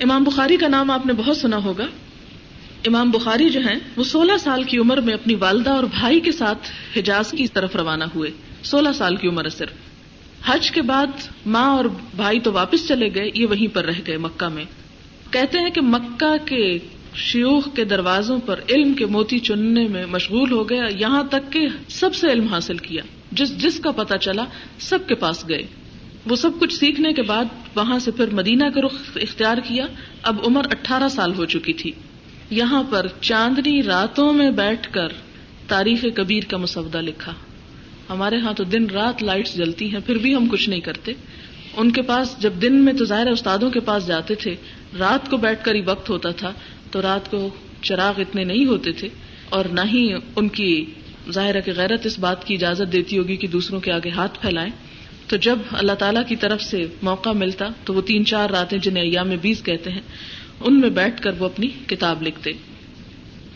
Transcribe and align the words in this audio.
امام 0.00 0.24
بخاری 0.24 0.56
کا 0.56 0.68
نام 0.68 0.90
آپ 0.90 1.06
نے 1.06 1.12
بہت 1.12 1.36
سنا 1.36 1.56
ہوگا۔ 1.56 1.86
امام 2.86 3.10
بخاری 3.10 3.50
جو 3.50 3.60
ہیں، 3.60 3.78
وہ 3.96 4.04
سولہ 4.04 4.36
سال 4.40 4.62
کی 4.62 4.78
عمر 4.78 4.96
میں 4.96 5.14
اپنی 5.14 5.34
والدہ 5.34 5.70
اور 5.70 5.84
بھائی 5.84 6.20
کے 6.20 6.32
ساتھ 6.32 6.58
حجاز 6.98 7.30
کی 7.30 7.46
طرف 7.48 7.76
روانہ 7.76 8.04
ہوئے۔ 8.14 8.30
سولہ 8.62 8.88
سال 8.94 9.16
کی 9.16 9.28
عمر 9.28 9.48
صرف۔ 9.48 9.72
حج 10.46 10.70
کے 10.70 10.82
بعد 10.82 11.06
ماں 11.46 11.76
اور 11.76 11.84
بھائی 12.16 12.40
تو 12.40 12.52
واپس 12.52 12.88
چلے 12.88 13.14
گئے، 13.14 13.30
یہ 13.34 13.46
وہیں 13.46 13.74
پر 13.74 13.84
رہ 13.84 14.00
گئے، 14.06 14.16
مکہ 14.16 14.48
میں۔ 14.48 14.64
کہتے 15.30 15.58
ہیں 15.58 15.70
کہ 15.70 15.80
مکہ 15.80 16.46
کے 16.46 16.78
شیوخ 17.14 17.68
کے 17.74 17.84
دروازوں 17.84 18.38
پر 18.38 18.60
علم 18.70 18.94
کے 18.94 19.06
موتی 19.06 19.38
چننے 19.38 19.88
میں 19.88 20.06
مشغول 20.06 20.52
ہو 20.52 20.68
گیا، 20.68 20.84
یہاں 20.98 21.24
تک 21.24 21.52
کہ 21.52 21.66
سب 21.88 22.14
سے 22.14 22.28
علم 22.32 22.46
حاصل 22.46 22.76
کیا۔ 22.76 23.02
جس 23.32 23.58
جس 23.58 23.80
کا 23.80 23.90
پتا 23.90 24.18
چلا، 24.18 24.44
سب 24.78 24.98
کے 25.08 25.14
پاس 25.14 25.48
گئے۔ 25.48 25.62
وہ 26.26 26.36
سب 26.36 26.50
کچھ 26.60 26.74
سیکھنے 26.74 27.12
کے 27.12 27.22
بعد 27.22 27.44
وہاں 27.74 27.98
سے 27.98 28.10
پھر 28.10 28.34
مدینہ 28.34 28.64
کا 28.74 28.80
رخ 28.80 29.16
اختیار 29.16 29.56
کیا۔ 29.56 29.86
اب 30.22 30.36
عمر 30.46 30.64
اٹھارہ 30.64 31.08
سال 31.08 31.34
ہو 31.34 31.44
چکی 31.44 31.72
تھی۔ 31.72 31.92
یہاں 32.50 32.82
پر 32.90 33.06
چاندنی 33.20 33.82
راتوں 33.82 34.32
میں 34.32 34.50
بیٹھ 34.50 34.92
کر 34.92 35.08
تاریخ 35.68 36.04
کبیر 36.14 36.42
کا 36.48 36.56
مسودہ 36.56 37.00
لکھا۔ 37.00 37.32
ہمارے 38.10 38.38
ہاں 38.38 38.52
تو 38.52 38.64
دن 38.64 38.86
رات 38.86 39.22
لائٹس 39.22 39.56
جلتی 39.56 39.92
ہیں، 39.92 40.00
پھر 40.06 40.18
بھی 40.18 40.34
ہم 40.34 40.48
کچھ 40.48 40.68
نہیں 40.68 40.80
کرتے۔ 40.80 41.12
ان 41.76 41.90
کے 41.90 42.02
پاس 42.02 42.36
جب 42.38 42.52
دن 42.62 42.74
میں 42.74 42.92
تو 42.92 43.04
ظاہر 43.04 43.26
استادوں 43.26 43.70
کے 43.70 43.80
پاس 43.80 44.06
جاتے 44.06 44.34
تھے، 44.34 44.54
رات 44.98 45.30
کو 45.30 45.36
بیٹھ 45.36 45.64
کر 45.64 45.74
ہی 45.74 45.80
وقت 45.80 46.10
ہوتا 46.10 46.30
تھا، 46.30 46.52
تو 46.90 47.02
رات 47.02 47.30
کو 47.30 47.48
چراغ 47.82 48.20
اتنے 48.20 48.44
نہیں 48.44 48.66
ہوتے 48.66 48.92
تھے۔ 48.92 49.08
اور 49.48 49.64
نہ 49.64 49.80
ہی 49.92 50.14
ان 50.36 50.48
کی 50.48 50.84
ظاہر 51.30 51.60
کی 51.60 51.70
غیرت 51.70 52.06
اس 52.06 52.18
بات 52.18 52.44
کی 52.44 52.54
اجازت 52.54 52.92
دیتی 52.92 53.18
ہوگی 53.18 53.36
کہ 53.36 53.48
دوسروں 53.48 53.80
کے 53.80 53.92
آگے 53.92 54.10
ہاتھ 54.10 54.40
پھیلائیں۔ 54.40 54.70
تو 55.28 55.36
جب 55.36 55.58
اللہ 55.72 55.92
تعالیٰ 55.92 56.22
کی 56.28 56.36
طرف 56.36 56.62
سے 56.62 56.86
موقع 57.02 57.30
ملتا 57.30 57.64
تو 57.84 57.94
وہ 57.94 58.00
تین 58.00 58.24
چار 58.24 58.50
راتیں 58.50 58.78
جنہیں 58.78 59.04
ایام 59.04 59.28
میں 59.28 59.36
بیس 59.36 59.62
کہتے 59.62 59.90
ہیں، 59.90 60.00
ان 60.60 60.80
میں 60.80 60.90
بیٹھ 60.90 61.22
کر 61.22 61.30
وہ 61.38 61.44
اپنی 61.44 61.66
کتاب 61.86 62.22
لکھتے۔ 62.22 62.52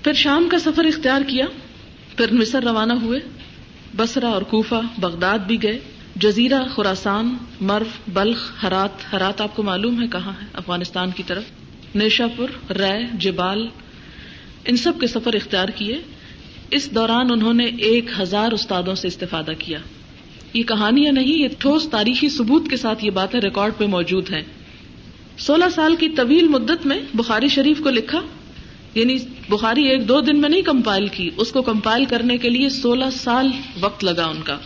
پھر 0.05 0.13
شام 0.13 0.49
کا 0.51 0.59
سفر 0.59 0.85
اختیار 0.85 1.21
کیا، 1.27 1.47
پھر 2.17 2.33
مصر 2.33 2.63
روانہ 2.63 2.93
ہوئے 2.93 3.21
بسرا 3.97 4.29
اور 4.29 4.43
کوفہ، 4.43 4.81
بغداد 4.99 5.39
بھی 5.39 5.63
گئے۔ 5.63 5.79
جزیرہ 6.17 6.63
خوراسان 6.75 7.37
مرف 7.61 8.09
بلخ، 8.09 8.53
ہرات۔ 8.63 9.13
ہرات 9.13 9.41
آپ 9.41 9.57
کو 9.57 9.63
معلوم 9.63 10.03
ہے 10.03 10.07
کہاں 10.07 10.33
ہے، 10.43 10.47
افغانستان 10.53 11.11
کی 11.11 11.23
طرف۔ 11.27 11.43
نیشا 11.95 12.27
پور 12.37 12.73
رائے 12.73 13.07
جبال، 13.15 13.69
ان 14.65 14.77
سب 14.77 14.93
کے 15.01 15.07
سفر 15.07 15.35
اختیار 15.35 15.69
کیے۔ 15.69 15.99
اس 16.71 16.91
دوران 16.91 17.31
انہوں 17.33 17.55
نے 17.55 17.65
ایک 17.65 18.05
ہزار 18.21 18.53
استادوں 18.53 18.95
سے 18.95 19.09
استفادہ 19.09 19.51
کیا۔ 19.59 19.79
یہ 20.53 20.63
کہانیاں 20.63 21.13
نہیں، 21.13 21.39
یہ 21.39 21.49
ٹھوس 21.59 21.89
تاریخی 21.91 22.29
ثبوت 22.29 22.71
کے 22.71 22.77
ساتھ 22.77 23.05
یہ 23.05 23.11
باتیں 23.11 23.41
ریکارڈ 23.41 23.73
پہ 23.79 23.87
موجود 23.87 24.33
ہیں۔ 24.33 24.43
سولہ 25.39 25.65
سال 25.75 25.97
کی 25.97 26.09
طویل 26.09 26.49
مدت 26.49 26.87
میں 26.87 27.01
بخاری 27.15 27.49
شریف 27.49 27.81
کو 27.81 27.91
لکھا 27.91 28.21
یعنی 28.95 29.17
بخاری 29.49 29.89
ایک 29.89 30.09
دو 30.09 30.21
دن 30.21 30.41
میں 30.41 30.49
نہیں 30.49 30.63
کمپائل 30.63 31.09
کی، 31.09 31.31
اس 31.37 31.53
کو 31.53 31.63
کمپائل 31.63 32.05
کرنے 32.05 32.39
کے 32.39 32.49
لیے 32.49 32.69
سولہ 32.69 33.05
سال 33.13 33.49
وقت 33.81 34.05
لگا 34.05 34.25
ان 34.25 34.43
کا۔ 34.45 34.59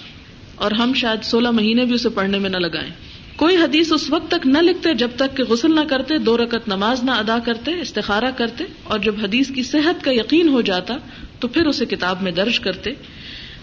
اور 0.55 0.71
ہم 0.71 0.95
شاید 0.95 1.25
سولہ 1.25 1.51
مہینے 1.51 1.85
بھی 1.85 1.95
اسے 1.95 2.09
پڑھنے 2.09 2.39
میں 2.39 2.51
نہ 2.51 2.57
لگائیں۔ 2.57 2.91
کوئی 3.37 3.57
حدیث 3.57 3.93
اس 3.93 4.11
وقت 4.11 4.31
تک 4.31 4.47
نہ 4.47 4.59
لکھتے 4.59 4.95
جب 4.95 5.09
تک 5.17 5.37
کہ 5.37 5.45
غسل 5.45 5.75
نہ 5.75 5.81
کرتے، 5.81 6.19
دو 6.19 6.37
رکت 6.37 6.69
نماز 6.69 7.05
نہ 7.05 7.11
ادا 7.11 7.39
کرتے، 7.39 7.81
استخارہ 7.81 8.31
کرتے، 8.37 8.65
اور 8.85 8.99
جب 8.99 9.15
حدیث 9.23 9.51
کی 9.51 9.63
صحت 9.63 10.05
کا 10.05 10.11
یقین 10.13 10.49
ہو 10.49 10.61
جاتا 10.61 10.95
تو 11.41 11.49
پھر 11.49 11.67
اسے 11.67 11.87
کتاب 11.87 12.23
میں 12.23 12.33
درج 12.33 12.61
کرتے۔ 12.61 12.91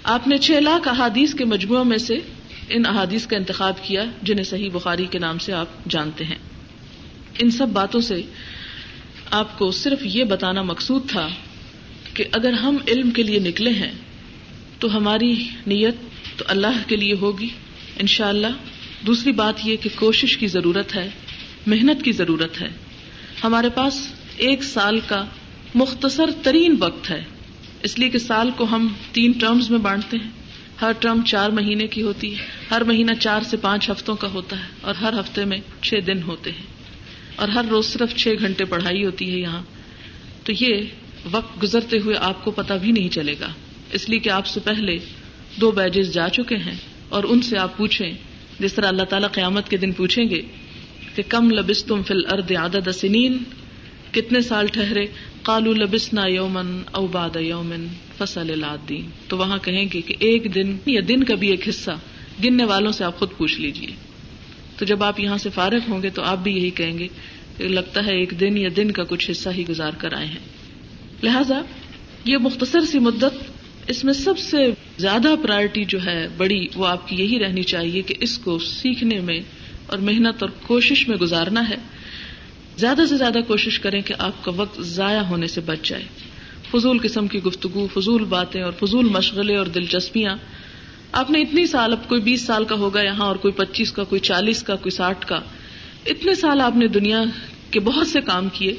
آپ 0.04 0.28
نے 0.28 0.38
چھ 0.38 0.52
لاکھ 0.52 0.88
احادیث 0.88 1.34
کے 1.34 1.46
مجموعوں 1.46 1.86
میں 1.86 1.98
سے 1.98 2.20
ان 2.70 2.86
احادیث 2.86 3.28
کا 3.28 3.38
انتخاب 3.38 3.84
کیا 3.84 4.04
جنہیں 4.22 4.44
صحیح 4.44 4.70
بخاری 4.74 5.06
کے 5.06 5.20
نام 5.20 5.38
سے 5.38 5.54
آپ 5.54 5.68
جانتے 5.90 6.24
ہیں۔ 6.24 6.36
ان 7.40 7.52
سب 7.52 7.68
باتوں 7.68 8.02
سے 8.02 8.22
آپ 9.32 9.60
کو 9.60 9.72
صرف 9.72 10.00
یہ 10.04 10.24
بتانا 10.24 10.62
مقصود 10.62 11.10
تھا 11.10 11.30
کہ 12.14 12.24
اگر 12.32 12.54
ہم 12.54 12.78
علم 12.88 13.12
کے 13.12 13.24
لیے 13.24 13.40
نکلے 13.40 13.70
ہیں 13.70 13.92
تو 14.80 14.98
ہماری 14.98 15.44
نیت 15.68 15.96
تو 16.38 16.46
اللہ 16.48 16.88
کے 16.88 16.96
لیے 16.96 17.14
ہوگی 17.14 17.50
ان 18.00 18.08
شاء 18.08 18.30
اللہ 18.30 18.48
دوسری 19.08 19.32
بات 19.32 19.54
یہ 19.64 19.76
کہ 19.76 19.90
کوشش 19.96 20.38
کی 20.38 20.48
ضرورت 20.48 20.96
ہے، 20.96 21.10
محنت 21.68 22.06
کی 22.06 22.12
ضرورت 22.12 22.62
ہے۔ 22.62 22.68
ہمارے 23.44 23.70
پاس 23.70 24.08
ایک 24.38 24.64
سال 24.64 25.00
کا 25.08 25.26
مختصر 25.76 26.30
ترین 26.44 26.76
وقت 26.80 27.10
ہے۔ 27.10 27.24
اس 27.84 28.00
لیے 28.00 28.10
کہ 28.10 28.18
سال 28.18 28.50
کو 28.58 28.64
ہم 28.64 28.94
تین 29.12 29.32
ٹرمز 29.32 29.70
میں 29.70 29.80
بانٹتے 29.80 30.18
ہیں۔ 30.18 30.32
ہر 30.82 30.92
ٹرم 30.92 31.22
چار 31.26 31.50
مہینے 31.50 31.88
کی 31.88 32.02
ہوتی 32.02 32.38
ہے۔ 32.38 32.46
ہر 32.72 32.84
مہینہ 32.84 33.12
چار 33.20 33.42
سے 33.42 33.58
پانچ 33.58 33.90
ہفتوں 33.90 34.16
کا 34.16 34.28
ہوتا 34.28 34.60
ہے 34.60 34.68
اور 34.82 34.96
ہر 34.96 35.20
ہفتے 35.20 35.46
میں 35.46 35.58
چھ 35.82 35.94
دن 36.08 36.24
ہوتے 36.24 36.52
ہیں۔ 36.52 36.66
اور 37.36 37.48
ہر 37.48 37.66
روز 37.70 37.86
صرف 37.86 38.16
چھ 38.16 38.28
گھنٹے 38.40 38.66
پڑھائی 38.66 39.06
ہوتی 39.06 39.32
ہے 39.32 39.38
یہاں۔ 39.38 39.64
تو 40.44 40.52
یہ 40.60 40.82
وقت 41.32 41.64
گزرتے 41.64 42.00
ہوئے 42.00 42.16
آپ 42.20 42.46
کو 42.46 42.52
پتا 42.52 42.76
بھی 42.76 42.92
نہیں 42.92 43.10
چلے 43.10 43.36
گا۔ 43.40 43.48
اس 43.92 44.10
لیے 44.10 44.20
کہ 44.20 44.30
آپ 44.30 44.46
سے 44.46 44.60
پہلے 44.60 44.98
دو 45.62 45.72
بیجز 45.72 46.14
جا 46.14 46.30
چکے 46.30 46.56
ہیں 46.56 46.76
اور 47.10 47.24
ان 47.24 47.42
سے 47.42 47.58
آپ 47.58 47.78
پوچھیں۔ 47.78 48.12
جس 48.60 48.74
طرح 48.74 48.88
اللہ 48.88 49.04
تعالیٰ 49.04 49.32
قیامت 49.32 49.70
کے 49.70 49.78
دن 49.78 49.92
پوچھیں 49.92 50.30
گے 50.30 50.42
کہ 51.16 51.24
کم 51.30 51.52
لبس 51.52 51.86
تم 51.86 52.04
فل 52.04 52.26
ارد 52.32 52.52
عدد 52.52 52.92
سنین، 52.92 53.38
کتنے 54.12 54.42
سال 54.42 54.68
ٹھہرے؟ 54.68 55.06
کالو 55.44 55.74
لبسنا 55.74 56.26
یومن 56.26 56.82
او 56.92 57.08
باد 57.08 57.36
یومن 57.36 57.88
فصل 58.18 58.50
العدین 58.50 59.10
تو 59.28 59.38
وہاں 59.38 59.58
کہیں 59.58 59.86
گے 59.94 60.02
کہ 60.02 60.16
ایک 60.20 60.56
دن 60.56 60.76
یا 60.86 61.02
دن 61.08 61.24
کا 61.24 61.36
بھی 61.36 61.48
ایک 61.48 61.70
حصہ 61.70 61.92
گننے 62.44 62.64
والوں 62.64 62.92
سے 62.92 63.04
آپ 63.04 63.20
خود 63.20 63.30
پوچھ 63.38 63.62
لیجیے 63.62 63.88
تو 64.78 64.86
جب 64.86 65.04
آپ 65.04 65.20
یہاں 65.20 65.38
سے 65.38 65.50
فارغ 65.50 65.80
ہوں 65.90 66.04
گے 66.04 66.10
تو 66.10 66.22
آپ 66.22 66.38
بھی 66.38 66.58
یہی 66.58 66.70
کہیں 66.70 67.00
گے 67.00 67.08
کہ 67.58 67.68
لگتا 67.68 68.06
ہے 68.06 68.20
ایک 68.20 68.40
دن 68.40 68.58
یا 68.58 68.70
دن 68.78 68.92
کا 68.92 69.04
کچھ 69.04 69.32
حصہ 69.32 69.50
ہی 69.50 69.64
گزار 69.70 69.92
کر 69.98 70.14
آئے 70.14 70.26
ہیں۔ 70.26 70.40
لہذا 71.24 71.62
یہ 72.26 72.38
مختصر 72.38 72.82
سی 72.82 73.00
مدت 73.00 73.52
اس 73.88 74.04
میں 74.04 74.14
سب 74.14 74.40
سے 74.40 74.58
زیادہ 74.98 75.36
پرائرٹی 75.44 75.86
جو 75.86 76.06
ہے 76.06 76.28
بڑی 76.38 76.68
وہ 76.76 76.88
آپ 76.88 77.08
کی 77.08 77.16
یہی 77.16 77.40
رہنی 77.40 77.64
چاہیے 77.64 78.02
کہ 78.02 78.14
اس 78.20 78.38
کو 78.38 78.60
سیکھنے 78.60 79.20
میں 79.20 79.40
اور 79.86 79.98
محنت 79.98 80.44
اور 80.44 80.50
کوشش 80.68 81.08
میں 81.08 81.18
گزارنا 81.18 81.70
ہے۔ 81.70 81.76
زیادہ 82.80 83.02
سے 83.10 83.18
زیادہ 83.18 83.38
کوشش 83.48 83.80
کریں 83.80 84.02
کہ 84.02 84.14
آپ 84.18 84.44
کا 84.44 84.52
وقت 84.56 84.82
ضائع 84.82 85.20
ہونے 85.20 85.48
سے 85.48 85.62
بچ 85.62 85.78
جائے۔ 85.84 86.04
فضول 86.72 87.00
قسم 87.04 87.28
کی 87.28 87.44
گفتگو، 87.44 87.88
فضول 87.94 88.24
باتیں 88.24 88.64
اور 88.64 88.72
فضول 88.72 89.06
مشغلے 89.06 89.58
اور 89.58 89.66
دلچسپیاں۔ 89.66 90.38
آپ 91.12 91.32
نے 91.32 91.42
اتنی 91.42 91.68
سال، 91.68 91.94
اب 91.94 92.10
کوئی 92.10 92.22
بیس 92.22 92.42
سال 92.42 92.66
کا 92.66 92.76
ہوگا 92.76 93.02
یہاں 93.02 93.26
اور 93.26 93.36
کوئی 93.36 93.52
پچیس 93.52 93.92
کا، 93.92 94.04
کوئی 94.04 94.22
چالیس 94.22 94.64
کا، 94.64 94.76
کوئی 94.76 94.92
ساٹھ 94.92 95.28
کا۔ 95.28 95.40
اتنے 96.06 96.36
سال 96.36 96.62
آپ 96.62 96.76
نے 96.76 96.88
دنیا 96.88 97.24
کے 97.72 97.80
بہت 97.80 98.08
سے 98.08 98.22
کام 98.22 98.48
کیے۔ 98.54 98.74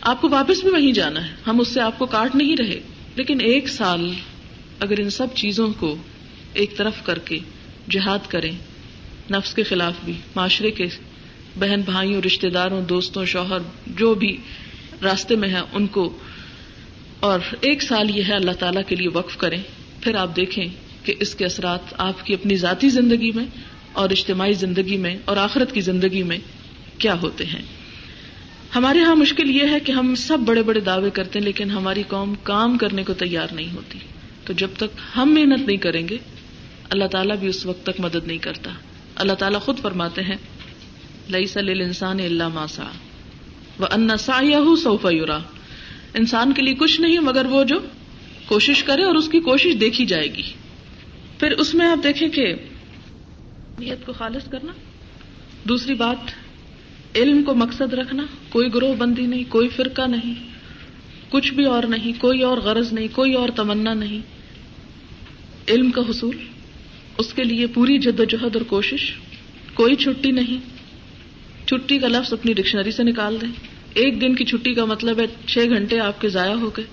آپ 0.00 0.20
کو 0.20 0.28
واپس 0.28 0.62
بھی 0.62 0.70
وہیں 0.70 0.92
جانا 0.92 1.26
ہے۔ 1.26 1.34
ہم 1.46 1.60
اس 1.60 1.68
سے 1.68 1.80
آپ 1.80 1.98
کو 1.98 2.06
کاٹ 2.06 2.34
نہیں 2.34 2.56
رہے۔ 2.56 2.80
لیکن 3.16 3.40
ایک 3.40 3.68
سال 3.68 4.12
اگر 4.80 5.00
ان 5.00 5.10
سب 5.10 5.26
چیزوں 5.34 5.72
کو 5.78 5.96
ایک 6.52 6.76
طرف 6.76 6.94
کر 7.04 7.18
کے 7.18 7.38
جہاد 7.90 8.18
کریں، 8.28 8.52
نفس 9.30 9.54
کے 9.54 9.62
خلاف 9.62 9.94
بھی، 10.04 10.12
معاشرے 10.36 10.70
کے 10.70 10.86
بہن 11.56 11.80
بھائیوں 11.80 12.22
رشتے 12.22 12.50
داروں، 12.50 12.82
دوستوں، 12.82 13.24
شوہر، 13.24 13.58
جو 13.86 14.14
بھی 14.14 14.36
راستے 15.02 15.36
میں 15.36 15.48
ہے 15.48 15.60
ان 15.72 15.86
کو 15.86 16.18
اور 17.20 17.40
ایک 17.60 17.82
سال 17.82 18.16
یہ 18.16 18.22
ہے 18.28 18.34
اللہ 18.34 18.50
تعالی 18.50 18.80
کے 18.86 18.96
لیے 18.96 19.08
وقف 19.08 19.36
کریں۔ 19.36 19.62
پھر 20.00 20.14
آپ 20.14 20.36
دیکھیں 20.36 20.66
کہ 21.04 21.14
اس 21.20 21.34
کے 21.34 21.44
اثرات 21.44 21.80
آپ 21.98 22.26
کی 22.26 22.34
اپنی 22.34 22.56
ذاتی 22.56 22.88
زندگی 22.88 23.32
میں 23.32 23.44
اور 23.92 24.10
اجتماعی 24.10 24.52
زندگی 24.52 24.96
میں 24.96 25.16
اور 25.24 25.36
آخرت 25.36 25.72
کی 25.72 25.80
زندگی 25.80 26.22
میں 26.22 26.38
کیا 26.98 27.14
ہوتے 27.22 27.44
ہیں۔ 27.44 27.62
ہمارے 28.74 28.98
یہاں 28.98 29.14
مشکل 29.14 29.50
یہ 29.50 29.66
ہے 29.70 29.80
کہ 29.80 29.92
ہم 29.92 30.14
سب 30.14 30.38
بڑے 30.38 30.62
بڑے 30.62 30.80
دعوے 30.80 31.10
کرتے 31.10 31.38
ہیں، 31.38 31.46
لیکن 31.46 31.70
ہماری 31.70 32.02
قوم 32.08 32.34
کام 32.42 32.78
کرنے 32.78 33.04
کو 33.04 33.14
تیار 33.14 33.46
نہیں 33.52 33.74
ہوتی۔ 33.74 33.98
تو 34.44 34.52
جب 34.52 34.68
تک 34.76 35.16
ہم 35.16 35.34
محنت 35.34 35.66
نہیں 35.66 35.76
کریں 35.76 36.08
گے، 36.08 36.16
اللہ 36.90 37.04
تعالیٰ 37.04 37.36
بھی 37.36 37.48
اس 37.48 37.66
وقت 37.66 37.86
تک 37.86 38.00
مدد 38.00 38.26
نہیں 38.26 38.38
کرتا۔ 38.38 38.70
اللہ 39.14 39.32
تعالیٰ 39.32 39.60
خود 39.60 39.78
فرماتے 39.78 40.22
ہیں 40.22 40.36
لئی 41.30 41.46
سل 41.46 41.80
انسان 41.80 42.20
اللہ 42.20 42.48
ماسا 42.48 42.84
وہ 43.78 43.86
انسا 43.90 44.40
سوفا 44.82 45.10
یورا 45.10 45.38
انسان 46.14 46.52
کے 46.52 46.62
لیے 46.62 46.74
کچھ 46.74 47.00
نہیں، 47.00 47.18
مگر 47.18 47.46
وہ 47.46 47.64
جو 47.64 47.76
کوشش 48.46 48.84
کرے 48.84 49.02
اور 49.02 49.14
اس 49.14 49.28
کی 49.28 49.40
کوشش 49.40 49.80
دیکھی 49.80 50.06
جائے 50.06 50.34
گی۔ 50.34 50.42
پھر 51.40 51.50
اس 51.50 51.74
میں 51.74 51.86
آپ 51.86 52.02
دیکھیں 52.02 52.28
کہ 52.28 52.54
نیت 53.78 54.06
کو 54.06 54.12
خالص 54.12 54.50
کرنا، 54.50 54.72
دوسری 55.68 55.94
بات، 55.94 56.30
علم 57.16 57.42
کو 57.42 57.54
مقصد 57.54 57.94
رکھنا، 57.94 58.26
کوئی 58.48 58.74
گروہ 58.74 58.94
بندی 58.94 59.26
نہیں، 59.26 59.44
کوئی 59.48 59.68
فرقہ 59.68 60.02
نہیں، 60.02 60.34
کچھ 61.28 61.54
بھی 61.54 61.64
اور 61.64 61.82
نہیں، 61.82 62.20
کوئی 62.20 62.42
اور 62.42 62.58
غرض 62.58 62.92
نہیں، 62.92 63.08
کوئی 63.12 63.34
اور 63.34 63.48
تمنا 63.56 63.94
نہیں۔ 63.94 64.20
علم 65.68 65.90
کا 65.90 66.00
حصول، 66.00 66.36
اس 67.18 67.34
کے 67.34 67.44
لیے 67.44 67.66
پوری 67.66 67.98
جد 67.98 68.20
و 68.20 68.24
جہد 68.24 68.56
اور 68.56 68.62
کوشش، 68.62 69.12
کوئی 69.74 69.94
چھٹی 69.94 70.30
نہیں۔ 70.30 70.71
چھٹی 71.66 71.98
کا 71.98 72.08
لفظ 72.08 72.32
اپنی 72.32 72.52
ڈکشنری 72.52 72.90
سے 72.90 73.02
نکال 73.02 73.40
دیں۔ 73.40 73.48
ایک 73.94 74.20
دن 74.20 74.34
کی 74.34 74.44
چھٹی 74.44 74.74
کا 74.74 74.84
مطلب 74.84 75.20
ہے 75.20 75.24
چھ 75.46 75.58
گھنٹے 75.58 76.00
آپ 76.00 76.20
کے 76.20 76.28
ضائع 76.28 76.54
ہو 76.54 76.70
گئے۔ 76.76 76.84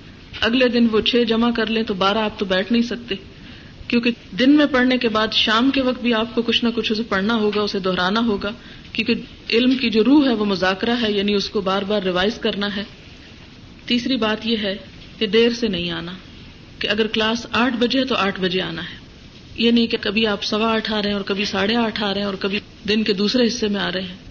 اگلے 0.41 0.67
دن 0.67 0.87
وہ 0.91 1.01
چھ 1.01 1.23
جمع 1.23 1.51
کر 1.51 1.65
لیں 1.65 1.83
تو 1.83 1.93
بارہ 1.93 2.17
آپ 2.17 2.39
تو 2.39 2.45
بیٹھ 2.45 2.71
نہیں 2.71 2.81
سکتے۔ 2.81 3.15
کیونکہ 3.87 4.11
دن 4.31 4.51
میں 4.51 4.65
پڑھنے 4.65 4.97
کے 4.97 5.09
بعد 5.09 5.27
شام 5.33 5.71
کے 5.71 5.81
وقت 5.81 6.01
بھی 6.01 6.13
آپ 6.13 6.35
کو 6.35 6.41
کچھ 6.41 6.63
نہ 6.63 6.69
کچھ 6.75 6.91
اسے 6.91 7.03
پڑھنا 7.03 7.35
ہوگا، 7.35 7.61
اسے 7.61 7.79
دہرانا 7.79 8.19
ہوگا۔ 8.19 8.51
کیونکہ 8.93 9.13
علم 9.55 9.75
کی 9.75 9.89
جو 9.89 10.03
روح 10.03 10.27
ہے 10.27 10.33
وہ 10.33 10.45
مذاکرہ 10.45 10.95
ہے 11.01 11.11
یعنی 11.11 11.33
اس 11.33 11.49
کو 11.49 11.61
بار 11.61 11.81
بار 11.81 12.01
ریوائز 12.01 12.37
کرنا 12.37 12.75
ہے۔ 12.75 12.83
تیسری 13.85 14.15
بات 14.15 14.47
یہ 14.47 14.57
ہے 14.57 14.75
کہ 15.17 15.27
دیر 15.27 15.49
سے 15.49 15.67
نہیں 15.67 15.91
آنا، 15.91 16.11
کہ 16.79 16.87
اگر 16.87 17.07
کلاس 17.07 17.47
آٹھ 17.51 17.75
بجے 17.79 18.05
تو 18.05 18.15
آٹھ 18.15 18.41
بجے 18.41 18.61
آنا 18.61 18.81
ہے۔ 18.81 18.97
یہ 19.55 19.71
نہیں 19.71 19.87
کہ 19.87 19.97
کبھی 20.01 20.27
آپ 20.27 20.43
سوا 20.43 20.73
آٹھ 20.73 20.93
آ 20.93 21.01
رہے 21.01 21.09
ہیں 21.09 21.15
اور 21.15 21.23
کبھی 21.23 21.45
ساڑھے 21.45 21.75
آٹھ 21.75 22.03
آ 22.03 22.13
رہے 22.13 22.19
ہیں 22.19 22.27
اور 22.27 22.33
کبھی 22.33 22.59
دن 22.89 23.03
کے 23.03 23.13
دوسرے 23.13 23.47
حصے 23.47 23.67
میں 23.67 23.81
آ 23.81 23.91
رہے 23.91 24.01
ہیں۔ 24.01 24.28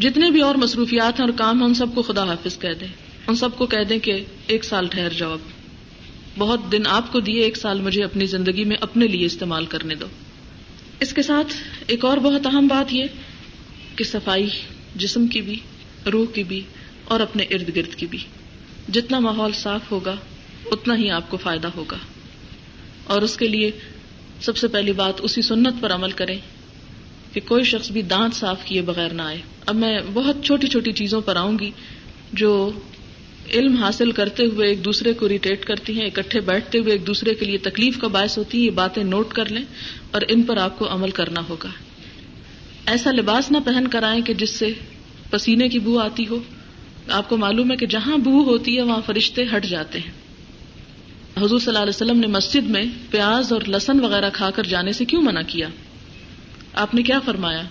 جتنے 0.00 0.30
بھی 0.30 0.40
اور 0.40 0.54
مصروفیات 0.54 1.20
ہیں 1.20 1.26
اور 1.26 1.38
کام 1.38 1.58
ہیں، 1.58 1.66
ان 1.66 1.74
سب 1.74 1.94
کو 1.94 2.02
خدا 2.02 2.24
حافظ 2.24 2.58
کہہ 2.58 2.72
دیں۔ 2.80 2.88
ان 3.26 3.36
سب 3.36 3.58
کو 3.58 3.66
کہہ 3.66 3.84
دیں 3.88 3.98
کہ 3.98 4.24
ایک 4.46 4.64
سال 4.64 4.86
ٹھہر 4.86 5.08
جاؤ 5.08 5.32
اب۔ 5.32 5.38
بہت 6.38 6.60
دن 6.72 6.82
آپ 6.86 7.12
کو 7.12 7.20
دیے، 7.20 7.42
ایک 7.42 7.56
سال 7.56 7.80
مجھے 7.80 8.04
اپنی 8.04 8.26
زندگی 8.26 8.64
میں 8.64 8.76
اپنے 8.80 9.06
لیے 9.06 9.26
استعمال 9.26 9.66
کرنے 9.66 9.94
دو۔ 9.94 10.06
اس 11.00 11.12
کے 11.12 11.22
ساتھ 11.22 11.54
ایک 11.86 12.04
اور 12.04 12.18
بہت 12.18 12.46
اہم 12.46 12.66
بات 12.66 12.92
یہ 12.92 13.04
کہ 13.96 14.04
صفائی 14.04 14.48
جسم 14.96 15.26
کی 15.26 15.40
بھی، 15.40 15.58
روح 16.12 16.26
کی 16.34 16.42
بھی 16.42 16.62
اور 17.04 17.20
اپنے 17.20 17.42
ارد 17.42 17.76
گرد 17.76 17.94
کی 17.94 18.06
بھی۔ 18.06 18.18
جتنا 18.92 19.18
ماحول 19.18 19.52
صاف 19.52 19.92
ہوگا، 19.92 20.16
اتنا 20.66 20.96
ہی 20.96 21.10
آپ 21.10 21.30
کو 21.30 21.36
فائدہ 21.36 21.68
ہوگا۔ 21.76 21.98
اور 23.04 23.22
اس 23.22 23.36
کے 23.36 23.48
لیے 23.48 23.70
سب 24.40 24.56
سے 24.56 24.68
پہلی 24.68 24.92
بات، 24.92 25.14
اسی 25.18 25.42
سنت 25.42 25.74
پر 25.80 25.92
عمل 25.92 26.10
کریں 26.10 26.38
کہ 27.32 27.40
کوئی 27.48 27.64
شخص 27.64 27.90
بھی 27.90 28.02
دانت 28.02 28.34
صاف 28.34 28.64
کیے 28.64 28.82
بغیر 28.82 29.08
نہ 29.08 29.22
آئے۔ 29.22 29.40
اب 29.66 29.76
میں 29.76 30.00
بہت 30.12 30.36
چھوٹی 30.44 30.66
چھوٹی 30.66 30.92
چیزوں 30.92 31.20
پر 31.20 31.36
آؤں 31.36 31.58
گی 31.58 31.70
جو 32.32 32.70
علم 33.54 33.76
حاصل 33.76 34.12
کرتے 34.12 34.44
ہوئے 34.44 34.68
ایک 34.68 34.84
دوسرے 34.84 35.12
کو 35.12 35.28
ریٹیٹ 35.28 35.64
کرتی 35.64 36.00
ہیں، 36.00 36.06
اکٹھے 36.06 36.40
بیٹھتے 36.40 36.78
ہوئے 36.78 36.92
ایک 36.92 37.06
دوسرے 37.06 37.34
کے 37.34 37.44
لیے 37.44 37.58
تکلیف 37.58 37.98
کا 37.98 38.06
باعث 38.06 38.38
ہوتی 38.38 38.58
ہے 38.58 38.62
یہ 38.62 38.70
باتیں 38.70 39.04
نوٹ 39.04 39.32
کر 39.32 39.50
لیں 39.50 39.62
اور 40.10 40.22
ان 40.28 40.42
پر 40.42 40.56
آپ 40.56 40.78
کو 40.78 40.94
عمل 40.94 41.10
کرنا 41.10 41.40
ہوگا۔ 41.48 41.68
ایسا 42.86 43.10
لباس 43.12 43.50
نہ 43.50 43.58
پہن 43.64 43.88
کر 43.88 44.02
آئیں 44.02 44.22
کہ 44.22 44.34
جس 44.34 44.50
سے 44.50 44.72
پسینے 45.30 45.68
کی 45.68 45.78
بو 45.78 45.98
آتی 45.98 46.28
ہو۔ 46.28 46.38
آپ 47.08 47.28
کو 47.28 47.36
معلوم 47.36 47.70
ہے 47.70 47.76
کہ 47.76 47.86
جہاں 47.86 48.18
بو 48.18 48.42
ہوتی 48.42 48.76
ہے، 48.76 48.82
وہاں 48.82 49.00
فرشتے 49.06 49.44
ہٹ 49.56 49.64
جاتے 49.66 49.98
ہیں۔ 49.98 50.12
حضور 51.36 51.58
صلی 51.58 51.68
اللہ 51.68 51.78
علیہ 51.78 51.96
وسلم 51.96 52.20
نے 52.20 52.26
مسجد 52.26 52.70
میں 52.70 52.84
پیاز 53.10 53.52
اور 53.52 53.60
لسن 53.68 54.00
وغیرہ 54.00 54.30
کھا 54.32 54.50
کر 54.50 54.62
جانے 54.62 54.92
سے 54.92 55.04
کیوں 55.04 55.22
منع 55.22 55.40
کیا؟ 55.46 55.68
آپ 56.74 56.94
نے 56.94 57.02
کیا 57.02 57.20
فرمایا 57.20 57.62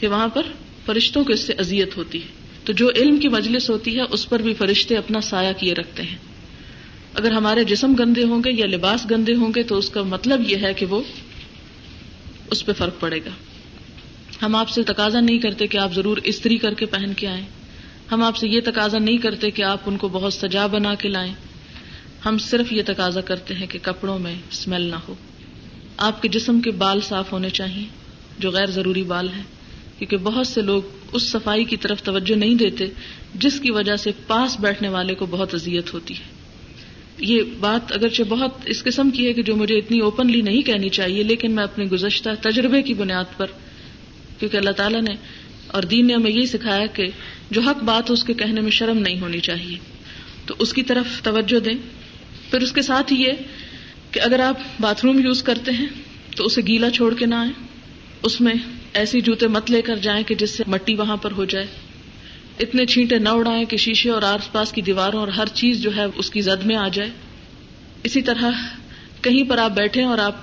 کہ 0.00 0.08
وہاں 0.08 0.28
پر 0.28 0.42
فرشتوں 0.86 1.24
کو 1.24 1.32
اس 1.32 1.40
سے 1.40 1.52
اذیت 1.52 1.96
ہوتی 1.96 2.22
ہے۔ 2.22 2.26
تو 2.64 2.72
جو 2.72 2.90
علم 2.96 3.16
کی 3.16 3.28
مجلس 3.28 3.70
ہوتی 3.70 3.96
ہے، 3.96 4.02
اس 4.10 4.28
پر 4.28 4.38
بھی 4.38 4.54
فرشتے 4.54 4.96
اپنا 4.96 5.20
سایہ 5.20 5.52
کیے 5.52 5.74
رکھتے 5.74 6.02
ہیں۔ 6.02 6.16
اگر 7.14 7.30
ہمارے 7.30 7.64
جسم 7.64 7.94
گندے 7.94 8.22
ہوں 8.22 8.44
گے 8.44 8.52
یا 8.52 8.66
لباس 8.66 9.06
گندے 9.10 9.34
ہوں 9.34 9.52
گے، 9.56 9.62
تو 9.62 9.78
اس 9.78 9.90
کا 9.90 10.02
مطلب 10.02 10.50
یہ 10.50 10.56
ہے 10.56 10.74
کہ 10.74 10.86
وہ 10.86 11.02
اس 12.50 12.66
پہ 12.66 12.72
فرق 12.72 13.00
پڑے 13.00 13.18
گا۔ 13.18 13.30
ہم 14.42 14.54
آپ 14.54 14.68
سے 14.68 14.82
تقاضا 14.82 15.20
نہیں 15.20 15.38
کرتے 15.38 15.66
کہ 15.66 15.78
آپ 15.78 15.94
ضرور 15.94 16.16
استری 16.24 16.56
کر 16.56 16.74
کے 16.74 16.86
پہن 16.86 17.12
کے 17.16 17.26
آئیں۔ 17.26 17.46
ہم 18.12 18.22
آپ 18.22 18.36
سے 18.36 18.48
یہ 18.48 18.60
تقاضا 18.64 18.98
نہیں 18.98 19.18
کرتے 19.18 19.50
کہ 19.50 19.62
آپ 19.62 19.80
ان 19.86 19.96
کو 19.96 20.08
بہت 20.08 20.34
سجا 20.34 20.66
بنا 20.66 20.94
کے 20.94 21.08
لائیں۔ 21.08 21.34
ہم 22.26 22.38
صرف 22.38 22.72
یہ 22.72 22.82
تقاضا 22.86 23.20
کرتے 23.20 23.54
ہیں 23.54 23.66
کہ 23.66 23.78
کپڑوں 23.82 24.18
میں 24.18 24.34
اسمیل 24.50 24.82
نہ 24.82 24.96
ہو۔ 25.08 25.14
آپ 25.96 26.22
کے 26.22 26.28
جسم 26.28 26.60
کے 26.60 26.70
بال 26.70 27.00
صاف 27.00 27.32
ہونے 27.32 27.50
چاہیے، 27.50 27.84
جو 28.38 28.50
غیر 28.50 28.66
ضروری 28.66 29.02
بال 29.02 29.28
ہیں۔ 29.28 29.42
کیونکہ 30.06 30.30
بہت 30.30 30.46
سے 30.46 30.62
لوگ 30.62 30.82
اس 31.12 31.22
صفائی 31.22 31.64
کی 31.64 31.76
طرف 31.76 32.02
توجہ 32.02 32.34
نہیں 32.34 32.54
دیتے، 32.54 32.86
جس 33.34 33.60
کی 33.60 33.70
وجہ 33.70 33.96
سے 33.96 34.10
پاس 34.26 34.60
بیٹھنے 34.60 34.88
والے 34.88 35.14
کو 35.14 35.26
بہت 35.26 35.54
اذیت 35.54 35.94
ہوتی 35.94 36.14
ہے۔ 36.14 36.24
یہ 37.18 37.42
بات 37.60 37.92
اگرچہ 37.92 38.22
بہت 38.22 38.50
اس 38.64 38.84
قسم 38.84 39.10
کی 39.10 39.26
ہے 39.26 39.32
کہ 39.32 39.42
جو 39.42 39.56
مجھے 39.56 39.78
اتنی 39.78 39.98
اوپنلی 39.98 40.40
نہیں 40.40 40.62
کہنی 40.62 40.88
چاہیے، 40.88 41.22
لیکن 41.22 41.52
میں 41.52 41.64
اپنے 41.64 41.84
گزشتہ 41.84 42.30
تجربے 42.40 42.82
کی 42.82 42.94
بنیاد 42.94 43.24
پر، 43.36 43.46
کیونکہ 44.38 44.56
اللہ 44.56 44.70
تعالیٰ 44.70 45.02
نے 45.02 45.14
اور 45.66 45.82
دین 45.82 46.06
نے 46.06 46.14
ہمیں 46.14 46.30
یہی 46.30 46.46
سکھایا 46.46 46.86
کہ 46.86 47.08
جو 47.50 47.60
حق 47.60 47.82
بات 47.82 48.10
اس 48.10 48.24
کے 48.24 48.34
کہنے 48.34 48.60
میں 48.60 48.70
شرم 48.70 48.98
نہیں 48.98 49.20
ہونی 49.20 49.40
چاہیے۔ 49.40 49.78
تو 50.46 50.54
اس 50.58 50.72
کی 50.72 50.82
طرف 50.82 51.22
توجہ 51.22 51.58
دیں۔ 51.58 51.74
پھر 52.50 52.60
اس 52.60 52.72
کے 52.72 52.82
ساتھ 52.82 53.12
یہ 53.12 53.32
کہ 54.10 54.20
اگر 54.20 54.40
آپ 54.40 54.58
باتھ 54.80 55.04
روم 55.04 55.18
یوز 55.18 55.42
کرتے 55.42 55.72
ہیں 55.72 55.86
تو 56.36 56.44
اسے 56.44 56.60
گیلا 56.60 56.90
چھوڑ 56.90 57.14
کے 57.14 57.26
نہ 57.26 57.34
آئے 57.34 57.50
اس 58.22 58.40
میں 58.40 58.54
ایسی 58.94 59.20
جوتے 59.20 59.48
مت 59.48 59.70
لے 59.70 59.82
کر 59.82 59.96
جائیں 59.96 60.24
کہ 60.24 60.34
جس 60.34 60.50
سے 60.50 60.62
مٹی 60.66 60.94
وہاں 60.94 61.16
پر 61.16 61.32
ہو 61.32 61.44
جائے۔ 61.44 61.66
اتنے 62.60 62.86
چھینٹے 62.86 63.18
نہ 63.18 63.28
اڑائیں 63.28 63.64
کہ 63.64 63.76
شیشے 63.76 64.10
اور 64.10 64.22
آس 64.22 64.52
پاس 64.52 64.72
کی 64.72 64.82
دیواروں 64.82 65.20
اور 65.20 65.28
ہر 65.28 65.46
چیز 65.46 65.82
جو 65.82 65.96
ہے 65.96 66.04
اس 66.16 66.30
کی 66.30 66.40
زد 66.40 66.66
میں 66.66 66.76
آ 66.76 66.88
جائے۔ 66.88 67.10
اسی 68.04 68.22
طرح 68.22 68.50
کہیں 69.22 69.50
پر 69.50 69.58
آپ 69.58 69.70
بیٹھے 69.70 70.02
اور 70.02 70.18
آپ 70.18 70.36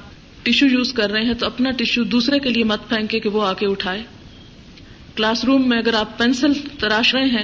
ٹشو 0.43 0.65
یوز 0.65 0.93
کر 0.93 1.11
رہے 1.11 1.21
ہیں 1.21 1.33
تو 1.33 1.45
اپنا 1.45 1.71
ٹشو 1.71 2.03
دوسرے 2.03 2.39
کے 2.39 2.49
لیے 2.49 2.63
مت 2.63 2.89
پھینکے 2.89 3.19
کہ 3.19 3.29
وہ 3.29 3.43
آ 3.43 3.53
کے 3.53 3.65
اٹھائے۔ 3.65 4.03
کلاس 5.15 5.45
روم 5.45 5.69
میں 5.69 5.77
اگر 5.77 5.93
آپ 5.93 6.17
پینسل 6.17 6.53
تراش 6.79 7.15
رہے 7.15 7.25
ہیں 7.25 7.43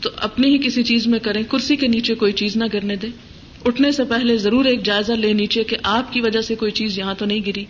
تو 0.00 0.10
اپنی 0.16 0.48
ہی 0.48 0.58
کسی 0.58 0.82
چیز 0.82 1.06
میں 1.06 1.18
کریں۔ 1.18 1.42
کرسی 1.42 1.76
کے 1.76 1.86
نیچے 1.86 2.14
کوئی 2.14 2.32
چیز 2.32 2.56
نہ 2.56 2.64
گرنے 2.72 2.96
دیں۔ 2.96 3.10
اٹھنے 3.64 3.92
سے 3.92 4.04
پہلے 4.04 4.36
ضرور 4.36 4.64
ایک 4.64 4.82
جائزہ 4.82 5.12
لے 5.12 5.32
نیچے 5.32 5.64
کہ 5.64 5.76
آپ 5.82 6.12
کی 6.12 6.20
وجہ 6.20 6.40
سے 6.40 6.54
کوئی 6.54 6.70
چیز 6.70 6.98
یہاں 6.98 7.14
تو 7.18 7.24
نہیں 7.24 7.40
گری۔ 7.46 7.64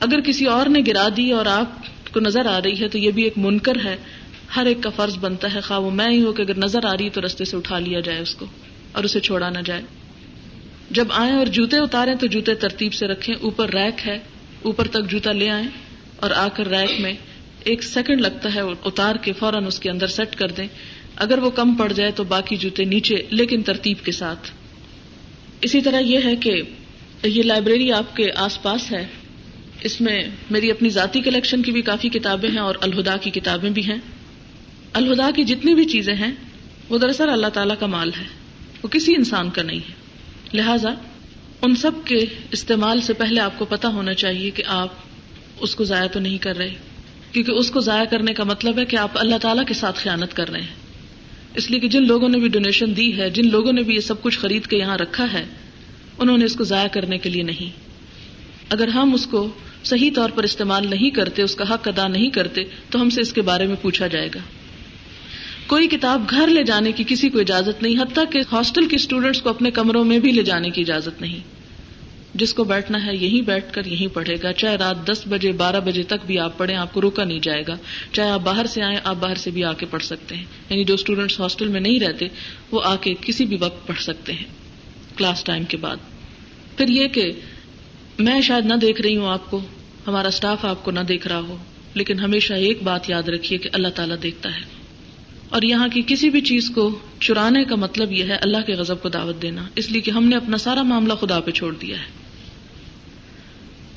اگر 0.00 0.20
کسی 0.20 0.44
اور 0.44 0.66
نے 0.66 0.80
گرا 0.86 1.08
دی 1.16 1.30
اور 1.32 1.46
آپ 1.46 1.70
کو 2.12 2.20
نظر 2.20 2.46
آ 2.46 2.60
رہی 2.64 2.80
ہے 2.80 2.88
تو 2.88 2.98
یہ 2.98 3.10
بھی 3.10 3.22
ایک 3.22 3.38
منکر 3.38 3.76
ہے، 3.84 3.96
ہر 4.56 4.66
ایک 4.66 4.82
کا 4.82 4.90
فرض 4.90 5.18
بنتا 5.18 5.54
ہے، 5.54 5.60
خواہ 5.60 5.78
وہ 5.78 5.90
میں 5.90 6.10
ہی 6.10 6.22
ہوں 6.22 6.32
کہ 6.32 6.42
اگر 6.42 6.56
نظر 6.56 6.84
آ 6.84 6.96
رہی 6.96 7.04
ہے 7.04 7.10
تو 7.10 7.20
رستے 7.26 7.44
سے 7.44 7.56
اٹھا 7.56 7.78
لیا 7.78 8.00
جائے 8.00 8.18
اس 8.18 8.34
کو 8.34 8.46
اور 8.92 9.04
اسے 9.04 9.20
چھوڑا 9.20 9.50
نہ 9.50 9.58
جائے۔ 9.64 9.82
جب 10.90 11.12
آئیں 11.12 11.34
اور 11.34 11.46
جوتے 11.46 11.76
اتاریں 11.76 12.14
تو 12.14 12.26
جوتے 12.26 12.54
ترتیب 12.54 12.94
سے 12.94 13.06
رکھیں، 13.06 13.34
اوپر 13.34 13.70
ریک 13.74 14.08
ہے، 14.08 14.18
اوپر 14.62 14.86
تک 14.86 15.10
جوتا 15.10 15.32
لے 15.32 15.50
آئیں 15.50 15.68
اور 16.16 16.30
آ 16.30 16.48
کر 16.48 16.68
ریک 16.68 17.00
میں 17.00 17.12
ایک 17.64 17.82
سیکنڈ 17.82 18.20
لگتا 18.20 18.54
ہے 18.54 18.60
اتار 18.84 19.16
کے 19.16 19.32
فوراً 19.32 19.66
اس 19.66 19.78
کے 19.78 19.90
اندر 19.90 20.06
سیٹ 20.06 20.36
کر 20.36 20.48
دیں۔ 20.48 20.66
اگر 21.16 21.38
وہ 21.38 21.50
کم 21.50 21.74
پڑ 21.74 21.92
جائے 21.92 22.10
تو 22.10 22.24
باقی 22.24 22.56
جوتے 22.56 22.84
نیچے، 22.84 23.26
لیکن 23.30 23.62
ترتیب 23.62 23.96
کے 24.04 24.12
ساتھ۔ 24.12 24.50
اسی 25.60 25.80
طرح 25.80 26.00
یہ 26.00 26.18
ہے 26.24 26.36
کہ 26.36 26.62
یہ 27.24 27.42
لائبریری 27.42 27.92
آپ 27.92 28.16
کے 28.16 28.26
آس 28.36 28.62
پاس 28.62 28.92
ہے۔ 28.92 29.06
اس 29.80 30.00
میں 30.00 30.22
میری 30.50 30.70
اپنی 30.70 30.88
ذاتی 30.88 31.20
کلیکشن 31.20 31.62
کی 31.62 31.72
بھی 31.72 31.82
کافی 31.82 32.08
کتابیں 32.08 32.50
ہیں 32.50 32.58
اور 32.58 32.74
الہدا 32.80 33.16
کی 33.16 33.30
کتابیں 33.30 33.70
بھی 33.70 33.84
ہیں۔ 33.84 33.98
الہدا 34.92 35.30
کی 35.36 35.44
جتنی 35.44 35.74
بھی 35.74 35.84
چیزیں 35.84 36.14
ہیں، 36.14 36.32
وہ 36.88 36.98
دراصل 36.98 37.30
اللہ 37.30 37.46
تعالیٰ 37.46 37.76
کا 37.78 37.86
مال 37.86 38.10
ہے۔ 38.18 38.24
وہ 38.82 38.88
کسی 38.88 39.14
انسان 39.14 39.50
کا 39.50 39.62
نہیں 39.62 39.78
ہے۔ 39.78 39.94
لہذا 40.56 40.90
ان 41.62 41.76
سب 41.76 41.90
کے 42.04 42.26
استعمال 42.50 43.00
سے 43.00 43.12
پہلے 43.12 43.40
آپ 43.40 43.58
کو 43.58 43.64
پتا 43.64 43.88
ہونا 43.88 44.14
چاہیے 44.14 44.50
کہ 44.50 44.62
آپ 44.66 44.88
اس 45.60 45.74
کو 45.74 45.84
ضائع 45.84 46.06
تو 46.06 46.20
نہیں 46.20 46.38
کر 46.38 46.56
رہے۔ 46.56 46.74
کیونکہ 47.32 47.52
اس 47.52 47.70
کو 47.70 47.80
ضائع 47.80 48.04
کرنے 48.04 48.34
کا 48.34 48.44
مطلب 48.44 48.78
ہے 48.78 48.84
کہ 48.84 48.96
آپ 48.96 49.10
اللہ 49.14 49.36
تعالیٰ 49.36 49.64
کے 49.66 49.74
ساتھ 49.74 49.98
خیانت 49.98 50.36
کر 50.36 50.50
رہے 50.50 50.60
ہیں۔ 50.60 50.74
اس 51.54 51.70
لیے 51.70 51.80
کہ 51.80 51.88
جن 51.88 52.06
لوگوں 52.06 52.28
نے 52.28 52.38
بھی 52.38 52.48
ڈونیشن 52.48 52.96
دی 52.96 53.16
ہے، 53.18 53.30
جن 53.30 53.50
لوگوں 53.50 53.72
نے 53.72 53.82
بھی 53.82 53.94
یہ 53.94 54.00
سب 54.00 54.22
کچھ 54.22 54.38
خرید 54.38 54.66
کے 54.66 54.76
یہاں 54.76 54.98
رکھا 54.98 55.32
ہے، 55.32 55.44
انہوں 56.18 56.38
نے 56.38 56.44
اس 56.44 56.54
کو 56.54 56.64
ضائع 56.64 56.88
کرنے 56.88 57.18
کے 57.18 57.30
لیے 57.30 57.42
نہیں۔ 57.42 57.90
اگر 58.70 58.88
ہم 58.88 59.14
اس 59.14 59.26
کو 59.26 59.50
صحیح 59.84 60.10
طور 60.14 60.30
پر 60.30 60.42
استعمال 60.42 60.90
نہیں 60.90 61.10
کرتے، 61.10 61.42
اس 61.42 61.54
کا 61.54 61.74
حق 61.74 61.88
ادا 61.88 62.08
نہیں 62.08 62.30
کرتے، 62.30 62.64
تو 62.90 63.00
ہم 63.00 63.10
سے 63.10 63.20
اس 63.20 63.32
کے 63.32 63.42
بارے 63.42 63.66
میں 63.66 63.76
پوچھا 63.82 64.06
جائے 64.06 64.28
گا۔ 64.34 64.40
کوئی 65.66 65.88
کتاب 65.88 66.22
گھر 66.30 66.46
لے 66.46 66.64
جانے 66.64 66.92
کی 66.92 67.04
کسی 67.06 67.28
کو 67.28 67.38
اجازت 67.38 67.82
نہیں، 67.82 68.02
حتیٰ 68.02 68.24
کہ 68.30 68.40
ہاسٹل 68.52 68.86
کے 68.86 68.96
اسٹوڈینٹس 68.96 69.42
کو 69.42 69.50
اپنے 69.50 69.70
کمروں 69.70 70.04
میں 70.04 70.18
بھی 70.18 70.32
لے 70.32 70.42
جانے 70.42 70.70
کی 70.70 70.80
اجازت 70.80 71.20
نہیں۔ 71.20 71.60
جس 72.34 72.54
کو 72.54 72.64
بیٹھنا 72.64 73.06
ہے 73.06 73.16
یہیں 73.16 73.42
بیٹھ 73.42 73.72
کر 73.72 73.86
یہیں 73.86 74.14
پڑھے 74.14 74.34
گا، 74.42 74.52
چاہے 74.52 74.76
رات 74.76 75.06
دس 75.06 75.22
بجے، 75.28 75.52
بارہ 75.52 75.80
بجے 75.80 76.02
تک 76.02 76.26
بھی 76.26 76.38
آپ 76.38 76.58
پڑھیں، 76.58 76.76
آپ 76.76 76.94
کو 76.94 77.00
روکا 77.00 77.24
نہیں 77.24 77.38
جائے 77.38 77.62
گا۔ 77.68 77.76
چاہے 78.12 78.30
آپ 78.30 78.40
باہر 78.40 78.66
سے 78.66 78.82
آئیں، 78.82 78.98
آپ 79.04 79.16
باہر 79.16 79.34
سے 79.34 79.50
بھی 79.50 79.64
آ 79.64 79.72
کے 79.72 79.86
پڑھ 79.86 80.02
سکتے 80.02 80.36
ہیں۔ 80.36 80.44
یعنی 80.70 80.84
جو 80.84 80.94
اسٹوڈینٹس 80.94 81.40
ہاسٹل 81.40 81.68
میں 81.68 81.80
نہیں 81.80 82.00
رہتے، 82.00 82.28
وہ 82.70 82.80
آ 82.84 82.96
کے 82.96 83.14
کسی 83.20 83.44
بھی 83.44 83.56
وقت 83.60 83.86
پڑھ 83.86 84.02
سکتے 84.02 84.32
ہیں۔ 84.32 84.44
کلاس 85.16 85.44
ٹائم 85.44 85.64
کے 85.64 85.76
بعد۔ 85.76 85.96
پھر 86.76 86.88
یہ 86.88 87.08
کہ 87.08 87.32
میں 88.20 88.40
شاید 88.40 88.66
نہ 88.66 88.74
دیکھ 88.74 89.00
رہی 89.00 89.16
ہوں 89.16 89.28
آپ 89.28 89.50
کو، 89.50 89.60
ہمارا 90.06 90.28
اسٹاف 90.28 90.64
آپ 90.64 90.84
کو 90.84 90.90
نہ 90.90 91.00
دیکھ 91.00 91.28
رہا 91.28 91.40
ہو، 91.40 91.56
لیکن 91.94 92.18
ہمیشہ 92.18 92.52
ایک 92.52 92.82
بات 92.82 93.10
یاد 93.10 93.22
رکھیے 93.22 93.58
کہ 93.58 93.70
اللہ 93.72 93.88
تعالیٰ 93.88 94.16
دیکھتا 94.22 94.48
ہے۔ 94.56 94.60
اور 95.48 95.62
یہاں 95.62 95.88
کی 95.88 96.02
کسی 96.06 96.30
بھی 96.30 96.40
چیز 96.40 96.70
کو 96.74 96.98
چرانے 97.20 97.64
کا 97.64 97.76
مطلب 97.76 98.12
یہ 98.12 98.24
ہے، 98.24 98.32
اللہ 98.32 98.56
کے 98.66 98.72
غضب 98.72 99.02
کو 99.02 99.08
دعوت 99.08 99.42
دینا۔ 99.42 99.68
اس 99.76 99.90
لیے 99.90 100.00
کہ 100.00 100.10
ہم 100.10 100.24
نے 100.24 100.36
اپنا 100.36 100.58
سارا 100.58 100.82
معاملہ 100.82 101.12
خدا 101.12 101.40
پہ 101.40 101.50
چھوڑ 101.50 101.74
دیا 101.74 101.98
ہے۔ 101.98 102.04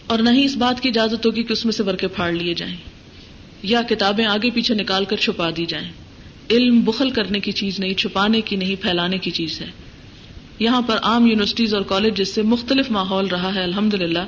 اور 0.08 0.20
نہ 0.20 0.30
ہی 0.30 0.46
اس 0.46 0.56
بات 0.56 0.82
کی 0.82 0.90
اجازت 0.90 1.26
ہوگی 1.26 1.44
کہ 1.44 1.54
اس 1.54 1.66
میں 1.66 1.74
سے 1.74 1.84
ورکے 1.84 2.08
پھاڑ 2.08 2.32
لیے 2.32 2.54
جائیں، 2.54 2.78
یا 3.64 3.82
کتابیں 3.90 4.26
آگے 4.26 4.50
پیچھے 4.50 4.76
نکال 4.76 5.06
کر 5.06 5.16
چھپا 5.16 5.50
دی 5.58 5.66
جائیں۔ 5.66 5.92
علم 6.52 6.82
بخل 6.82 7.10
کرنے 7.10 7.40
کی 7.40 7.52
چیز 7.52 7.80
نہیں، 7.80 7.94
چھپانے 7.94 8.42
کی 8.42 8.56
نہیں، 8.56 8.76
پھیلانے 8.82 9.18
کی 9.18 9.32
چیز 9.32 9.62
ہے۔ 9.62 9.83
یہاں 10.60 10.82
پر 10.82 10.98
عام 10.98 11.26
یونیورسٹیز 11.26 11.74
اور 11.74 11.82
کالج 11.82 12.18
جس 12.18 12.30
سے 12.30 12.42
مختلف 12.42 12.92
ماحول 12.92 13.28
رہا 13.28 13.56
ہے 13.56 13.64
الحمد 13.64 13.94
للہ 13.94 14.26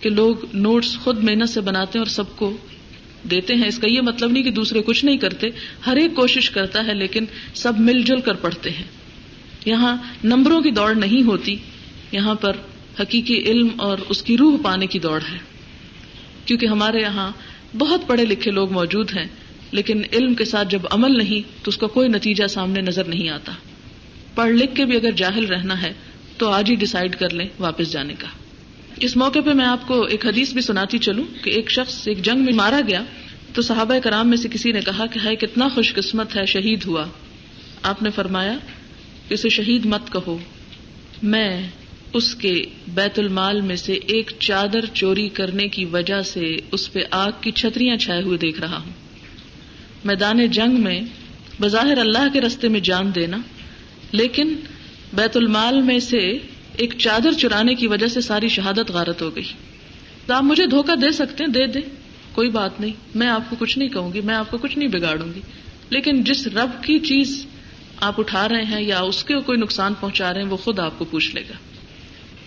کہ 0.00 0.10
لوگ 0.10 0.36
نوٹس 0.54 0.98
خود 0.98 1.24
محنت 1.24 1.48
سے 1.48 1.60
بناتے 1.60 1.98
ہیں 1.98 2.06
اور 2.06 2.10
سب 2.10 2.36
کو 2.36 2.56
دیتے 3.30 3.54
ہیں۔ 3.54 3.68
اس 3.68 3.78
کا 3.78 3.88
یہ 3.88 4.00
مطلب 4.00 4.30
نہیں 4.30 4.42
کہ 4.42 4.50
دوسرے 4.50 4.82
کچھ 4.82 5.04
نہیں 5.04 5.16
کرتے، 5.16 5.46
ہر 5.86 5.96
ایک 5.96 6.14
کوشش 6.14 6.50
کرتا 6.50 6.86
ہے، 6.86 6.94
لیکن 6.94 7.24
سب 7.54 7.80
مل 7.80 8.02
جل 8.02 8.20
کر 8.20 8.34
پڑھتے 8.34 8.70
ہیں۔ 8.70 8.84
یہاں 9.64 9.96
نمبروں 10.24 10.60
کی 10.60 10.70
دوڑ 10.70 10.94
نہیں 10.94 11.22
ہوتی، 11.22 11.56
یہاں 12.12 12.34
پر 12.34 12.52
حقیقی 13.00 13.38
علم 13.38 13.68
اور 13.76 13.98
اس 14.08 14.22
کی 14.22 14.36
روح 14.36 14.56
پانے 14.62 14.86
کی 14.86 14.98
دوڑ 14.98 15.20
ہے۔ 15.32 15.38
کیونکہ 16.44 16.66
ہمارے 16.66 17.00
یہاں 17.00 17.30
بہت 17.78 18.00
پڑھے 18.06 18.24
لکھے 18.24 18.50
لوگ 18.50 18.72
موجود 18.72 19.10
ہیں، 19.16 19.26
لیکن 19.70 20.02
علم 20.12 20.34
کے 20.34 20.44
ساتھ 20.44 20.68
جب 20.68 20.80
عمل 20.90 21.18
نہیں، 21.18 21.64
تو 21.64 21.68
اس 21.68 21.76
کا 21.76 21.86
کوئی 21.86 22.08
نتیجہ 22.08 22.46
سامنے 22.46 22.80
نظر 22.80 23.04
نہیں 23.04 23.28
آتا۔ 23.28 23.52
پڑھ 24.40 24.52
لکھ 24.52 24.74
کے 24.74 24.84
بھی 24.84 24.96
اگر 24.96 25.10
جاہل 25.10 25.44
رہنا 25.44 25.82
ہے 25.82 25.92
تو 26.36 26.50
آج 26.50 26.70
ہی 26.70 26.74
ڈسائڈ 26.74 27.16
کر 27.16 27.30
لیں 27.30 27.48
واپس 27.58 27.92
جانے 27.92 28.14
کا۔ 28.18 28.26
اس 29.00 29.16
موقع 29.16 29.38
پہ 29.44 29.52
میں 29.52 29.66
آپ 29.66 29.88
کو 29.88 30.02
ایک 30.02 30.26
حدیث 30.26 30.52
بھی 30.52 30.60
سناتی 30.60 30.98
چلوں 30.98 31.24
کہ 31.44 31.50
ایک 31.50 31.70
شخص 31.70 32.08
ایک 32.08 32.22
جنگ 32.22 32.38
میں 32.38 32.52
مارا 32.52 32.80
گیا 32.88 33.02
تو 33.54 33.62
صحابہ 33.62 33.98
کرام 33.98 34.28
میں 34.28 34.36
سے 34.36 34.48
کسی 34.48 34.72
نے 34.72 34.80
کہا 34.80 35.06
کہ 35.06 35.20
ہے 35.24 35.36
کتنا 35.36 35.68
خوش 35.68 35.94
قسمت 35.94 36.36
ہے، 36.36 36.46
شہید 36.46 36.84
ہوا۔ 36.86 37.04
آپ 37.82 38.02
نے 38.02 38.10
فرمایا 38.10 38.58
کہ 39.28 39.34
اسے 39.34 39.48
شہید 39.48 39.86
مت 39.86 40.12
کہو۔ 40.12 40.38
میں 41.22 41.62
اس 42.12 42.34
کے 42.34 42.64
بیت 42.88 43.18
المال 43.18 43.60
میں 43.60 43.76
سے 43.76 43.92
ایک 43.92 44.30
چادر 44.38 44.84
چوری 44.94 45.28
کرنے 45.28 45.68
کی 45.68 45.84
وجہ 45.84 46.22
سے 46.22 46.56
اس 46.72 46.92
پہ 46.92 47.00
آگ 47.10 47.30
کی 47.40 47.50
چھتریاں 47.50 47.96
چھائے 47.96 48.22
ہوئے 48.22 48.38
دیکھ 48.38 48.60
رہا 48.60 48.78
ہوں۔ 48.78 48.92
میدان 50.04 50.46
جنگ 50.46 50.80
میں 50.80 51.00
بظاہر 51.60 51.98
اللہ 51.98 52.28
کے 52.32 52.40
رستے 52.40 52.68
میں 52.68 52.80
جان 52.80 53.10
دینا 53.14 53.36
لیکن 54.12 54.56
بیت 55.12 55.36
المال 55.36 55.80
میں 55.80 55.98
سے 55.98 56.38
ایک 56.76 56.94
چادر 56.98 57.32
چرانے 57.32 57.74
کی 57.74 57.86
وجہ 57.86 58.06
سے 58.06 58.20
ساری 58.20 58.48
شہادت 58.48 58.90
غارت 58.90 59.22
ہو 59.22 59.36
گئی۔ 59.36 59.44
تو 60.26 60.34
آپ 60.34 60.42
مجھے 60.42 60.66
دھوکہ 60.66 60.94
دے 60.94 61.12
سکتے 61.12 61.44
ہیں؟ 61.44 61.50
دے 61.50 61.66
دے 61.66 61.80
کوئی 62.32 62.48
بات 62.48 62.80
نہیں۔ 62.80 62.92
میں 63.14 63.28
آپ 63.28 63.50
کو 63.50 63.56
کچھ 63.58 63.78
نہیں 63.78 63.88
کہوں 63.88 64.12
گی، 64.12 64.20
میں 64.20 64.34
آپ 64.34 64.50
کو 64.50 64.58
کچھ 64.58 64.78
نہیں 64.78 64.88
بگاڑوں 64.88 65.34
گی۔ 65.34 65.40
لیکن 65.90 66.24
جس 66.24 66.46
رب 66.46 66.84
کی 66.84 66.98
چیز 66.98 67.46
آپ 68.00 68.20
اٹھا 68.20 68.48
رہے 68.48 68.62
ہیں 68.62 68.82
یا 68.82 69.00
اس 69.00 69.24
کے 69.24 69.34
کوئی 69.34 69.58
نقصان 69.58 69.94
پہنچا 70.00 70.34
رہے 70.34 70.42
ہیں، 70.42 70.48
وہ 70.48 70.56
خود 70.56 70.78
آپ 70.78 70.98
کو 70.98 71.04
پوچھ 71.04 71.34
لے 71.34 71.40
گا۔ 71.40 71.54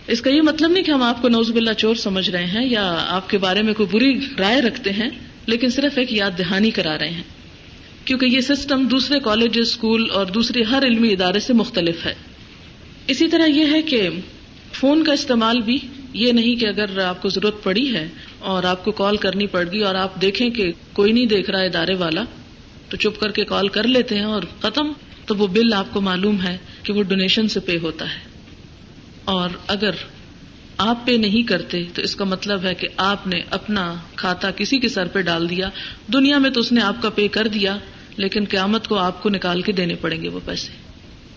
اس 0.08 0.22
کا 0.22 0.30
یہ 0.30 0.42
مطلب 0.42 0.72
نہیں 0.72 0.84
کہ 0.84 0.92
ہم 0.92 1.04
آپ 1.04 1.22
کو 1.22 1.30
نوز 1.30 1.52
باللہ 1.52 1.74
چور 1.78 1.96
سمجھ 1.96 2.30
رہے 2.30 2.46
ہیں 2.46 2.70
یا 2.70 3.06
آپ 3.08 3.30
کے 3.30 3.38
بارے 3.38 3.62
میں 3.62 3.74
کوئی 3.74 3.90
بری 3.92 4.20
رائے 4.40 4.62
رکھتے 4.62 4.92
ہیں، 4.92 5.10
لیکن 5.46 5.70
صرف 5.70 5.98
ایک 5.98 6.14
یاد 6.14 6.32
دہانی 6.38 6.72
کرا 6.72 6.98
رہے 7.00 7.10
ہیں۔ 7.10 7.24
کیونکہ 8.06 8.26
یہ 8.26 8.42
سسٹم 8.42 8.88
دوسرے 8.88 9.20
کالج 9.20 9.60
اسکول 9.62 10.08
اور 10.12 10.26
دوسرے 10.26 10.64
ہر 10.64 10.84
علمی 10.86 11.14
ادارے 11.14 11.40
سے 11.40 11.54
مختلف 11.54 12.06
ہے۔ 12.06 12.14
اسی 13.08 13.28
طرح 13.28 13.46
یہ 13.46 13.66
ہے 13.72 13.82
کہ 13.82 14.10
فون 14.74 15.04
کا 15.04 15.14
استعمال 15.14 15.62
بھی 15.62 15.78
یہ 16.14 16.32
نہیں 16.32 16.56
کہ 16.56 16.66
اگر 16.66 17.00
آپ 17.00 17.22
کو 17.22 17.30
ضرورت 17.30 17.64
پڑی 17.64 17.96
ہے 17.96 18.08
اور 18.40 18.64
آپ 18.64 18.86
کو 18.86 18.92
کال 18.92 19.18
کرنی 19.18 19.48
پڑ 19.48 19.66
گئی 19.72 19.82
اور 19.82 19.96
آپ 19.96 20.22
دیکھیں 20.22 20.50
کہ 20.50 20.72
کوئی 20.94 21.12
نہیں 21.12 21.26
دیکھ 21.26 21.50
رہا 21.50 21.60
ادارے 21.60 21.96
والا، 21.96 22.24
تو 22.90 22.98
چپ 22.98 23.20
کر 23.20 23.32
کے 23.32 23.44
کال 23.44 23.68
کر 23.68 23.88
لیتے 23.88 24.16
ہیں 24.16 24.24
اور 24.24 24.42
ختم، 24.62 24.92
تو 25.26 25.36
وہ 25.36 25.48
بل 25.48 25.74
آپ 25.74 25.86
کو 25.92 26.02
معلوم 26.02 26.42
ہے 26.42 26.58
کہ 26.84 26.94
وہ 26.94 27.04
ڈونیشن 27.04 27.48
سے 27.48 27.60
پے 27.60 27.78
ہوتا 27.82 28.14
ہے۔ 28.14 28.20
اور 29.26 29.50
اگر 29.68 29.92
آپ 30.78 31.06
پے 31.06 31.18
نہیں 31.18 31.48
کرتے 31.48 31.84
تو 31.94 32.02
اس 32.02 32.16
کا 32.16 32.26
مطلب 32.26 32.64
ہے 32.64 32.74
کہ 32.74 32.88
آپ 32.98 33.28
نے 33.28 33.42
اپنا 33.50 33.96
کھاتا 34.16 34.52
کسی 34.52 34.80
کے 34.80 34.90
سر 34.90 35.08
پہ 35.08 35.22
ڈال 35.22 35.50
دیا، 35.50 35.70
دنیا 36.14 36.38
میں 36.38 36.50
تو 36.50 36.60
اس 36.60 36.72
نے 36.72 36.82
آپ 36.82 37.02
کا 37.02 37.10
پے 37.10 37.28
کر 37.28 37.48
دیا، 37.48 37.78
لیکن 38.18 38.44
قیامت 38.50 38.88
کو 38.88 38.96
آپ 38.96 39.24
کو 39.24 39.30
نکال 39.30 39.62
کے 39.62 39.72
دینے 39.72 39.96
پڑیں 39.96 40.22
گے 40.22 40.30
وہ 40.30 40.40
پیسے۔ 40.46 40.72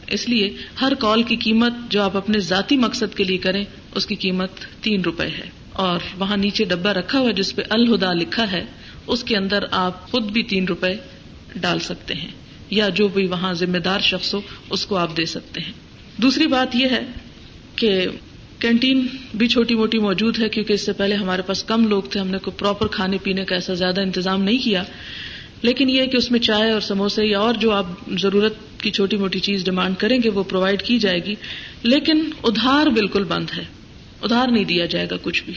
اس 0.06 0.28
لیے 0.28 0.56
ہر 0.80 0.92
کال 0.98 1.22
کی 1.22 1.36
قیمت 1.36 1.72
جو 1.88 2.02
آپ 2.02 2.16
اپنے 2.16 2.38
ذاتی 2.38 2.76
مقصد 2.76 3.16
کے 3.16 3.24
لیے 3.24 3.38
کریں، 3.38 3.64
اس 3.94 4.06
کی 4.06 4.14
قیمت 4.14 4.50
تین 4.80 5.00
روپے 5.00 5.26
ہے۔ 5.26 5.50
اور 5.72 5.98
وہاں 6.18 6.36
نیچے 6.36 6.64
ڈبا 6.64 6.94
رکھا 6.94 7.18
ہوا 7.18 7.30
جس 7.30 7.56
پہ 7.56 7.62
الہدا 7.70 8.12
لکھا 8.12 8.52
ہے، 8.52 8.64
اس 9.06 9.24
کے 9.24 9.36
اندر 9.36 9.64
آپ 9.70 10.10
خود 10.10 10.22
بھی 10.22 10.42
تین 10.42 10.64
روپے 10.64 10.94
ڈال 11.56 11.78
سکتے 11.78 12.14
ہیں۔ 12.14 12.30
یا 12.70 12.88
جو 12.88 13.08
بھی 13.08 13.26
وہاں 13.26 13.52
ذمہ 13.52 13.78
دار 13.78 14.00
شخص 14.00 14.34
ہو، 14.34 14.40
اس 14.70 14.86
کو 14.86 14.96
آپ 14.96 15.16
دے 15.16 15.24
سکتے 15.24 15.60
ہیں۔ 15.60 15.72
دوسری 16.16 16.46
بات 16.46 16.76
یہ 16.76 16.86
ہے 16.86 17.02
کہ 17.76 18.06
کینٹین 18.58 19.06
بھی 19.34 19.48
چھوٹی 19.48 19.74
موٹی 19.74 19.98
موجود 19.98 20.38
ہے 20.38 20.48
کیونکہ 20.48 20.72
اس 20.72 20.80
سے 20.80 20.92
پہلے 20.92 21.14
ہمارے 21.14 21.42
پاس 21.42 21.64
کم 21.64 21.86
لوگ 21.86 22.02
تھے، 22.02 22.20
ہم 22.20 22.28
نے 22.28 22.38
کوئی 22.38 22.58
پراپر 22.58 22.86
کھانے 22.86 23.18
پینے 23.22 23.44
کا 23.44 23.54
ایسا 23.54 23.74
زیادہ 23.74 24.00
انتظام 24.00 24.42
نہیں 24.42 24.64
کیا۔ 24.64 24.82
لیکن 25.62 25.90
یہ 25.90 26.06
کہ 26.06 26.16
اس 26.16 26.30
میں 26.30 26.40
چائے 26.40 26.70
اور 26.70 26.80
سموسے 26.80 27.26
یا 27.26 27.38
اور 27.38 27.54
جو 27.54 27.72
آپ 27.72 27.86
ضرورت 28.18 28.54
کی 28.78 28.90
چھوٹی 28.90 29.16
موٹی 29.16 29.38
چیز 29.38 29.64
ڈیمانڈ 29.64 29.96
کریں 29.96 30.18
گے، 30.24 30.30
وہ 30.30 30.42
پرووائڈ 30.42 30.82
کی 30.82 30.98
جائے 30.98 31.24
گی۔ 31.24 31.34
لیکن 31.82 32.30
ادھار 32.44 32.86
بالکل 32.86 33.24
بند 33.24 33.50
ہے۔ 33.56 33.64
ادھار 34.22 34.48
نہیں 34.48 34.64
دیا 34.64 34.86
جائے 34.86 35.06
گا 35.10 35.16
کچھ 35.22 35.44
بھی۔ 35.44 35.54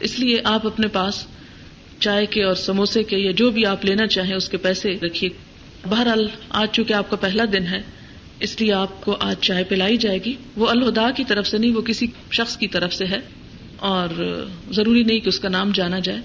اس 0.00 0.18
لیے 0.18 0.36
آپ 0.44 0.66
اپنے 0.66 0.88
پاس 0.88 1.26
چائے 1.98 2.26
کے 2.26 2.42
اور 2.42 2.54
سموسے 2.54 3.02
کے 3.02 3.18
یا 3.18 3.30
جو 3.30 3.50
بھی 3.50 3.66
آپ 3.66 3.84
لینا 3.84 4.06
چاہیں، 4.06 4.34
اس 4.34 4.48
کے 4.48 4.56
پیسے 4.56 4.94
رکھیے۔ 5.02 5.30
بہرحال، 5.88 6.28
آج 6.48 6.68
چونکہ 6.72 6.92
آپ 6.92 7.10
کا 7.10 7.16
پہلا 7.16 7.44
دن 7.52 7.66
ہے 7.66 7.99
اس 8.40 8.60
لیے 8.60 8.72
آپ 8.72 9.00
کو 9.00 9.16
آج 9.20 9.36
چائے 9.40 9.64
پلائی 9.64 9.96
جائے 9.96 10.18
گی۔ 10.24 10.34
وہ 10.56 10.66
الہدا 10.66 11.10
کی 11.10 11.24
طرف 11.24 11.46
سے 11.46 11.58
نہیں، 11.58 11.72
وہ 11.72 11.82
کسی 11.82 12.06
شخص 12.30 12.56
کی 12.56 12.68
طرف 12.68 12.94
سے 12.94 13.04
ہے۔ 13.04 13.18
اور 13.76 14.08
ضروری 14.70 15.02
نہیں 15.02 15.20
کہ 15.20 15.28
اس 15.28 15.40
کا 15.40 15.48
نام 15.48 15.70
جانا 15.74 15.98
جائے۔ 15.98 16.18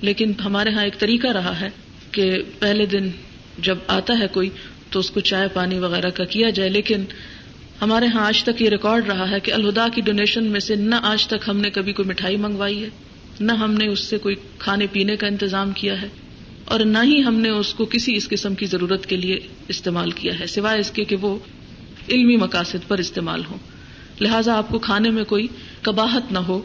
لیکن 0.00 0.32
ہمارے 0.44 0.70
ہاں 0.70 0.84
ایک 0.84 0.98
طریقہ 0.98 1.26
رہا 1.26 1.60
ہے 1.60 1.68
کہ 2.10 2.38
پہلے 2.58 2.86
دن 2.86 3.08
جب 3.58 3.78
آتا 3.86 4.18
ہے 4.18 4.26
کوئی، 4.26 4.50
تو 4.90 4.98
اس 4.98 5.10
کو 5.10 5.20
چائے 5.20 5.48
پانی 5.48 5.78
وغیرہ 5.78 6.10
کا 6.10 6.24
کیا 6.24 6.50
جائے۔ 6.50 6.70
لیکن 6.70 7.04
ہمارے 7.82 8.06
ہاں 8.06 8.26
آج 8.26 8.44
تک 8.44 8.62
یہ 8.62 8.68
ریکارڈ 8.68 9.06
رہا 9.06 9.30
ہے 9.30 9.40
کہ 9.40 9.52
الہدا 9.52 9.88
کی 9.94 10.00
ڈونیشن 10.00 10.44
میں 10.44 10.60
سے 10.60 10.74
نہ 10.74 10.94
آج 11.02 11.26
تک 11.26 11.48
ہم 11.48 11.56
نے 11.56 11.70
کبھی 11.70 11.92
کوئی 11.92 12.08
مٹھائی 12.08 12.36
منگوائی 12.36 12.82
ہے، 12.82 12.88
نہ 13.40 13.52
ہم 13.52 13.74
نے 13.74 13.88
اس 13.88 14.00
سے 14.00 14.18
کوئی 14.18 14.34
کھانے 14.58 14.86
پینے 14.92 15.16
کا 15.16 15.26
انتظام 15.26 15.72
کیا 15.72 16.02
ہے۔ 16.02 16.08
اور 16.64 16.80
نہ 16.80 16.98
ہی 17.04 17.22
ہم 17.22 17.34
نے 17.34 17.48
اس 17.48 17.74
کو 17.74 17.84
کسی 17.84 18.16
اس 18.16 18.28
قسم 18.28 18.54
کی 18.54 18.66
ضرورت 18.66 19.06
کے 19.06 19.16
لیے 19.16 19.40
استعمال 19.68 20.10
کیا 20.10 20.38
ہے، 20.40 20.46
سوائے 20.46 20.80
اس 20.80 20.90
کے 20.90 21.04
کہ 21.04 21.16
وہ 21.16 21.38
علمی 22.10 22.36
مقاصد 22.36 22.88
پر 22.88 22.98
استعمال 22.98 23.42
ہو 23.50 23.56
لہٰذا 24.20 24.56
آپ 24.56 24.68
کو 24.68 24.78
کھانے 24.78 25.10
میں 25.10 25.24
کوئی 25.24 25.46
کباہت 25.82 26.32
نہ 26.32 26.38
ہو، 26.38 26.62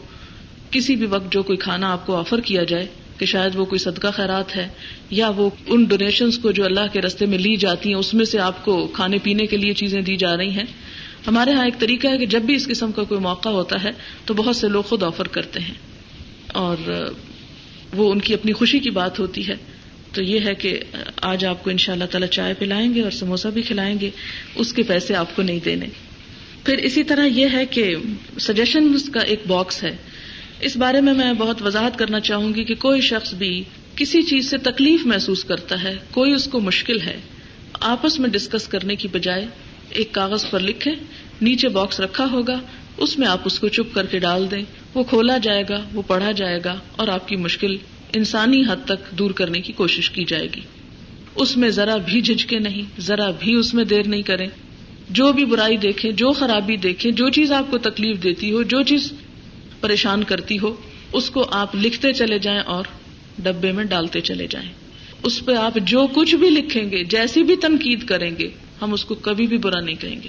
کسی 0.70 0.96
بھی 0.96 1.06
وقت 1.06 1.32
جو 1.32 1.42
کوئی 1.42 1.58
کھانا 1.58 1.92
آپ 1.92 2.06
کو 2.06 2.16
آفر 2.16 2.40
کیا 2.40 2.64
جائے 2.64 2.86
کہ 3.18 3.26
شاید 3.26 3.56
وہ 3.56 3.64
کوئی 3.64 3.78
صدقہ 3.78 4.06
خیرات 4.14 4.56
ہے، 4.56 4.68
یا 5.10 5.28
وہ 5.28 5.50
ان 5.66 5.84
ڈونیشنز 5.84 6.38
کو 6.38 6.50
جو 6.50 6.64
اللہ 6.64 6.92
کے 6.92 7.00
رستے 7.00 7.26
میں 7.26 7.38
لی 7.38 7.56
جاتی 7.56 7.88
ہیں، 7.88 7.96
اس 7.96 8.14
میں 8.14 8.24
سے 8.24 8.38
آپ 8.38 8.64
کو 8.64 8.86
کھانے 8.86 9.18
پینے 9.22 9.46
کے 9.46 9.56
لیے 9.56 9.74
چیزیں 9.74 10.02
دی 10.02 10.16
جا 10.16 10.36
رہی 10.36 10.50
ہیں۔ 10.50 10.64
ہمارے 11.26 11.52
ہاں 11.52 11.64
ایک 11.64 11.78
طریقہ 11.78 12.08
ہے 12.08 12.18
کہ 12.18 12.26
جب 12.26 12.42
بھی 12.42 12.54
اس 12.54 12.66
قسم 12.66 12.92
کا 12.92 13.02
کوئی 13.02 13.20
موقع 13.20 13.48
ہوتا 13.48 13.82
ہے، 13.82 13.90
تو 14.24 14.34
بہت 14.34 14.56
سے 14.56 14.68
لوگ 14.68 14.82
خود 14.82 15.02
آفر 15.02 15.28
کرتے 15.28 15.60
ہیں۔ 15.60 15.74
اور 16.48 16.76
وہ 17.94 18.12
ان 18.12 18.20
کی 18.20 18.34
اپنی 18.34 18.52
خوشی 18.52 18.78
کی 18.78 18.90
بات 18.90 19.18
ہوتی 19.18 19.48
ہے۔ 19.48 19.56
تو 20.12 20.22
یہ 20.22 20.40
ہے 20.40 20.54
کہ 20.54 20.80
آج 21.16 21.44
آپ 21.44 21.64
کو 21.64 21.70
ان 21.70 21.76
شاء 21.76 21.92
اللہ 21.92 22.04
تعالی 22.04 22.26
چائے 22.26 22.54
پلائیں 22.54 22.94
گے 22.94 23.02
اور 23.02 23.10
سموسا 23.10 23.48
بھی 23.48 23.62
کھلائیں 23.62 24.00
گے، 24.00 24.10
اس 24.54 24.72
کے 24.72 24.82
پیسے 24.82 25.14
آپ 25.14 25.36
کو 25.36 25.42
نہیں 25.42 25.60
دینے۔ 25.64 25.86
پھر 26.64 26.78
اسی 26.78 27.04
طرح 27.04 27.26
یہ 27.26 27.46
ہے 27.52 27.66
کہ 27.66 27.94
سجیشن 28.40 28.98
کا 28.98 29.20
ایک 29.20 29.40
باکس 29.46 29.82
ہے۔ 29.82 29.96
اس 30.60 30.76
بارے 30.76 31.00
میں 31.00 31.14
میں 31.14 31.32
بہت 31.32 31.62
وضاحت 31.62 31.98
کرنا 31.98 32.20
چاہوں 32.20 32.54
گی 32.54 32.64
کہ 32.64 32.74
کوئی 32.74 33.00
شخص 33.00 33.34
بھی 33.34 33.64
کسی 33.96 34.22
چیز 34.22 34.50
سے 34.50 34.58
تکلیف 34.58 35.06
محسوس 35.06 35.44
کرتا 35.44 35.82
ہے، 35.82 35.96
کوئی 36.10 36.32
اس 36.32 36.44
کو 36.44 36.60
مشکل 36.60 37.00
ہے۔ 37.00 37.16
آپس 37.80 38.18
میں 38.18 38.28
ڈسکس 38.28 38.68
کرنے 38.68 38.96
کی 38.96 39.08
بجائے 39.08 39.46
ایک 39.90 40.12
کاغذ 40.12 40.50
پر 40.50 40.60
لکھے 40.60 40.90
نیچے 41.42 41.68
باکس 41.68 42.00
رکھا 42.00 42.26
ہوگا، 42.32 42.60
اس 42.96 43.18
میں 43.18 43.28
آپ 43.28 43.40
اس 43.44 43.58
کو 43.58 43.68
چپ 43.68 43.94
کر 43.94 44.06
کے 44.06 44.18
ڈال 44.18 44.50
دیں۔ 44.50 44.62
وہ 44.94 45.04
کھولا 45.04 45.38
جائے 45.38 45.62
گا، 45.68 45.84
وہ 45.94 46.02
پڑھا 46.06 46.32
جائے 46.32 46.60
گا 46.64 46.78
اور 46.96 47.08
آپ 47.08 47.28
کی 47.28 47.36
مشکل 47.36 47.76
انسانی 48.14 48.62
حد 48.68 48.84
تک 48.84 49.10
دور 49.10 49.30
کرنے 49.30 49.60
کی 49.60 49.72
کوشش 49.72 50.10
کی 50.10 50.24
جائے 50.24 50.48
گی۔ 50.56 50.60
اس 51.34 51.56
میں 51.56 51.70
ذرا 51.70 51.96
بھی 51.96 52.20
جھجکے 52.20 52.58
نہیں، 52.58 53.00
ذرا 53.00 53.30
بھی 53.30 53.54
اس 53.54 53.74
میں 53.74 53.84
دیر 53.84 54.06
نہیں 54.06 54.22
کریں۔ 54.22 54.46
جو 55.10 55.32
بھی 55.32 55.44
برائی 55.44 55.76
دیکھیں، 55.76 56.12
جو 56.12 56.32
خرابی 56.32 56.76
دیکھیں، 56.76 57.12
جو 57.12 57.28
چیز 57.28 57.52
آپ 57.52 57.70
کو 57.70 57.78
تکلیف 57.78 58.22
دیتی 58.22 58.52
ہو، 58.52 58.62
جو 58.62 58.82
چیز 58.82 59.12
پریشان 59.80 60.24
کرتی 60.24 60.58
ہو، 60.58 60.76
اس 61.12 61.30
کو 61.30 61.46
آپ 61.50 61.76
لکھتے 61.76 62.12
چلے 62.12 62.38
جائیں 62.38 62.60
اور 62.60 62.84
ڈبے 63.38 63.72
میں 63.72 63.84
ڈالتے 63.84 64.20
چلے 64.20 64.46
جائیں۔ 64.50 64.68
اس 65.22 65.44
پہ 65.44 65.52
آپ 65.52 65.78
جو 65.84 66.06
کچھ 66.14 66.34
بھی 66.34 66.50
لکھیں 66.50 66.90
گے، 66.90 67.04
جیسی 67.04 67.42
بھی 67.42 67.56
تنقید 67.56 68.06
کریں 68.06 68.30
گے، 68.38 68.48
ہم 68.82 68.92
اس 68.92 69.04
کو 69.04 69.14
کبھی 69.14 69.46
بھی 69.46 69.58
برا 69.58 69.80
نہیں 69.80 69.96
کہیں 69.96 70.22
گے۔ 70.24 70.28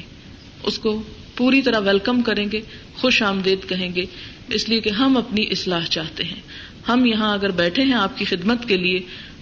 اس 0.64 0.80
کو 0.80 1.02
پوری 1.36 1.62
طرح 1.62 1.80
ویلکم 1.80 2.22
کریں 2.22 2.52
گے، 2.52 2.62
خوش 2.98 3.24
آمدید 3.24 3.70
کہیں 3.70 3.96
گے۔ 3.96 4.06
اس 4.50 4.70
لیے 4.70 4.80
کہ 4.80 4.90
ہم 4.90 5.18
اپنی 5.18 5.46
اصلاح 5.52 5.86
چاہتے 5.86 6.24
ہیں۔ 6.24 6.42
ہم 6.90 7.06
یہاں 7.06 7.34
اگر 7.34 7.52
بیٹھے 7.52 7.84
ہیں 7.84 7.94
آپ 7.94 8.18
کی 8.18 8.26
خدمت 8.26 8.68
کے 8.68 8.78
لیے، 8.78 9.00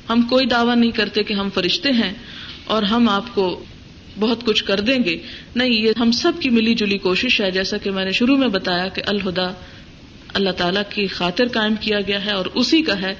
ہم 0.09 0.21
کوئی 0.21 0.45
دعوی 0.45 0.75
نہیں 0.75 0.91
کرتے 0.91 1.23
کہ 1.23 1.33
ہم 1.33 1.49
فرشتے 1.53 1.91
ہیں 1.91 2.13
اور 2.65 2.83
ہم 2.83 3.09
آپ 3.09 3.35
کو 3.35 3.63
بہت 4.19 4.45
کچھ 4.45 4.63
کر 4.63 4.79
دیں 4.79 5.03
گے۔ 5.03 5.17
نہیں، 5.55 5.69
یہ 5.69 5.91
ہم 5.99 6.11
سب 6.11 6.31
کی 6.39 6.49
ملی 6.49 6.73
جلی 6.73 6.97
کوشش 6.97 7.41
ہے، 7.41 7.51
جیسا 7.51 7.77
کہ 7.77 7.91
میں 7.91 8.05
نے 8.05 8.11
شروع 8.11 8.37
میں 8.37 8.47
بتایا 8.47 8.87
کہ 8.87 9.01
الہدا 9.07 9.47
اللہ 10.33 10.49
تعالیٰ 10.49 10.81
کی 10.89 11.07
خاطر 11.07 11.47
قائم 11.47 11.73
کیا 11.81 12.01
گیا 12.01 12.25
ہے 12.25 12.31
اور 12.31 12.45
اسی 12.53 12.81
کا 12.81 13.01
ہے۔ 13.01 13.15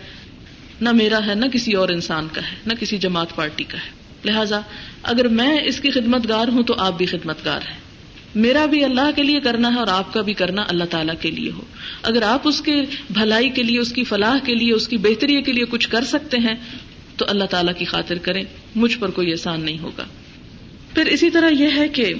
نہ 0.81 0.89
میرا 0.91 1.25
ہے، 1.25 1.35
نہ 1.35 1.45
کسی 1.45 1.73
اور 1.73 1.89
انسان 1.89 2.27
کا 2.33 2.41
ہے، 2.41 2.55
نہ 2.65 2.73
کسی 2.79 2.97
جماعت 2.97 3.35
پارٹی 3.35 3.63
کا 3.63 3.77
ہے۔ 3.77 3.89
لہذا 4.25 4.59
اگر 5.03 5.27
میں 5.27 5.57
اس 5.65 5.79
کی 5.79 5.91
خدمت 5.91 6.29
گار 6.29 6.47
ہوں 6.47 6.63
تو 6.63 6.75
آپ 6.77 6.97
بھی 6.97 7.05
خدمت 7.05 7.45
گار 7.45 7.59
ہیں۔ 7.69 7.86
میرا 8.35 8.65
بھی 8.65 8.83
اللہ 8.83 9.09
کے 9.15 9.23
لیے 9.23 9.39
کرنا 9.39 9.73
ہے 9.73 9.79
اور 9.79 9.87
آپ 9.87 10.13
کا 10.13 10.21
بھی 10.21 10.33
کرنا 10.33 10.63
اللہ 10.67 10.83
تعالیٰ 10.83 11.15
کے 11.21 11.31
لیے 11.31 11.51
ہو۔ 11.51 11.61
اگر 12.03 12.21
آپ 12.21 12.47
اس 12.47 12.61
کے 12.61 12.83
بھلائی 13.09 13.49
کے 13.49 13.63
لیے، 13.63 13.79
اس 13.79 13.91
کی 13.91 14.03
فلاح 14.03 14.37
کے 14.45 14.55
لیے، 14.55 14.73
اس 14.73 14.87
کی 14.87 14.97
بہتری 14.97 15.41
کے 15.41 15.51
لیے 15.51 15.65
کچھ 15.69 15.89
کر 15.89 16.03
سکتے 16.03 16.37
ہیں، 16.37 16.55
تو 17.17 17.25
اللہ 17.27 17.43
تعالیٰ 17.43 17.73
کی 17.77 17.85
خاطر 17.85 18.17
کریں۔ 18.17 18.43
مجھ 18.75 18.97
پر 18.97 19.09
کوئی 19.09 19.31
احسان 19.31 19.61
نہیں 19.61 19.79
ہوگا۔ 19.79 20.03
پھر 20.93 21.05
اسی 21.05 21.29
طرح 21.29 21.49
یہ 21.49 21.67
ہے 21.75 21.87
کہ 21.87 22.13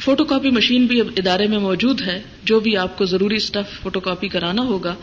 فوٹو 0.00 0.24
کاپی 0.24 0.50
مشین 0.50 0.86
بھی 0.86 1.00
اب 1.00 1.06
ادارے 1.16 1.46
میں 1.46 1.58
موجود 1.58 2.00
ہے۔ 2.00 2.22
جو 2.44 2.60
بھی 2.60 2.76
آپ 2.76 2.98
کو 2.98 3.04
ضروری 3.04 3.34
اسٹف 3.34 3.82
فوٹو 3.82 4.00
کاپی 4.00 4.28
کرانا 4.28 4.62
ہوگا۔ 4.62 4.94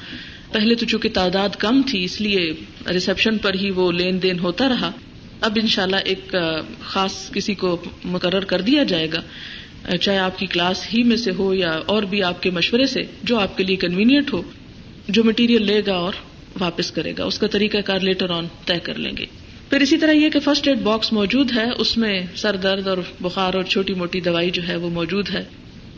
پہلے 0.51 0.75
تو 0.75 0.85
چونکہ 0.85 1.09
تعداد 1.13 1.49
کم 1.49 1.81
تھی، 1.81 2.03
اس 2.03 2.21
لیے 2.21 2.53
ریسپشن 2.89 3.37
پر 3.37 3.53
ہی 3.53 3.71
وہ 3.71 3.91
لین 3.91 4.21
دین 4.21 4.39
ہوتا 4.39 4.69
رہا۔ 4.69 4.91
اب 5.41 5.57
انشاءاللہ 5.61 5.95
ایک 5.95 6.35
خاص 6.81 7.31
کسی 7.31 7.53
کو 7.53 7.83
مقرر 8.03 8.45
کر 8.45 8.61
دیا 8.61 8.83
جائے 8.83 9.07
گا۔ 9.13 9.21
چاہے 10.01 10.17
آپ 10.17 10.39
کی 10.39 10.45
کلاس 10.45 10.85
ہی 10.93 11.03
میں 11.03 11.17
سے 11.17 11.31
ہو 11.31 11.53
یا 11.53 11.79
اور 11.85 12.03
بھی 12.03 12.23
آپ 12.23 12.43
کے 12.43 12.49
مشورے 12.49 12.85
سے، 12.85 13.01
جو 13.23 13.39
آپ 13.39 13.57
کے 13.57 13.63
لیے 13.63 13.75
کنوینئنٹ 13.75 14.33
ہو، 14.33 14.41
جو 15.09 15.23
مٹیریل 15.23 15.65
لے 15.65 15.81
گا 15.87 15.93
اور 15.93 16.13
واپس 16.59 16.91
کرے 16.91 17.13
گا۔ 17.17 17.23
اس 17.23 17.39
کا 17.39 17.47
طریقہ 17.47 17.77
کار 17.77 17.99
لیٹر 17.99 18.29
آن 18.29 18.45
طے 18.65 18.79
کر 18.83 18.95
لیں 18.95 19.17
گے۔ 19.17 19.25
پھر 19.69 19.81
اسی 19.81 19.97
طرح 19.97 20.11
یہ 20.11 20.29
کہ 20.29 20.39
فرسٹ 20.39 20.67
ایڈ 20.67 20.79
باکس 20.79 21.13
موجود 21.13 21.51
ہے، 21.55 21.65
اس 21.77 21.97
میں 21.97 22.21
سر 22.35 22.55
درد 22.55 22.87
اور 22.87 22.97
بخار 23.21 23.53
اور 23.53 23.63
چھوٹی 23.63 23.93
موٹی 23.93 24.21
دوائی 24.21 24.49
جو 24.49 24.67
ہے 24.67 24.75
وہ 24.75 24.89
موجود 24.89 25.29
ہے۔ 25.29 25.43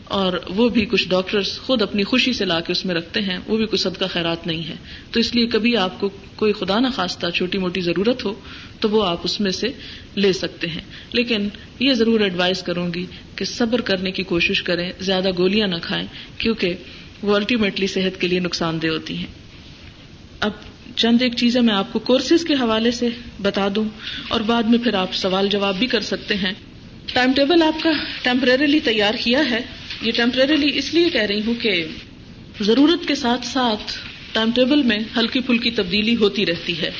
اور 0.08 0.32
وہ 0.48 0.68
بھی 0.68 0.86
کچھ 0.86 1.08
ڈاکٹرز 1.08 1.58
خود 1.58 1.82
اپنی 1.82 2.04
خوشی 2.04 2.32
سے 2.32 2.44
لا 2.44 2.60
کے 2.60 2.72
اس 2.72 2.84
میں 2.84 2.94
رکھتے 2.94 3.20
ہیں، 3.20 3.38
وہ 3.46 3.56
بھی 3.56 3.66
کوئی 3.66 3.78
صدقہ 3.78 4.04
خیرات 4.12 4.46
نہیں 4.46 4.68
ہے۔ 4.68 4.74
تو 5.12 5.20
اس 5.20 5.34
لیے 5.34 5.46
کبھی 5.46 5.76
آپ 5.76 6.00
کو 6.00 6.08
کوئی 6.36 6.52
خدا 6.52 6.78
نہ 6.78 6.86
خواستہ 6.94 7.26
چھوٹی 7.30 7.58
موٹی 7.58 7.80
ضرورت 7.80 8.24
ہو، 8.24 8.34
تو 8.80 8.90
وہ 8.90 9.06
آپ 9.06 9.20
اس 9.24 9.40
میں 9.40 9.50
سے 9.50 9.66
لے 10.16 10.32
سکتے 10.32 10.66
ہیں۔ 10.66 10.80
لیکن 11.12 11.48
یہ 11.80 11.94
ضرور 11.94 12.20
ایڈوائز 12.20 12.62
کروں 12.62 12.94
گی 12.94 13.06
کہ 13.36 13.44
صبر 13.44 13.80
کرنے 13.80 14.10
کی 14.10 14.22
کوشش 14.22 14.62
کریں، 14.62 14.92
زیادہ 15.00 15.28
گولیاں 15.38 15.68
نہ 15.68 15.76
کھائیں، 15.82 16.06
کیونکہ 16.38 16.74
وہ 17.22 17.36
الٹیمیٹلی 17.36 17.86
صحت 17.86 18.20
کے 18.20 18.28
لیے 18.28 18.40
نقصان 18.40 18.82
دہ 18.82 18.86
ہوتی 18.86 19.16
ہیں۔ 19.16 19.26
اب 20.40 20.50
چند 20.96 21.22
ایک 21.22 21.36
چیزیں 21.36 21.60
میں 21.60 21.74
آپ 21.74 21.92
کو 21.92 21.98
کورسز 21.98 22.44
کے 22.44 22.54
حوالے 22.54 22.90
سے 22.90 23.08
بتا 23.42 23.68
دوں 23.74 23.84
اور 24.28 24.40
بعد 24.40 24.62
میں 24.62 24.78
پھر 24.78 24.94
آپ 24.94 25.14
سوال 25.14 25.48
جواب 25.48 25.78
بھی 25.78 25.86
کر 25.86 26.00
سکتے 26.00 26.34
ہیں۔ 26.34 26.52
ٹائم 27.12 27.32
ٹیبل 27.32 27.62
آپ 27.62 27.82
کا 27.82 27.90
ٹیمپریریلی 28.22 28.80
تیار 28.80 29.14
کیا 29.24 29.50
ہے۔ 29.50 29.60
یہ 30.02 30.12
ٹیمپریریلی 30.12 30.78
اس 30.78 30.94
لیے 30.94 31.10
کہہ 31.10 31.22
رہی 31.22 31.40
ہوں 31.46 31.54
کہ 31.54 31.84
ضرورت 32.60 33.08
کے 33.08 33.14
ساتھ 33.14 33.46
ساتھ 33.46 33.98
ٹائم 34.32 34.50
ٹیبل 34.50 34.82
میں 34.82 34.98
ہلکی 35.16 35.40
پھلکی 35.40 35.70
تبدیلی 35.70 36.16
ہوتی 36.16 36.46
رہتی 36.46 36.80
ہے۔ 36.80 36.90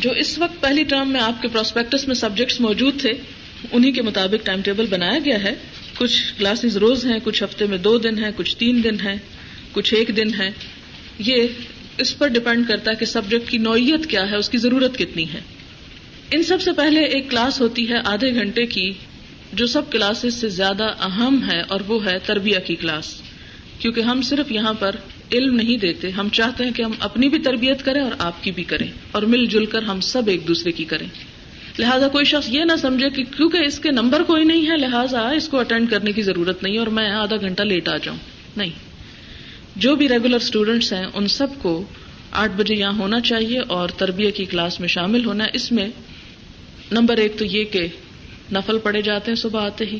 جو 0.00 0.10
اس 0.10 0.38
وقت 0.38 0.60
پہلی 0.60 0.84
ٹرم 0.84 1.08
میں 1.08 1.20
آپ 1.20 1.42
کے 1.42 1.48
پروسپیکٹس 1.48 2.06
میں 2.06 2.14
سبجیکٹس 2.14 2.60
موجود 2.60 3.00
تھے 3.00 3.10
انہیں 3.72 3.92
کے 3.92 4.02
مطابق 4.02 4.46
ٹائم 4.46 4.62
ٹیبل 4.62 4.86
بنایا 4.86 5.18
گیا 5.24 5.42
ہے۔ 5.42 5.54
کچھ 5.98 6.34
کلاسز 6.38 6.76
روز 6.76 7.06
ہیں، 7.06 7.18
کچھ 7.24 7.42
ہفتے 7.42 7.66
میں 7.66 7.78
دو 7.78 7.98
دن 7.98 8.24
ہیں، 8.24 8.30
کچھ 8.36 8.56
تین 8.56 8.84
دن 8.84 9.00
ہیں، 9.00 9.16
کچھ 9.72 9.94
ایک 9.94 10.16
دن 10.16 10.34
ہے 10.34 10.50
یہ 11.18 11.46
اس 11.98 12.18
پر 12.18 12.28
ڈپینڈ 12.28 12.68
کرتا 12.68 12.90
ہے 12.90 12.96
کہ 12.96 13.06
سبجیکٹ 13.06 13.50
کی 13.50 13.58
نوعیت 13.58 14.06
کیا 14.06 14.30
ہے، 14.30 14.36
اس 14.36 14.48
کی 14.48 14.58
ضرورت 14.58 14.98
کتنی 14.98 15.32
ہے۔ 15.34 15.40
ان 16.30 16.42
سب 16.42 16.60
سے 16.60 16.72
پہلے 16.72 17.02
ایک 17.02 17.30
کلاس 17.30 17.60
ہوتی 17.60 17.88
ہے 17.88 17.94
آدھے 18.04 18.34
گھنٹے 18.34 18.66
کی 18.66 18.90
جو 19.52 19.66
سب 19.66 19.90
کلاسز 19.90 20.34
سے 20.34 20.48
زیادہ 20.48 20.84
اہم 21.00 21.50
ہے 21.52 21.60
اور 21.60 21.80
وہ 21.86 22.06
ہے 22.06 22.18
تربیہ 22.26 22.58
کی 22.66 22.74
کلاس 22.74 23.22
کیونکہ 23.78 24.00
ہم 24.00 24.22
صرف 24.22 24.52
یہاں 24.52 24.72
پر 24.72 24.96
علم 25.32 25.54
نہیں 25.54 25.76
دیتے، 25.76 26.10
ہم 26.10 26.28
چاہتے 26.32 26.64
ہیں 26.64 26.72
کہ 26.72 26.82
ہم 26.82 26.92
اپنی 27.00 27.28
بھی 27.28 27.38
تربیت 27.38 27.84
کریں 27.84 28.00
اور 28.00 28.12
آپ 28.18 28.44
کی 28.44 28.50
بھی 28.50 28.64
کریں 28.64 28.86
اور 29.12 29.22
مل 29.22 29.46
جل 29.46 29.66
کر 29.66 29.82
ہم 29.82 30.00
سب 30.00 30.22
ایک 30.26 30.48
دوسرے 30.48 30.72
کی 30.72 30.84
کریں۔ 30.84 31.06
لہٰذا 31.78 32.08
کوئی 32.08 32.24
شخص 32.24 32.48
یہ 32.48 32.64
نہ 32.64 32.72
سمجھے 32.78 33.10
کہ 33.10 33.24
کیونکہ 33.24 33.56
اس 33.56 33.78
کے 33.78 33.90
نمبر 33.90 34.22
کوئی 34.22 34.44
نہیں 34.44 34.70
ہے، 34.70 34.76
لہٰذا 34.76 35.30
اس 35.30 35.48
کو 35.48 35.58
اٹینڈ 35.58 35.90
کرنے 35.90 36.12
کی 36.12 36.22
ضرورت 36.22 36.62
نہیں 36.62 36.78
اور 36.78 36.86
میں 36.86 37.10
آدھا 37.10 37.36
گھنٹہ 37.36 37.62
لیٹ 37.62 37.88
آ 37.88 37.96
جاؤں۔ 37.96 38.16
نہیں۔ 38.56 38.70
جو 39.76 39.96
بھی 39.96 40.08
ریگولر 40.08 40.36
اسٹوڈینٹس 40.36 40.92
ہیں، 40.92 41.06
ان 41.14 41.26
سب 41.26 41.46
کو 41.62 41.84
آٹھ 42.30 42.52
بجے 42.52 42.74
یہاں 42.74 42.98
ہونا 42.98 43.20
چاہیے 43.20 43.58
اور 43.58 43.88
تربیت 43.88 44.36
کی 44.36 44.44
کلاس 44.44 44.80
میں 44.80 44.88
شامل 44.88 45.24
ہونا۔ 45.24 45.44
اس 45.52 45.72
میں 45.72 45.88
نمبر 46.92 47.16
ایک 47.16 47.38
تو 47.38 47.44
یہ 47.44 47.64
کہ 47.64 47.88
نفل 48.52 48.78
پڑے 48.78 49.02
جاتے 49.02 49.30
ہیں 49.30 49.36
صبح 49.36 49.66
آتے 49.66 49.84
ہی۔ 49.86 49.98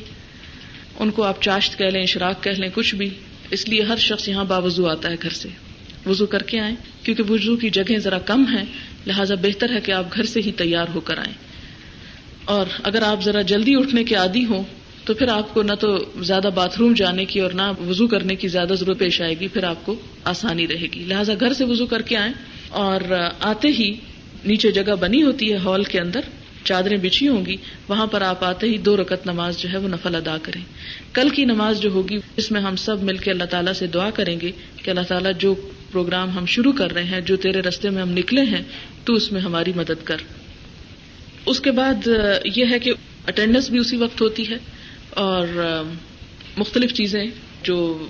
ان 0.99 1.11
کو 1.11 1.23
آپ 1.23 1.41
چاشت 1.41 1.77
کہہ 1.77 1.85
لیں 1.85 2.03
اشراق 2.03 2.43
کہہ 2.43 2.51
لیں، 2.51 2.69
کچھ 2.73 2.95
بھی۔ 2.95 3.09
اس 3.51 3.69
لیے 3.69 3.81
ہر 3.81 3.97
شخص 3.97 4.29
یہاں 4.29 4.45
باوضو 4.45 4.87
آتا 4.87 5.09
ہے 5.09 5.15
گھر 5.21 5.29
سے۔ 5.29 5.49
وضو 6.05 6.25
کر 6.25 6.43
کے 6.43 6.59
آئیں۔ 6.59 6.75
کیونکہ 7.03 7.23
وضو 7.29 7.55
کی 7.55 7.69
جگہیں 7.69 7.97
ذرا 7.97 8.19
کم 8.19 8.45
ہیں، 8.45 8.63
لہٰذا 9.07 9.35
بہتر 9.35 9.69
ہے 9.75 9.81
کہ 9.81 9.91
آپ 9.91 10.13
گھر 10.13 10.23
سے 10.23 10.41
ہی 10.41 10.51
تیار 10.51 10.85
ہو 10.93 10.99
کر 10.99 11.17
آئیں۔ 11.17 11.33
اور 12.45 12.65
اگر 12.83 13.01
آپ 13.01 13.23
ذرا 13.23 13.41
جلدی 13.41 13.75
اٹھنے 13.75 14.03
کے 14.03 14.15
عادی 14.15 14.45
ہوں، 14.45 14.63
تو 15.05 15.13
پھر 15.13 15.27
آپ 15.27 15.53
کو 15.53 15.61
نہ 15.61 15.73
تو 15.79 15.97
زیادہ 16.21 16.49
باتھ 16.55 16.79
روم 16.79 16.93
جانے 16.93 17.25
کی 17.25 17.39
اور 17.39 17.51
نہ 17.51 17.61
وضو 17.87 18.07
کرنے 18.07 18.35
کی 18.35 18.47
زیادہ 18.47 18.73
ضرورت 18.73 18.99
پیش 18.99 19.21
آئے 19.21 19.35
گی، 19.39 19.47
پھر 19.47 19.63
آپ 19.63 19.85
کو 19.85 19.95
آسانی 20.23 20.67
رہے 20.67 20.87
گی۔ 20.95 21.05
لہٰذا 21.07 21.33
گھر 21.39 21.53
سے 21.53 21.63
وضو 21.63 21.85
کر 21.85 22.01
کے 22.01 22.17
آئیں۔ 22.17 22.33
اور 22.69 23.01
آتے 23.39 23.67
ہی 23.67 23.91
نیچے 24.45 24.71
جگہ 24.71 24.95
بنی 24.99 25.23
ہوتی 25.23 25.51
ہے 25.51 25.57
ہال 25.57 25.83
کے 25.83 25.99
اندر۔ 25.99 26.21
چادریں 26.63 26.97
بچھی 26.97 27.27
ہوں 27.27 27.45
گی، 27.45 27.55
وہاں 27.87 28.07
پر 28.07 28.21
آپ 28.21 28.43
آتے 28.43 28.67
ہی 28.67 28.77
دو 28.77 28.97
رکت 28.97 29.25
نماز 29.25 29.57
جو 29.57 29.69
ہے 29.69 29.77
وہ 29.77 29.87
نفل 29.87 30.15
ادا 30.15 30.37
کریں۔ 30.43 30.61
کل 31.13 31.29
کی 31.29 31.45
نماز 31.45 31.79
جو 31.79 31.89
ہوگی، 31.89 32.17
اس 32.37 32.51
میں 32.51 32.61
ہم 32.61 32.75
سب 32.75 33.03
مل 33.03 33.17
کے 33.17 33.31
اللہ 33.31 33.43
تعالیٰ 33.43 33.73
سے 33.73 33.87
دعا 33.87 34.09
کریں 34.09 34.39
گے 34.39 34.51
کہ 34.83 34.89
اللہ 34.89 35.07
تعالیٰ 35.07 35.31
جو 35.39 35.53
پروگرام 35.91 36.29
ہم 36.29 36.45
شروع 36.45 36.71
کر 36.71 36.93
رہے 36.93 37.03
ہیں، 37.03 37.21
جو 37.21 37.35
تیرے 37.35 37.61
رستے 37.61 37.89
میں 37.89 38.01
ہم 38.01 38.09
نکلے 38.09 38.41
ہیں، 38.41 38.61
تو 39.05 39.13
اس 39.13 39.31
میں 39.31 39.41
ہماری 39.41 39.71
مدد 39.75 40.03
کر۔ 40.03 40.17
اس 41.45 41.59
کے 41.59 41.71
بعد 41.71 42.07
یہ 42.55 42.65
ہے 42.69 42.79
کہ 42.79 42.93
اٹینڈنس 43.27 43.69
بھی 43.69 43.79
اسی 43.79 43.97
وقت 43.97 44.21
ہوتی 44.21 44.49
ہے 44.49 44.57
اور 45.09 45.47
مختلف 46.57 46.93
چیزیں 46.93 47.23
جو 47.63 48.07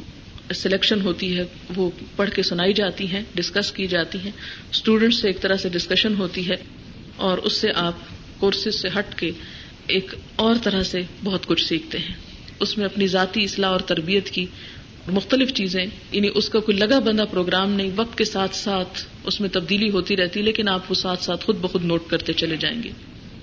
سلیکشن 0.53 1.01
ہوتی 1.01 1.37
ہے، 1.37 1.43
وہ 1.75 1.89
پڑھ 2.15 2.29
کے 2.29 2.43
سنائی 2.43 2.73
جاتی 2.73 3.07
ہیں 3.07 3.21
ڈسکس 3.35 3.71
کی 3.71 3.87
جاتی 3.87 4.17
ہیں۔ 4.17 4.31
اسٹوڈینٹس 4.71 5.21
سے 5.21 5.27
ایک 5.27 5.41
طرح 5.41 5.57
سے 5.57 5.69
ڈسکشن 5.69 6.15
ہوتی 6.15 6.47
ہے 6.49 6.55
اور 7.15 7.37
اس 7.37 7.53
سے 7.53 7.67
آپ 7.75 7.93
کورسز 8.41 8.82
سے 8.82 8.88
ہٹ 8.99 9.15
کے 9.15 9.32
ایک 9.88 10.15
اور 10.36 10.56
طرح 10.63 10.84
سے 10.84 11.01
بہت 11.23 11.45
کچھ 11.45 11.65
سیکھتے 11.65 11.97
ہیں۔ 11.97 12.15
اس 12.60 12.77
میں 12.77 12.86
اپنی 12.86 13.08
ذاتی 13.08 13.43
اصلاح 13.43 13.69
اور 13.69 13.80
تربیت 13.80 14.30
کی 14.30 14.45
مختلف 15.08 15.54
چیزیں 15.54 15.86
یعنی 16.12 16.30
اس 16.36 16.49
کا 16.49 16.60
کوئی 16.60 16.77
لگا 16.77 16.99
بندہ 16.99 17.25
پروگرام 17.32 17.71
نہیں، 17.71 17.91
وقت 17.95 18.17
کے 18.17 18.25
ساتھ 18.25 18.56
ساتھ 18.56 19.06
اس 19.23 19.41
میں 19.41 19.49
تبدیلی 19.49 19.89
ہوتی 19.89 20.17
رہتی، 20.17 20.41
لیکن 20.41 20.69
آپ 20.69 20.89
وہ 20.89 20.95
ساتھ 20.95 21.23
ساتھ 21.23 21.45
خود 21.45 21.58
بخود 21.58 21.86
نوٹ 21.86 22.08
کرتے 22.08 22.34
چلے 22.34 22.58
جائیں 22.58 22.84
گے۔ 22.84 22.91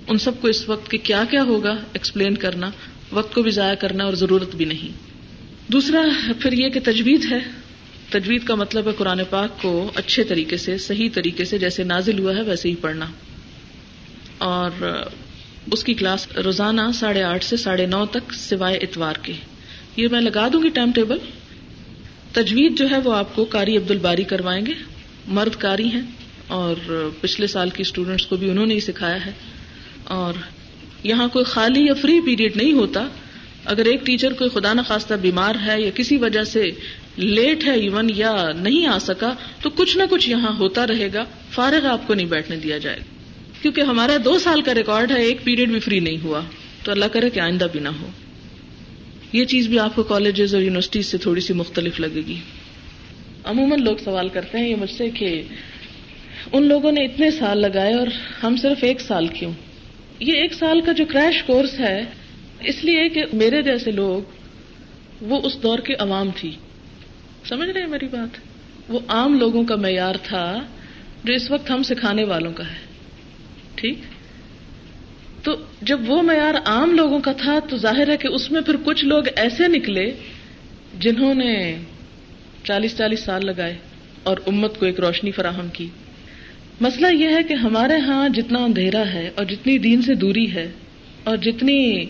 ان 0.08 0.18
سب 0.18 0.40
کو 0.40 0.48
اس 0.48 0.68
وقت 0.68 0.90
کے 0.90 0.98
کیا 0.98 1.24
کیا 1.30 1.42
ہوگا 1.42 1.76
ایکسپلین 1.92 2.34
کرنا، 2.34 2.70
وقت 3.12 3.34
کو 3.34 3.42
بھی 3.42 3.50
ضائع 3.50 3.74
کرنا 3.74 4.04
اور 4.04 4.14
ضرورت 4.14 4.56
بھی 4.56 4.64
نہیں۔ 4.64 4.92
دوسرا 5.72 6.02
پھر 6.40 6.52
یہ 6.52 6.68
کہ 6.68 6.80
تجوید 6.84 7.24
ہے۔ 7.30 7.38
تجوید 8.10 8.44
کا 8.44 8.54
مطلب 8.54 8.86
ہے 8.86 8.92
قرآن 8.98 9.20
پاک 9.30 9.62
کو 9.62 9.90
اچھے 9.94 10.24
طریقے 10.24 10.56
سے، 10.56 10.78
صحیح 10.78 11.08
طریقے 11.14 11.44
سے 11.44 11.58
جیسے 11.58 11.84
نازل 11.84 12.18
ہوا 12.18 12.36
ہے 12.36 12.42
ویسے 12.42 12.68
ہی 12.70 12.74
پڑھنا۔ 12.74 13.06
اور 14.38 14.70
اس 15.72 15.84
کی 15.84 15.94
کلاس 15.94 16.28
روزانہ 16.36 16.80
ساڑھے 16.94 17.22
آٹھ 17.22 17.44
سے 17.44 17.56
ساڑھے 17.56 17.86
نو 17.86 18.06
تک 18.06 18.32
سوائے 18.32 18.76
اتوار 18.76 19.14
کے۔ 19.22 19.32
یہ 19.96 20.08
میں 20.12 20.20
لگا 20.20 20.48
دوں 20.52 20.62
گی 20.62 20.68
ٹائم 20.68 20.92
ٹیبل۔ 20.92 21.18
تجوید 22.32 22.78
جو 22.78 22.90
ہے 22.90 22.98
وہ 22.98 23.14
آپ 23.14 23.36
کو 23.36 23.44
کاری 23.44 23.76
عبد 23.76 23.90
الباری 23.90 24.24
کروائیں 24.24 24.66
گے۔ 24.66 24.72
مرد 25.26 25.56
کاری 25.56 25.86
ہیں 25.86 26.02
اور 26.46 27.10
پچھلے 27.20 27.46
سال 27.46 27.70
کی 27.70 27.82
اسٹوڈینٹس 27.82 28.26
کو 28.26 28.36
بھی 28.36 28.50
انہوں 28.50 28.66
نے 28.66 28.74
ہی 28.74 28.80
سکھایا 28.80 29.26
ہے۔ 29.26 29.30
اور 30.04 30.34
یہاں 31.04 31.28
کوئی 31.28 31.44
خالی 31.44 31.86
یا 31.86 31.94
فری 31.94 32.20
پیریڈ 32.20 32.56
نہیں 32.56 32.72
ہوتا۔ 32.72 33.08
اگر 33.64 33.84
ایک 33.84 34.06
ٹیچر 34.06 34.32
کوئی 34.32 34.50
خدا 34.50 34.72
نخواستہ 34.72 35.14
بیمار 35.14 35.54
ہے 35.66 35.82
یا 35.82 35.90
کسی 35.94 36.16
وجہ 36.16 36.42
سے 36.42 36.70
لیٹ 37.16 37.64
ہے 37.64 37.72
ایون 37.72 38.10
یا 38.14 38.46
نہیں 38.56 38.86
آ 38.86 38.98
سکا، 38.98 39.34
تو 39.62 39.70
کچھ 39.70 39.96
نہ 39.96 40.02
کچھ 40.10 40.30
یہاں 40.30 40.56
ہوتا 40.58 40.86
رہے 40.86 41.08
گا۔ 41.14 41.24
فارغ 41.50 41.86
آپ 41.86 42.06
کو 42.06 42.14
نہیں 42.14 42.26
بیٹھنے 42.26 42.56
دیا 42.56 42.78
جائے 42.78 42.98
گا۔ 42.98 43.17
کیونکہ 43.62 43.80
ہمارا 43.80 44.16
دو 44.24 44.38
سال 44.38 44.62
کا 44.62 44.74
ریکارڈ 44.74 45.10
ہے، 45.10 45.22
ایک 45.22 45.44
پیریڈ 45.44 45.70
بھی 45.70 45.80
فری 45.80 46.00
نہیں 46.00 46.24
ہوا۔ 46.24 46.40
تو 46.84 46.92
اللہ 46.92 47.04
کرے 47.04 47.30
کہ 47.30 47.40
آئندہ 47.40 47.66
بھی 47.72 47.80
نہ 47.80 47.88
ہو۔ 47.88 48.06
یہ 49.32 49.44
چیز 49.44 49.68
بھی 49.68 49.78
آپ 49.78 49.94
کو 49.94 50.02
کالجز 50.02 50.54
اور 50.54 50.62
یونیورسٹیز 50.62 51.06
سے 51.06 51.18
تھوڑی 51.18 51.40
سی 51.40 51.52
مختلف 51.52 52.00
لگے 52.00 52.20
گی۔ 52.26 52.36
عموماً 53.44 53.82
لوگ 53.82 53.96
سوال 54.04 54.28
کرتے 54.28 54.58
ہیں 54.58 54.68
یہ 54.68 54.76
مجھ 54.76 54.90
سے 54.90 55.10
کہ 55.10 55.42
ان 56.52 56.62
لوگوں 56.62 56.92
نے 56.92 57.04
اتنے 57.04 57.30
سال 57.30 57.58
لگائے 57.58 57.94
اور 57.94 58.06
ہم 58.42 58.56
صرف 58.56 58.78
ایک 58.80 59.00
سال 59.00 59.26
کیوں؟ 59.26 59.52
یہ 60.20 60.32
ایک 60.32 60.54
سال 60.54 60.80
کا 60.80 60.92
جو 60.92 61.04
کریش 61.06 61.42
کورس 61.42 61.80
ہے، 61.80 62.04
اس 62.60 62.84
لیے 62.84 63.08
کہ 63.08 63.24
میرے 63.32 63.62
جیسے 63.62 63.90
لوگ 63.90 64.30
وہ 65.20 65.40
اس 65.44 65.62
دور 65.62 65.78
کے 65.78 65.94
عوام 65.98 66.30
تھی۔ 66.36 66.50
سمجھ 67.48 67.70
رہے 67.70 67.80
ہیں 67.80 67.88
میری 67.88 68.06
بات؟ 68.06 68.40
وہ 68.88 69.00
عام 69.08 69.38
لوگوں 69.38 69.64
کا 69.64 69.76
معیار 69.76 70.14
تھا 70.22 70.58
جو 71.24 71.32
اس 71.32 71.50
وقت 71.50 71.70
ہم 71.70 71.82
سکھانے 71.82 72.24
والوں 72.24 72.52
کا 72.52 72.64
ہے۔ 72.66 72.87
ٹھیک؟ 73.78 73.98
تو 75.42 75.54
جب 75.82 76.00
وہ 76.06 76.22
معیار 76.22 76.54
عام 76.64 76.94
لوگوں 76.94 77.20
کا 77.20 77.32
تھا 77.32 77.58
تو 77.68 77.76
ظاہر 77.76 78.08
ہے 78.08 78.16
کہ 78.16 78.28
اس 78.28 78.50
میں 78.50 78.60
پھر 78.60 78.76
کچھ 78.84 79.04
لوگ 79.04 79.24
ایسے 79.36 79.68
نکلے 79.68 80.10
جنہوں 81.00 81.34
نے 81.34 81.54
چالیس 82.64 82.96
چالیس 82.96 83.20
سال 83.20 83.46
لگائے 83.46 83.76
اور 84.22 84.36
امت 84.46 84.78
کو 84.78 84.86
ایک 84.86 85.00
روشنی 85.00 85.30
فراہم 85.30 85.68
کی۔ 85.72 85.88
مسئلہ 86.80 87.06
یہ 87.14 87.28
ہے 87.28 87.42
کہ 87.42 87.54
ہمارے 87.54 87.98
ہاں 87.98 88.28
جتنا 88.28 88.64
اندھیرا 88.64 89.02
ہے 89.12 89.30
اور 89.34 89.44
جتنی 89.44 89.78
دین 89.78 90.02
سے 90.02 90.14
دوری 90.14 90.52
ہے 90.52 90.70
اور 91.24 91.36
جتنی 91.36 92.04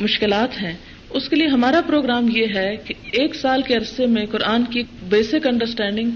مشکلات 0.00 0.62
ہیں، 0.62 0.72
اس 1.10 1.28
کے 1.28 1.36
لیے 1.36 1.46
ہمارا 1.46 1.80
پروگرام 1.86 2.28
یہ 2.36 2.46
ہے 2.54 2.76
کہ 2.76 2.94
ایک 3.12 3.34
سال 3.34 3.62
کے 3.62 3.74
عرصے 3.74 4.06
میں 4.06 4.26
قرآن 4.26 4.64
کی 4.64 4.82
بیسک 5.08 5.46
انڈرسٹینڈنگ 5.46 6.10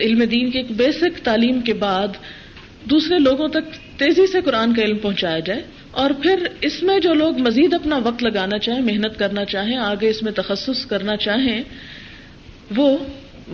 علم 0.00 0.18
دین 0.18 0.50
کی 0.50 0.58
ایک 0.58 0.70
بیسک 0.70 1.24
تعلیم 1.24 1.60
کے 1.60 1.74
بعد 1.74 2.08
دوسرے 2.90 3.18
لوگوں 3.18 3.48
تک 3.48 3.85
تیزی 3.96 4.26
سے 4.26 4.40
قرآن 4.40 4.74
کا 4.74 4.82
علم 4.82 4.98
پہنچایا 4.98 5.38
جائے 5.38 5.62
اور 5.90 6.10
پھر 6.10 6.46
اس 6.60 6.82
میں 6.82 6.98
جو 6.98 7.14
لوگ 7.14 7.38
مزید 7.38 7.74
اپنا 7.74 7.96
وقت 7.96 8.22
لگانا 8.22 8.58
چاہیں، 8.58 8.80
محنت 8.80 9.18
کرنا 9.18 9.44
چاہیں، 9.44 9.76
آگے 9.76 10.08
اس 10.08 10.22
میں 10.22 10.32
تخصص 10.32 10.86
کرنا 10.86 11.16
چاہیں، 11.16 11.62
وہ 12.76 12.98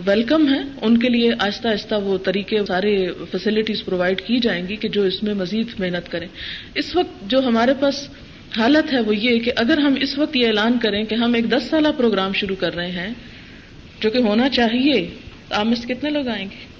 ویلکم 0.05 0.47
ہیں۔ 0.47 0.63
ان 0.81 0.97
کے 0.97 1.09
لیے 1.09 1.31
آہستہ 1.39 1.67
آہستہ 1.67 1.95
وہ 1.95 2.17
طریقے، 2.17 2.59
سارے 2.67 3.07
فیسلٹیز 3.31 3.85
پرووائڈ 3.85 4.21
کی 4.21 4.39
جائیں 4.39 4.67
گی 4.67 4.75
کہ 4.75 4.89
جو 4.89 5.03
اس 5.03 5.23
میں 5.23 5.33
مزید 5.33 5.67
محنت 5.79 6.11
کریں۔ 6.11 6.27
اس 6.75 6.95
وقت 6.95 7.29
جو 7.29 7.39
ہمارے 7.39 7.73
پاس 7.79 8.07
حالت 8.57 8.93
ہے 8.93 8.99
وہ 8.99 9.15
یہ 9.15 9.39
کہ 9.39 9.51
اگر 9.55 9.77
ہم 9.77 9.93
اس 10.01 10.17
وقت 10.17 10.35
یہ 10.35 10.47
اعلان 10.47 10.79
کریں 10.79 11.03
کہ 11.03 11.15
ہم 11.15 11.33
ایک 11.33 11.51
دس 11.51 11.63
سالہ 11.69 11.87
پروگرام 11.97 12.33
شروع 12.33 12.55
کر 12.59 12.75
رہے 12.75 12.91
ہیں، 12.91 13.13
جو 13.99 14.09
کہ 14.09 14.17
ہونا 14.17 14.49
چاہیے، 14.49 15.09
آپ 15.51 15.65
میں 15.65 15.75
سے 15.75 15.93
کتنے 15.93 16.09
لوگ 16.09 16.27
آئیں 16.27 16.45
گے؟ 16.45 16.72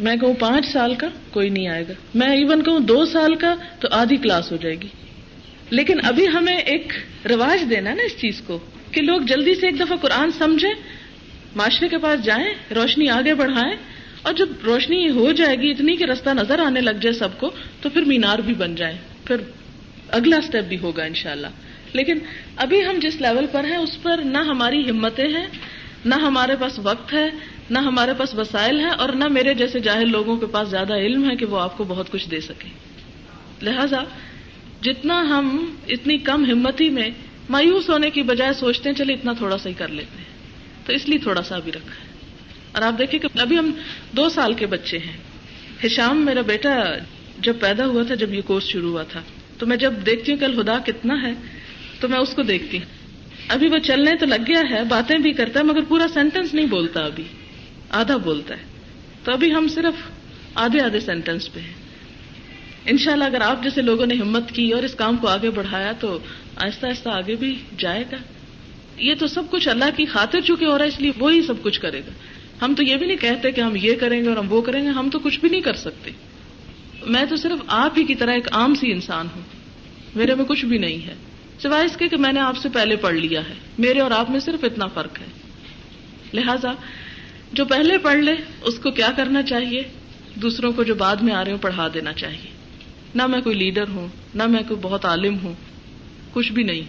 میں 0.00 0.16
کہوں 0.16 0.34
پانچ 0.34 0.66
سال 0.66 0.94
کا؟ 0.94 1.06
کوئی 1.30 1.50
نہیں 1.50 1.68
آئے 1.68 1.84
گا۔ 1.88 1.92
میں 2.14 2.28
ایون 2.28 2.62
کہوں 2.62 2.80
دو 2.80 3.04
سال 3.04 3.34
کا 3.34 3.54
تو 3.80 3.88
آدھی 3.90 4.16
کلاس 4.16 4.52
ہو 4.52 4.56
جائے 4.56 4.74
گی۔ 4.74 4.88
لیکن 5.70 5.98
ابھی 6.04 6.28
ہمیں 6.28 6.56
ایک 6.56 6.92
رواج 7.30 7.70
دینا 7.70 7.94
نا 7.94 8.02
اس 8.02 8.16
چیز 8.16 8.40
کو 8.40 8.58
کہ 8.90 9.02
لوگ 9.02 9.20
جلدی 9.20 9.54
سے 9.54 9.66
ایک 9.66 9.80
دفعہ 9.80 9.96
قرآن 9.96 10.32
سمجھیں، 10.32 10.74
معاشرے 11.56 11.88
کے 11.88 11.98
پاس 11.98 12.24
جائیں، 12.24 12.74
روشنی 12.74 13.08
آگے 13.08 13.34
بڑھائیں، 13.34 13.76
اور 14.22 14.32
جب 14.32 14.48
روشنی 14.64 15.10
ہو 15.10 15.32
جائے 15.32 15.56
گی، 15.56 15.70
اتنی 15.70 15.96
کہ 15.96 16.04
رستہ 16.04 16.30
نظر 16.30 16.58
آنے 16.58 16.80
لگ 16.80 16.90
جائے 16.90 17.12
سب 17.12 17.38
کو، 17.38 17.50
تو 17.80 17.90
پھر 17.90 18.02
مینار 18.02 18.38
بھی 18.38 18.54
بن 18.54 18.74
جائیں۔ 18.74 18.98
پھر 19.24 19.36
اگلا 20.08 20.36
اسٹیپ 20.36 20.64
بھی 20.64 20.78
ہوگا 20.78 21.04
انشاءاللہ۔ 21.04 21.46
لیکن 21.92 22.18
ابھی 22.56 22.86
ہم 22.86 22.98
جس 23.02 23.20
لیول 23.20 23.46
پر 23.52 23.64
ہیں، 23.64 23.76
اس 23.76 24.02
پر 24.02 24.20
نہ 24.24 24.38
ہماری 24.38 24.90
ہمتیں 24.90 25.28
ہیں، 25.28 25.46
نہ 26.04 26.14
ہمارے 26.14 26.56
پاس 26.60 26.78
وقت 26.78 27.12
ہے 27.12 27.28
نہ 27.72 27.78
ہمارے 27.78 28.12
پاس 28.18 28.34
وسائل 28.34 28.80
ہیں 28.80 28.90
اور 28.90 29.08
نہ 29.08 29.24
میرے 29.24 29.54
جیسے 29.54 29.80
جاہل 29.80 30.10
لوگوں 30.10 30.36
کے 30.36 30.46
پاس 30.46 30.68
زیادہ 30.68 30.94
علم 30.94 31.30
ہے 31.30 31.36
کہ 31.36 31.46
وہ 31.46 31.60
آپ 31.60 31.78
کو 31.78 31.84
بہت 31.84 32.10
کچھ 32.10 32.30
دے 32.30 32.40
سکے 32.40 32.68
لہذا 33.62 34.04
جتنا 34.82 35.20
ہم 35.20 35.74
اتنی 35.88 36.18
کم 36.18 36.44
ہمتی 36.44 36.90
میں 36.90 37.10
مایوس 37.50 37.90
ہونے 37.90 38.10
کی 38.10 38.22
بجائے 38.22 38.52
سوچتے 38.52 38.88
ہیں، 38.88 38.96
چلے 38.96 39.12
اتنا 39.12 39.32
تھوڑا 39.32 39.58
سا 39.58 39.68
ہی 39.68 39.74
کر 39.74 39.88
لیتے 39.88 40.18
ہیں۔ 40.18 40.24
تو 40.86 40.92
اس 40.92 41.08
لیے 41.08 41.18
تھوڑا 41.18 41.42
سا 41.42 41.58
بھی 41.58 41.72
رکھا 41.72 42.04
ہے۔ 42.04 42.08
اور 42.72 42.82
آپ 42.82 42.98
دیکھیں 42.98 43.20
کہ 43.20 43.28
ابھی 43.38 43.58
ہم 43.58 43.70
دو 44.16 44.28
سال 44.28 44.54
کے 44.54 44.66
بچے 44.66 44.98
ہیں۔ 44.98 45.16
ہشام 45.86 46.24
میرا 46.24 46.40
بیٹا 46.40 46.84
جب 47.38 47.56
پیدا 47.60 47.86
ہوا 47.86 48.02
تھا، 48.02 48.14
جب 48.14 48.34
یہ 48.34 48.40
کورس 48.46 48.64
شروع 48.64 48.90
ہوا 48.90 49.02
تھا۔ 49.02 49.20
تو 49.58 49.66
میں 49.66 49.76
جب 49.76 49.92
دیکھتی 50.06 50.32
ہوں 50.32 50.38
کل 50.38 50.60
ہدا 50.60 50.78
کتنا 50.86 51.22
ہے، 51.22 51.32
تو 52.00 52.08
میں 52.08 52.18
اس 52.18 52.34
کو 52.34 52.42
دیکھتی 52.42 52.78
ہوں۔ 52.78 52.84
ابھی 53.48 53.68
وہ 53.68 53.78
چلنے 53.78 54.16
تو 54.16 54.26
لگ 54.26 54.42
گیا 54.48 54.62
ہے، 54.70 54.84
باتیں 54.84 55.18
بھی 55.18 55.32
کرتا 55.32 55.60
ہے، 55.60 55.64
مگر 55.64 55.80
پورا 55.88 56.06
سینٹینس 56.14 56.54
نہیں 56.54 56.66
بولتا 56.66 57.00
ابھی۔ 57.00 57.24
آدھا 57.92 58.16
بولتا 58.16 58.54
ہے۔ 58.54 58.62
تو 59.24 59.32
ابھی 59.32 59.54
ہم 59.54 59.68
صرف 59.68 60.10
آدھے 60.54 60.80
آدھے 60.80 61.00
سینٹینس 61.00 61.52
پہ 61.52 61.60
ہیں۔ 61.60 61.74
انشاءاللہ 62.86 63.24
اگر 63.24 63.40
آپ 63.40 63.62
جیسے 63.62 63.82
لوگوں 63.82 64.06
نے 64.06 64.14
ہمت 64.14 64.52
کی 64.52 64.70
اور 64.70 64.82
اس 64.82 64.94
کام 64.94 65.16
کو 65.16 65.28
آگے 65.28 65.50
بڑھایا 65.50 65.92
تو 65.92 66.18
آہستہ 66.56 66.86
آہستہ 66.86 67.08
آگے 67.08 67.34
بھی 67.34 67.56
جائے 67.78 68.04
گا۔ 68.12 68.16
یہ 68.96 69.14
تو 69.18 69.26
سب 69.26 69.42
کچھ 69.50 69.68
اللہ 69.68 69.84
کی 69.96 70.04
خاطر 70.04 70.40
چکے 70.40 70.66
ہو 70.66 70.78
رہا 70.78 70.84
ہے، 70.84 70.88
اس 70.88 71.00
لیے 71.00 71.10
وہی 71.18 71.42
سب 71.42 71.62
کچھ 71.62 71.80
کرے 71.80 72.00
گا۔ 72.00 72.10
ہم 72.64 72.74
تو 72.74 72.82
یہ 72.82 72.96
بھی 72.96 73.06
نہیں 73.06 73.16
کہتے 73.16 73.50
کہ 73.50 73.60
ہم 73.60 73.76
یہ 73.76 73.94
کریں 73.94 74.24
گے 74.24 74.28
اور 74.28 74.36
ہم 74.36 74.52
وہ 74.52 74.62
کریں 74.62 74.82
گے، 74.82 74.88
ہم 74.88 75.08
تو 75.10 75.18
کچھ 75.18 75.40
بھی 75.40 75.48
نہیں 75.48 75.60
کر 75.60 75.74
سکتے۔ 75.74 76.10
میں 77.06 77.24
تو 77.24 77.36
صرف 77.36 77.58
آپ 77.66 77.98
ہی 77.98 78.04
کی 78.04 78.14
طرح 78.14 78.30
ایک 78.30 78.48
عام 78.52 78.74
سی 78.74 78.92
انسان 78.92 79.26
ہوں۔ 79.34 79.42
میرے 80.14 80.34
میں 80.34 80.44
کچھ 80.44 80.64
بھی 80.64 80.78
نہیں 80.78 81.06
ہے۔ 81.06 81.14
سوائے 81.62 81.86
اس 81.86 81.96
کے 81.96 82.08
کہ 82.08 82.16
میں 82.16 82.32
نے 82.32 82.40
آپ 82.40 82.56
سے 82.56 82.68
پہلے 82.68 82.96
پڑھ 82.96 83.14
لیا 83.14 83.40
ہے۔ 83.48 83.54
میرے 83.78 84.00
اور 84.00 84.10
آپ 84.10 84.30
میں 84.30 84.40
صرف 84.40 84.64
اتنا 84.64 84.86
فرق 84.86 85.20
ہے۔ 85.20 85.26
لہذا 86.32 86.72
جو 87.52 87.64
پہلے 87.64 87.98
پڑھ 87.98 88.18
لے، 88.18 88.34
اس 88.60 88.78
کو 88.78 88.90
کیا 88.90 89.10
کرنا 89.16 89.42
چاہیے؟ 89.42 89.82
دوسروں 90.34 90.72
کو 90.72 90.82
جو 90.82 90.94
بعد 90.94 91.16
میں 91.16 91.34
آ 91.34 91.44
رہے 91.44 91.50
ہوں، 91.50 91.58
پڑھا 91.58 91.88
دینا 91.94 92.12
چاہیے۔ 92.12 92.50
نہ 93.14 93.26
میں 93.26 93.40
کوئی 93.40 93.56
لیڈر 93.56 93.88
ہوں، 93.88 94.08
نہ 94.34 94.42
میں 94.46 94.62
کوئی 94.68 94.80
بہت 94.82 95.04
عالم 95.04 95.36
ہوں، 95.42 95.54
کچھ 96.32 96.52
بھی 96.52 96.62
نہیں۔ 96.62 96.82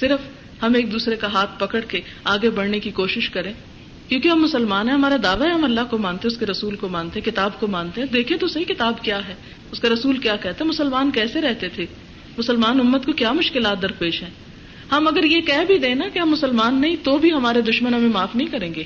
صرف 0.00 0.20
ہم 0.62 0.74
ایک 0.74 0.92
دوسرے 0.92 1.16
کا 1.16 1.32
ہاتھ 1.32 1.50
پکڑ 1.58 1.80
کے 1.80 2.00
آگے 2.24 2.50
بڑھنے 2.50 2.80
کی 2.80 2.90
کوشش 2.90 3.30
کریں۔ 3.30 3.52
کیونکہ 4.08 4.28
ہم 4.28 4.42
مسلمان 4.42 4.88
ہیں، 4.88 4.94
ہمارا 4.94 5.16
دعویٰ 5.22 5.46
ہے، 5.46 5.52
ہم 5.52 5.64
اللہ 5.64 5.80
کو 5.90 5.98
مانتے، 5.98 6.28
اس 6.28 6.36
کے 6.36 6.46
رسول 6.46 6.76
کو 6.76 6.88
مانتے، 6.88 7.20
کتاب 7.20 7.60
کو 7.60 7.66
مانتے 7.66 8.00
ہیں۔ 8.00 8.08
دیکھیں 8.08 8.36
تو 8.36 8.48
صحیح 8.48 8.64
کتاب 8.64 9.02
کیا 9.02 9.28
ہے۔ 9.28 9.34
اس 9.72 9.80
کا 9.80 9.88
رسول 9.88 10.18
کیا 10.18 10.36
کہتے 10.36 10.64
مسلمان 10.64 11.10
کیسے 11.10 11.40
رہتے 11.40 11.68
تھے؟ 11.68 11.86
مسلمان 12.38 12.80
امت 12.80 13.06
کو 13.06 13.12
کیا 13.12 13.32
مشکلات 13.32 13.82
درپیش 13.82 14.22
ہیں؟ 14.22 14.30
ہم 14.92 15.08
اگر 15.08 15.24
یہ 15.24 15.40
کہہ 15.40 15.64
بھی 15.66 15.78
دیں 15.78 15.94
نا 15.94 16.08
کہ 16.08 16.18
ہم 16.18 16.30
مسلمان 16.30 16.80
نہیں، 16.80 16.96
تو 17.02 17.18
بھی 17.18 17.32
ہمارے 17.32 17.60
دشمن 17.60 17.94
ہمیں 17.94 18.08
معاف 18.08 18.36
نہیں 18.36 18.48
کریں 18.48 18.74
گے۔ 18.74 18.84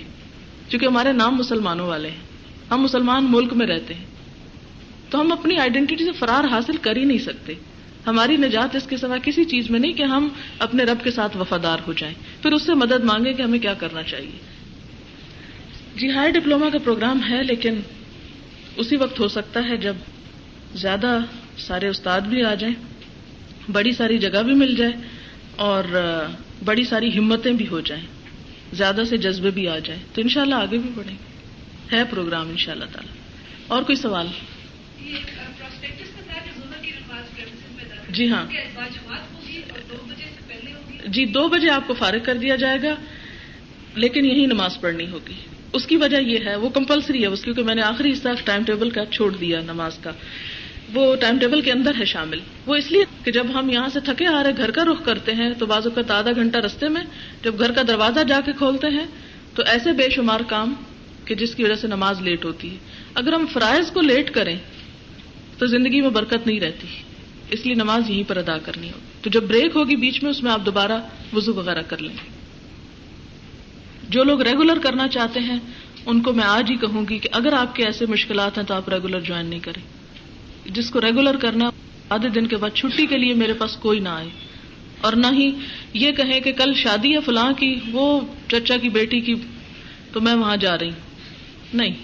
کیونکہ 0.69 0.87
ہمارے 0.87 1.13
نام 1.13 1.37
مسلمانوں 1.37 1.87
والے 1.87 2.11
ہیں۔ 2.11 2.21
ہم 2.71 2.83
مسلمان 2.83 3.27
ملک 3.31 3.53
میں 3.53 3.67
رہتے 3.67 3.95
ہیں۔ 3.95 4.05
تو 5.11 5.21
ہم 5.21 5.33
اپنی 5.33 5.59
آئیڈینٹی 5.59 5.97
سے 5.97 6.13
فرار 6.13 6.45
حاصل 6.45 6.77
کر 6.77 6.97
ہی 6.97 7.05
نہیں 7.05 7.19
سکتے۔ 7.19 7.55
ہماری 8.07 8.37
نجات 8.37 8.77
اس 8.77 8.87
کے 8.87 8.97
سوا 8.97 9.17
کسی 9.19 9.45
چیز 9.45 9.71
میں 9.71 9.81
نہیں 9.81 9.93
کہ 9.93 10.03
ہم 10.03 10.29
اپنے 10.59 10.85
رب 10.85 11.05
کے 11.05 11.11
ساتھ 11.11 11.37
وفادار 11.37 11.79
ہو 11.87 11.93
جائیں۔ 11.93 12.15
پھر 12.43 12.53
اس 12.53 12.63
سے 12.63 12.75
مدد 12.75 13.05
مانگے 13.05 13.33
کہ 13.33 13.43
ہمیں 13.43 13.59
کیا 13.59 13.75
کرنا 13.75 14.03
چاہیے۔ 14.03 14.39
جی 15.97 16.11
ہائی 16.11 16.33
ڈپلوما 16.33 16.69
کا 16.69 16.79
پروگرام 16.85 17.21
ہے، 17.31 17.43
لیکن 17.43 17.81
اسی 18.77 18.97
وقت 18.97 19.21
ہو 19.21 19.29
سکتا 19.29 19.61
ہے 19.69 19.77
جب 19.77 19.95
زیادہ 20.75 21.19
سارے 21.59 21.89
استاد 21.89 22.21
بھی 22.21 22.45
آ 22.45 22.55
جائیں، 22.55 22.75
بڑی 23.73 23.93
ساری 23.93 24.19
جگہ 24.19 24.43
بھی 24.43 24.55
مل 24.55 24.75
جائے 24.75 24.93
اور 25.57 25.85
بڑی 26.65 26.85
ساری 26.85 27.19
ہمتیں 27.19 27.53
بھی 27.53 27.69
ہو 27.69 27.81
جائیں۔ 27.81 28.07
زیادہ 28.73 29.03
سے 29.09 29.17
جذبے 29.17 29.51
بھی 29.51 29.69
آ 29.69 29.79
جائیں 29.79 30.03
تو 30.15 30.21
انشاءاللہ 30.21 30.55
شاء 30.55 30.63
آگے 30.63 30.79
بھی 30.79 30.91
بڑھیں 30.95 31.17
ہے 31.93 32.05
پروگرام 32.11 32.49
ان 32.49 32.57
شاء 32.57 32.73
اللہ 32.73 32.85
تعالی۔ 32.85 33.19
اور 33.67 33.83
کوئی 33.83 33.97
سوال؟ 33.97 34.27
جی 38.09 38.31
ہاں۔ 38.31 38.47
جی 41.07 41.25
دو 41.27 41.49
بجے 41.49 41.71
آپ 41.71 41.87
کو 41.87 41.95
فارغ 41.95 42.19
کر 42.23 42.35
دیا 42.35 42.57
جائے 42.57 42.79
گا 42.83 42.95
لیکن 43.95 44.25
یہی 44.25 44.47
نماز 44.47 44.81
پڑھنی 44.81 45.09
ہوگی۔ 45.09 45.35
اس 45.73 45.87
کی 45.87 45.97
وجہ 45.97 46.17
یہ 46.17 46.39
ہے 46.47 46.57
وہ 46.57 46.69
کمپلسری 46.69 47.23
ہے 47.23 47.27
اس 47.27 47.43
کیونکہ 47.43 47.63
میں 47.63 47.75
نے 47.75 47.83
آخری 47.83 48.13
حصہ 48.13 48.29
ٹائم 48.45 48.65
ٹیبل 48.65 48.91
کا 48.91 49.07
چھوڑ 49.07 49.37
دیا 49.37 49.61
نماز 49.61 49.99
کا۔ 49.99 50.11
وہ 50.95 51.17
ٹائم 51.17 51.39
ٹیبل 51.39 51.61
کے 51.61 51.73
اندر 51.73 51.91
ہے 52.01 52.05
شامل۔ 52.05 52.39
وہ 52.67 52.75
اس 52.75 52.93
لیے 52.93 53.05
کہ 53.25 53.33
جب 53.33 53.47
ہم 53.55 53.71
یہاں 53.71 53.89
سے 53.89 54.01
تھکے 54.01 54.27
آ 54.27 54.43
رہے 54.43 54.57
گھر 54.57 54.71
کا 54.71 54.85
رخ 54.85 55.05
کرتے 55.05 55.35
ہیں، 55.35 55.55
تو 55.55 55.67
بعض 55.67 55.87
اوقات 55.87 56.11
آدھا 56.11 56.31
گھنٹہ 56.33 56.59
رستے 56.59 56.89
میں 56.89 57.03
جب 57.45 57.55
گھر 57.59 57.73
کا 57.73 57.83
دروازہ 57.89 58.21
جا 58.21 58.41
کے 58.45 58.53
کھولتے 58.53 58.87
ہیں، 58.87 59.07
تو 59.55 59.63
ایسے 59.67 59.93
بے 59.93 60.09
شمار 60.11 60.41
کام 60.41 60.75
کہ 61.25 61.35
جس 61.35 61.55
کی 61.55 61.65
وجہ 61.65 61.75
سے 61.75 61.87
نماز 61.87 62.21
لیٹ 62.21 62.45
ہوتی 62.45 62.71
ہے۔ 62.71 62.77
اگر 63.15 63.33
ہم 63.33 63.47
فرائض 63.53 63.91
کو 63.91 64.01
لیٹ 64.01 64.31
کریں، 64.31 64.57
تو 65.59 65.67
زندگی 65.67 66.01
میں 66.01 66.11
برکت 66.11 66.47
نہیں 66.47 66.61
رہتی۔ 66.61 66.87
اس 67.51 67.67
لیے 67.67 67.75
نماز 67.75 68.11
یہیں 68.11 68.29
پر 68.29 68.37
ادا 68.37 68.59
کرنی 68.59 68.87
ہو 68.87 68.99
تو 69.23 69.31
جب 69.31 69.43
بریک 69.43 69.77
ہوگی 69.77 69.97
بیچ 69.97 70.23
میں، 70.23 70.31
اس 70.31 70.43
میں 70.43 70.53
آپ 70.53 70.67
دوبارہ 70.67 71.01
وزو 71.33 71.55
وغیرہ 71.55 71.83
کر 71.83 71.99
لیں۔ 71.99 72.17
جو 74.09 74.25
لوگ 74.25 74.43
ریگولر 74.43 74.79
کرنا 74.79 75.09
چاہتے 75.09 75.41
ہیں، 75.41 75.57
ان 76.07 76.21
کو 76.21 76.33
میں 76.33 76.45
آج 76.45 76.71
ہی 76.71 76.77
کہوں 76.77 77.09
گی 77.09 77.19
کہ 77.19 77.29
اگر 77.33 77.53
آپ 77.53 77.75
کے 77.75 77.85
ایسے 77.85 78.07
مشکلات 78.07 78.59
ہیں، 78.59 78.65
تو 78.65 78.75
آپ 78.75 78.89
ریگولر 78.89 79.21
جوائن 79.21 79.47
نہیں 79.47 79.61
کریں۔ 79.61 79.98
جس 80.69 80.91
کو 80.91 81.01
ریگولر 81.01 81.37
کرنا 81.37 81.71
آدھے 82.09 82.29
دن 82.29 82.47
کے 82.47 82.57
بعد 82.57 82.71
چھٹی 82.75 83.07
کے 83.07 83.19
لیے 83.19 83.35
میرے 83.35 83.53
پاس 83.53 83.77
کوئی 83.77 84.01
نہ 84.01 84.09
آئے۔ 84.09 84.29
اور 85.01 85.13
نہ 85.13 85.27
ہی 85.33 85.51
یہ 85.93 86.13
کہیں 86.13 86.41
کہ 86.41 86.53
کل 86.53 86.75
شادی 86.75 87.15
ہے 87.15 87.21
فلاں 87.21 87.53
کی، 87.53 87.75
وہ 87.93 88.21
چچا 88.49 88.77
کی 88.77 88.89
بیٹی 88.89 89.21
کی، 89.21 89.35
تو 90.13 90.21
میں 90.21 90.35
وہاں 90.35 90.57
جا 90.57 90.79
رہی۔ 90.79 90.87
ہوں 90.87 91.75
نہیں۔ 91.75 91.95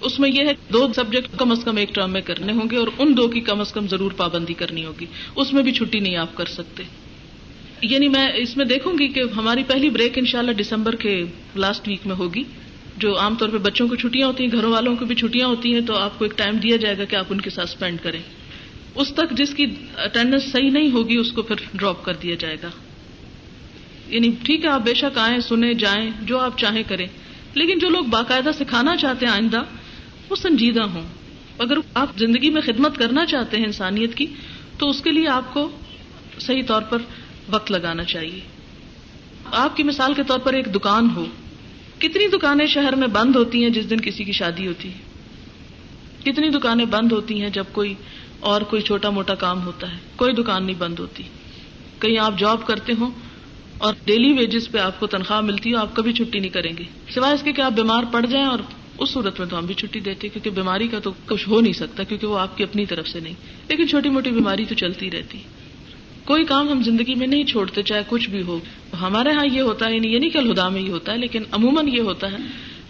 اس 0.00 0.20
میں 0.20 0.30
یہ 0.30 0.40
ہے 0.40 0.52
دو 0.72 0.88
سبجیکٹ 0.96 1.28
کم 1.38 1.50
از 1.50 1.64
کم 1.64 1.76
ایک 1.76 1.94
ٹرم 1.94 2.10
میں 2.10 2.20
کرنے 2.20 2.52
ہوں 2.52 2.70
گے 2.70 2.76
اور 2.76 2.88
ان 2.98 3.16
دو 3.16 3.28
کی 3.28 3.40
کم 3.40 3.60
از 3.60 3.72
کم 3.72 3.88
ضرور 3.88 4.12
پابندی 4.12 4.54
کرنی 4.54 4.84
ہوگی۔ 4.84 5.06
اس 5.36 5.52
میں 5.52 5.62
بھی 5.62 5.72
چھٹی 5.72 6.00
نہیں 6.00 6.16
آپ 6.16 6.36
کر 6.36 6.44
سکتے۔ 6.44 6.82
یعنی 7.82 8.08
میں 8.08 8.32
اس 8.36 8.56
میں 8.56 8.64
دیکھوں 8.64 8.98
گی 8.98 9.08
کہ 9.08 9.22
ہماری 9.36 9.62
پہلی 9.66 9.90
بریک 9.90 10.18
انشاءاللہ 10.18 10.52
دسمبر 10.52 10.96
کے 10.96 11.24
لاسٹ 11.56 11.88
ویک 11.88 12.06
میں 12.06 12.16
ہوگی۔ 12.16 12.42
جو 13.02 13.18
عام 13.18 13.34
طور 13.34 13.48
پہ 13.48 13.58
بچوں 13.58 13.88
کو 13.88 13.94
چھٹیاں 13.94 14.26
ہوتی 14.26 14.44
ہیں، 14.44 14.52
گھروں 14.52 14.72
والوں 14.72 14.96
کو 14.96 15.04
بھی 15.04 15.14
چھٹیاں 15.14 15.48
ہوتی 15.48 15.74
ہیں، 15.74 15.80
تو 15.80 15.96
آپ 15.96 16.18
کو 16.18 16.24
ایک 16.24 16.38
ٹائم 16.38 16.56
دیا 16.56 16.76
جائے 16.76 16.98
گا 16.98 17.04
کہ 17.04 17.16
آپ 17.16 17.24
ان 17.30 17.40
کے 17.40 17.50
ساتھ 17.50 17.70
اسپینڈ 17.70 17.98
کریں۔ 18.02 18.22
اس 18.94 19.12
تک 19.12 19.30
جس 19.30 19.54
کی 19.54 19.66
اٹینڈنس 19.96 20.44
صحیح 20.52 20.70
نہیں 20.70 20.90
ہوگی، 20.90 21.16
اس 21.16 21.32
کو 21.32 21.42
پھر 21.42 21.56
ڈراپ 21.74 22.04
کر 22.04 22.14
دیا 22.14 22.34
جائے 22.34 22.56
گا۔ 22.62 22.68
یعنی 24.06 24.30
ٹھیک 24.42 24.64
ہے، 24.64 24.70
آپ 24.70 24.80
بے 24.80 24.94
شک 24.94 25.18
آئیں، 25.18 25.40
سنیں، 25.40 25.74
جائیں، 25.74 26.10
جو 26.22 26.38
آپ 26.38 26.58
چاہیں 26.58 26.82
کریں۔ 26.88 27.06
لیکن 27.54 27.78
جو 27.78 27.88
لوگ 27.88 28.04
باقاعدہ 28.04 28.50
سکھانا 28.58 28.96
چاہتے 28.96 29.26
ہیں 29.26 29.32
آئندہ، 29.32 29.62
وہ 30.30 30.36
سنجیدہ 30.36 30.82
ہوں۔ 30.82 31.06
اگر 31.58 31.74
آپ 31.94 32.18
زندگی 32.18 32.50
میں 32.50 32.62
خدمت 32.62 32.98
کرنا 32.98 33.26
چاہتے 33.26 33.56
ہیں 33.56 33.64
انسانیت 33.64 34.14
کی، 34.14 34.26
تو 34.78 34.90
اس 34.90 35.02
کے 35.02 35.12
لیے 35.12 35.28
آپ 35.28 35.54
کو 35.54 35.70
صحیح 36.38 36.62
طور 36.66 36.82
پر 36.82 36.98
وقت 37.48 37.72
لگانا 37.72 38.04
چاہیے۔ 38.04 38.40
آپ 39.44 39.76
کی 39.76 39.82
مثال 39.82 40.14
کے 40.14 40.22
طور 40.22 40.38
پر 40.38 40.52
ایک 40.52 40.74
دکان 40.74 41.08
ہو۔ 41.16 41.24
کتنی 42.02 42.26
دکانیں 42.26 42.66
شہر 42.66 42.96
میں 42.96 43.08
بند 43.08 43.36
ہوتی 43.36 43.62
ہیں 43.62 43.70
جس 43.70 43.90
دن 43.90 44.00
کسی 44.00 44.24
کی 44.24 44.32
شادی 44.32 44.66
ہوتی 44.66 44.88
ہے؟ 44.88 44.98
کتنی 46.24 46.48
دکانیں 46.48 46.84
بند 46.84 47.12
ہوتی 47.12 47.42
ہیں 47.42 47.48
جب 47.48 47.64
کوئی 47.72 47.94
اور 48.40 48.62
کوئی 48.62 48.82
چھوٹا 48.82 49.10
موٹا 49.10 49.34
کام 49.34 49.62
ہوتا 49.62 49.92
ہے؟ 49.92 49.98
کوئی 50.16 50.32
دکان 50.32 50.66
نہیں 50.66 50.76
بند 50.78 50.98
ہوتی۔ 50.98 51.22
کہیں 51.98 52.18
آپ 52.18 52.38
جاب 52.38 52.66
کرتے 52.66 52.92
ہوں 52.98 53.10
اور 53.78 53.94
ڈیلی 54.04 54.32
ویجز 54.32 54.70
پہ 54.70 54.78
آپ 54.78 55.00
کو 55.00 55.06
تنخواہ 55.06 55.40
ملتی 55.40 55.72
ہو 55.72 55.78
آپ 55.78 55.96
کبھی 55.96 56.12
چھٹی 56.12 56.38
نہیں 56.38 56.50
کریں 56.50 56.72
گے۔ 56.78 56.84
سوائے 57.14 57.34
اس 57.34 57.42
کے 57.42 57.52
کہ 57.52 57.60
آپ 57.60 57.72
بیمار 57.72 58.04
پڑ 58.12 58.26
جائیں 58.26 58.46
اور 58.46 58.58
اس 58.98 59.10
صورت 59.10 59.40
میں 59.40 59.48
تو 59.48 59.58
ہم 59.58 59.66
بھی 59.66 59.74
چھٹی 59.74 60.00
دیتے 60.00 60.28
کیونکہ 60.28 60.50
بیماری 60.50 60.88
کا 60.88 60.98
تو 60.98 61.10
کچھ 61.26 61.48
ہو 61.48 61.60
نہیں 61.60 61.72
سکتا، 61.72 62.02
کیونکہ 62.02 62.26
وہ 62.26 62.38
آپ 62.38 62.56
کی 62.56 62.64
اپنی 62.64 62.86
طرف 62.86 63.08
سے 63.08 63.20
نہیں۔ 63.20 63.34
لیکن 63.68 63.88
چھوٹی 63.88 64.08
موٹی 64.08 64.30
بیماری 64.30 64.64
تو 64.64 64.74
چلتی 64.74 65.10
رہتی۔ 65.10 65.38
کوئی 66.24 66.44
کام 66.44 66.68
ہم 66.68 66.82
زندگی 66.82 67.14
میں 67.14 67.26
نہیں 67.26 67.44
چھوڑتے، 67.44 67.82
چاہے 67.82 68.02
کچھ 68.08 68.30
بھی 68.30 68.42
ہو۔ 68.42 68.58
ہمارے 69.00 69.30
ہاں 69.30 69.46
یہ 69.52 69.60
ہوتا 69.60 69.86
ہے 69.86 69.94
یعنی 69.94 70.08
یہ 70.08 70.18
نہیں 70.18 70.30
کہ 70.30 70.38
الہدا 70.38 70.68
میں 70.68 70.82
یہ 70.82 70.90
ہوتا 70.90 71.12
ہے، 71.12 71.18
لیکن 71.18 71.42
عموماً 71.50 71.88
یہ 71.88 72.00
ہوتا 72.00 72.32
ہے۔ 72.32 72.36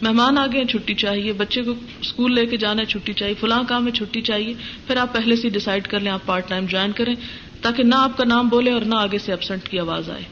مہمان 0.03 0.38
آ 0.38 0.47
گئے، 0.47 0.64
چھٹی 0.64 0.95
چاہیے، 0.95 1.33
بچے 1.33 1.62
کو 1.62 1.75
اسکول 2.01 2.35
لے 2.35 2.47
کے 2.47 2.57
جانا 2.57 2.81
ہے، 2.81 2.87
چھٹی 2.87 3.12
چاہیے، 3.12 3.35
فلاں 3.40 3.62
کام 3.68 3.85
میں 3.85 3.92
چھٹی 3.92 4.21
چاہیے۔ 4.21 4.55
پھر 4.87 4.97
آپ 4.97 5.12
پہلے 5.12 5.37
سے 5.37 5.49
ڈسائڈ 5.49 5.87
کر 5.87 6.01
لیں، 6.01 6.12
آپ 6.12 6.27
پارٹ 6.27 6.49
ٹائم 6.49 6.66
جوائن 6.66 6.92
کریں، 6.92 7.14
تاکہ 7.61 7.83
نہ 7.83 7.95
آپ 7.95 8.16
کا 8.16 8.25
نام 8.25 8.49
بولے 8.49 8.71
اور 8.71 8.83
نہ 8.83 8.95
آگے 8.95 9.18
سے 9.18 9.33
ابسنٹ 9.33 9.68
کی 9.68 9.79
آواز 9.79 10.11
آئے۔ 10.11 10.23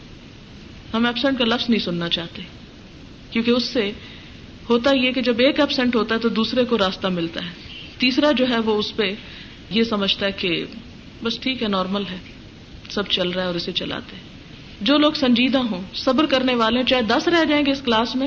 ہم 0.95 1.07
ایبسنٹ 1.07 1.39
کا 1.39 1.45
لفظ 1.45 1.71
نہیں 1.71 1.81
سننا 1.81 2.09
چاہتے، 2.09 2.43
کیونکہ 3.31 3.51
اس 3.51 3.65
سے 3.65 3.93
ہوتا 4.71 4.95
یہ 4.95 5.13
کہ 5.13 5.23
جب 5.23 5.39
ایک 5.39 5.61
ایبسنٹ 5.61 5.97
ہوتا 5.97 6.15
ہے 6.15 6.21
تو 6.21 6.29
دوسرے 6.29 6.65
کو 6.65 6.79
راستہ 6.79 7.07
ملتا 7.07 7.41
ہے۔ 7.45 7.53
تیسرا 7.99 8.33
جو 8.33 8.49
ہے 8.49 8.59
وہ 8.59 8.79
اس 8.79 8.97
پہ 8.97 9.15
یہ 9.71 9.83
سمجھتا 9.83 10.27
ہے 10.27 10.33
کہ 10.33 10.65
بس 11.23 11.39
ٹھیک 11.39 11.63
ہے 11.63 11.69
نارمل 11.69 12.03
ہے۔ 12.11 12.19
سب 12.91 13.07
چل 13.09 13.31
رہا 13.31 13.43
ہے 13.43 13.47
اور 13.47 13.55
اسے 13.55 13.73
چلاتے 13.73 14.17
ہیں۔ 14.17 14.23
جو 14.81 14.99
لوگ 14.99 15.13
سنجیدہ 15.13 15.59
ہوں، 15.59 15.83
صبر 15.95 16.27
کرنے 16.27 16.55
والے 16.55 16.77
ہوں 16.77 16.87
چاہے 16.87 17.03
دس 17.03 17.29
رہ 17.29 17.45
جائیں 17.45 17.67
گے 17.67 17.71
اس 17.71 17.83
کلاس 17.83 18.17
میں، 18.17 18.27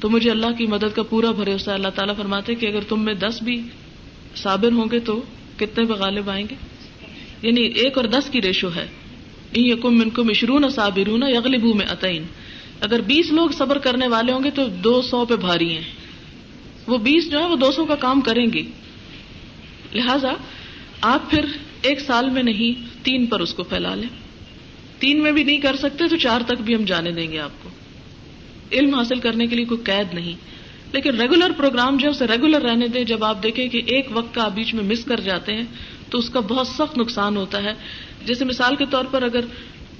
تو 0.00 0.10
مجھے 0.10 0.30
اللہ 0.30 0.52
کی 0.58 0.66
مدد 0.66 0.96
کا 0.96 1.02
پورا 1.02 1.30
بھروسہ 1.30 1.70
اللہ 1.70 1.88
تعالیٰ 1.88 2.16
فرماتے 2.16 2.54
کہ 2.54 2.66
اگر 2.66 2.80
تم 2.80 3.04
میں 3.04 3.14
دس 3.14 3.42
بھی 3.42 3.62
صابر 4.36 4.72
ہوں 4.72 4.86
گے 4.92 4.98
تو 4.98 5.22
کتنے 5.56 5.84
غالب 5.84 6.30
آئیں 6.30 6.46
گے؟ 6.50 6.54
یعنی 7.42 7.60
ایک 7.60 7.96
اور 7.96 8.04
دس 8.04 8.30
کی 8.30 8.42
ریشو 8.42 8.68
ہے۔ 8.76 8.86
یقم 9.56 9.98
من 9.98 10.10
کو 10.10 10.24
مشرون 10.24 10.68
صابرون 10.68 11.22
یغلبو 11.22 11.74
میں 11.74 11.86
عطین 11.86 12.22
اگر 12.80 13.00
بیس 13.00 13.32
لوگ 13.32 13.48
صبر 13.48 13.78
کرنے 13.78 14.08
والے 14.08 14.32
ہوں 14.32 14.44
گے 14.44 14.50
تو 14.50 14.66
دو 14.68 15.02
سو 15.02 15.24
پہ 15.24 15.36
بھاری 15.36 15.72
ہیں۔ 15.72 15.84
وہ 16.86 16.98
بیس 16.98 17.30
جو 17.30 17.38
ہے، 17.38 17.44
وہ 17.44 17.56
دو 17.56 17.72
سو 17.72 17.84
کا 17.84 17.94
کام 17.94 18.20
کریں 18.20 18.46
گے 18.52 18.62
لہذا 19.94 20.32
آپ 21.00 21.30
پھر 21.30 21.44
ایک 21.82 22.00
سال 22.00 22.30
میں 22.30 22.42
نہیں، 22.42 23.04
تین 23.04 23.26
پر 23.26 23.40
اس 23.40 23.54
کو 23.54 23.62
پھیلا 23.62 23.94
لیں۔ 23.94 24.08
تین 24.98 25.22
میں 25.22 25.32
بھی 25.32 25.44
نہیں 25.44 25.58
کر 25.58 25.76
سکتے 25.76 26.08
تو 26.08 26.16
چار 26.16 26.40
تک 26.46 26.62
بھی 26.62 26.74
ہم 26.74 26.84
جانے 26.84 27.12
دیں 27.12 27.32
گے 27.32 27.38
آپ 27.38 27.50
کو۔ 27.62 27.68
علم 28.72 28.94
حاصل 28.94 29.20
کرنے 29.20 29.46
کے 29.46 29.56
لیے 29.56 29.64
کوئی 29.64 29.80
قید 29.84 30.14
نہیں۔ 30.14 30.32
لیکن 30.92 31.20
ریگولر 31.20 31.50
پروگرام 31.56 31.96
جو 31.96 32.04
ہے، 32.04 32.10
اسے 32.10 32.26
ریگولر 32.26 32.62
رہنے 32.62 32.88
دیں۔ 32.88 33.04
جب 33.04 33.24
آپ 33.24 33.42
دیکھیں 33.42 33.68
کہ 33.68 33.82
ایک 33.86 34.06
وقت 34.10 34.34
کا 34.34 34.44
آپ 34.44 34.52
بیچ 34.54 34.74
میں 34.74 34.84
مس 34.84 35.04
کر 35.04 35.20
جاتے 35.20 35.54
ہیں، 35.54 35.64
تو 36.10 36.18
اس 36.18 36.30
کا 36.30 36.40
بہت 36.40 36.66
سخت 36.66 36.98
نقصان 36.98 37.36
ہوتا 37.36 37.62
ہے۔ 37.62 37.72
جیسے 38.26 38.44
مثال 38.44 38.76
کے 38.76 38.84
طور 38.90 39.04
پر 39.10 39.22
اگر 39.22 39.40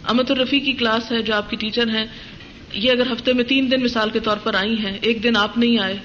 امت 0.04 0.30
الرفی 0.30 0.60
کی 0.60 0.72
کلاس 0.72 1.12
ہے، 1.12 1.22
جو 1.22 1.34
آپ 1.34 1.50
کی 1.50 1.56
ٹیچر 1.56 1.88
ہیں، 1.88 2.06
یہ 2.72 2.90
اگر 2.90 3.12
ہفتے 3.12 3.32
میں 3.32 3.44
تین 3.44 3.70
دن 3.70 3.82
مثال 3.82 4.10
کے 4.10 4.20
طور 4.20 4.36
پر 4.36 4.54
آئی 4.54 4.78
ہیں، 4.78 4.98
ایک 5.00 5.22
دن 5.22 5.36
آپ 5.36 5.58
نہیں 5.58 5.78
آئے، 5.78 5.96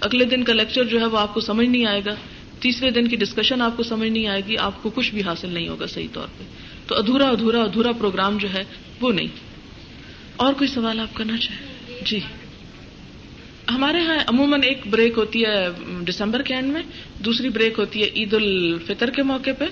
اگلے 0.00 0.24
دن 0.24 0.44
کا 0.44 0.52
لیکچر 0.52 0.84
جو 0.84 1.00
ہے 1.00 1.06
وہ 1.06 1.18
آپ 1.18 1.34
کو 1.34 1.40
سمجھ 1.40 1.68
نہیں 1.68 1.86
آئے 1.86 2.00
گا۔ 2.06 2.14
تیسرے 2.60 2.90
دن 2.90 3.08
کی 3.08 3.16
ڈسکشن 3.16 3.62
آپ 3.62 3.76
کو 3.76 3.82
سمجھ 3.82 4.08
نہیں 4.08 4.26
آئے 4.26 4.42
گی، 4.48 4.56
آپ 4.58 4.82
کو 4.82 4.90
کچھ 4.90 5.10
بھی 5.10 5.22
حاصل 5.22 5.48
نہیں 5.48 5.68
ہوگا 5.68 5.86
صحیح 5.86 6.08
طور 6.12 6.26
پہ۔ 6.38 6.44
تو 6.86 6.94
ادھورا 6.94 7.28
ادھورا 7.28 7.62
ادھورا 7.62 7.92
پروگرام 7.92 8.36
جو 8.36 8.48
ہے، 8.54 8.64
وہ 9.00 9.12
نہیں۔ 9.12 9.26
اور 10.36 10.54
کوئی 10.54 10.68
سوال 10.68 11.00
آپ 11.00 11.14
کرنا 11.14 11.36
چاہیں؟ 11.36 11.94
جی۔ 12.04 12.20
ہمارے 13.70 13.98
یہاں 13.98 14.18
عموماً 14.26 14.62
ایک 14.62 14.78
بریک 14.90 15.12
ہوتی 15.16 15.44
ہے 15.44 15.68
دسمبر 16.08 16.42
کے 16.42 16.54
اینڈ 16.54 16.72
میں، 16.72 16.82
دوسری 17.24 17.48
بریک 17.48 17.78
ہوتی 17.78 18.02
ہے 18.02 18.08
عید 18.16 18.34
الفطر 18.34 19.10
کے 19.10 19.22
موقع 19.22 19.50
پہ، 19.58 19.64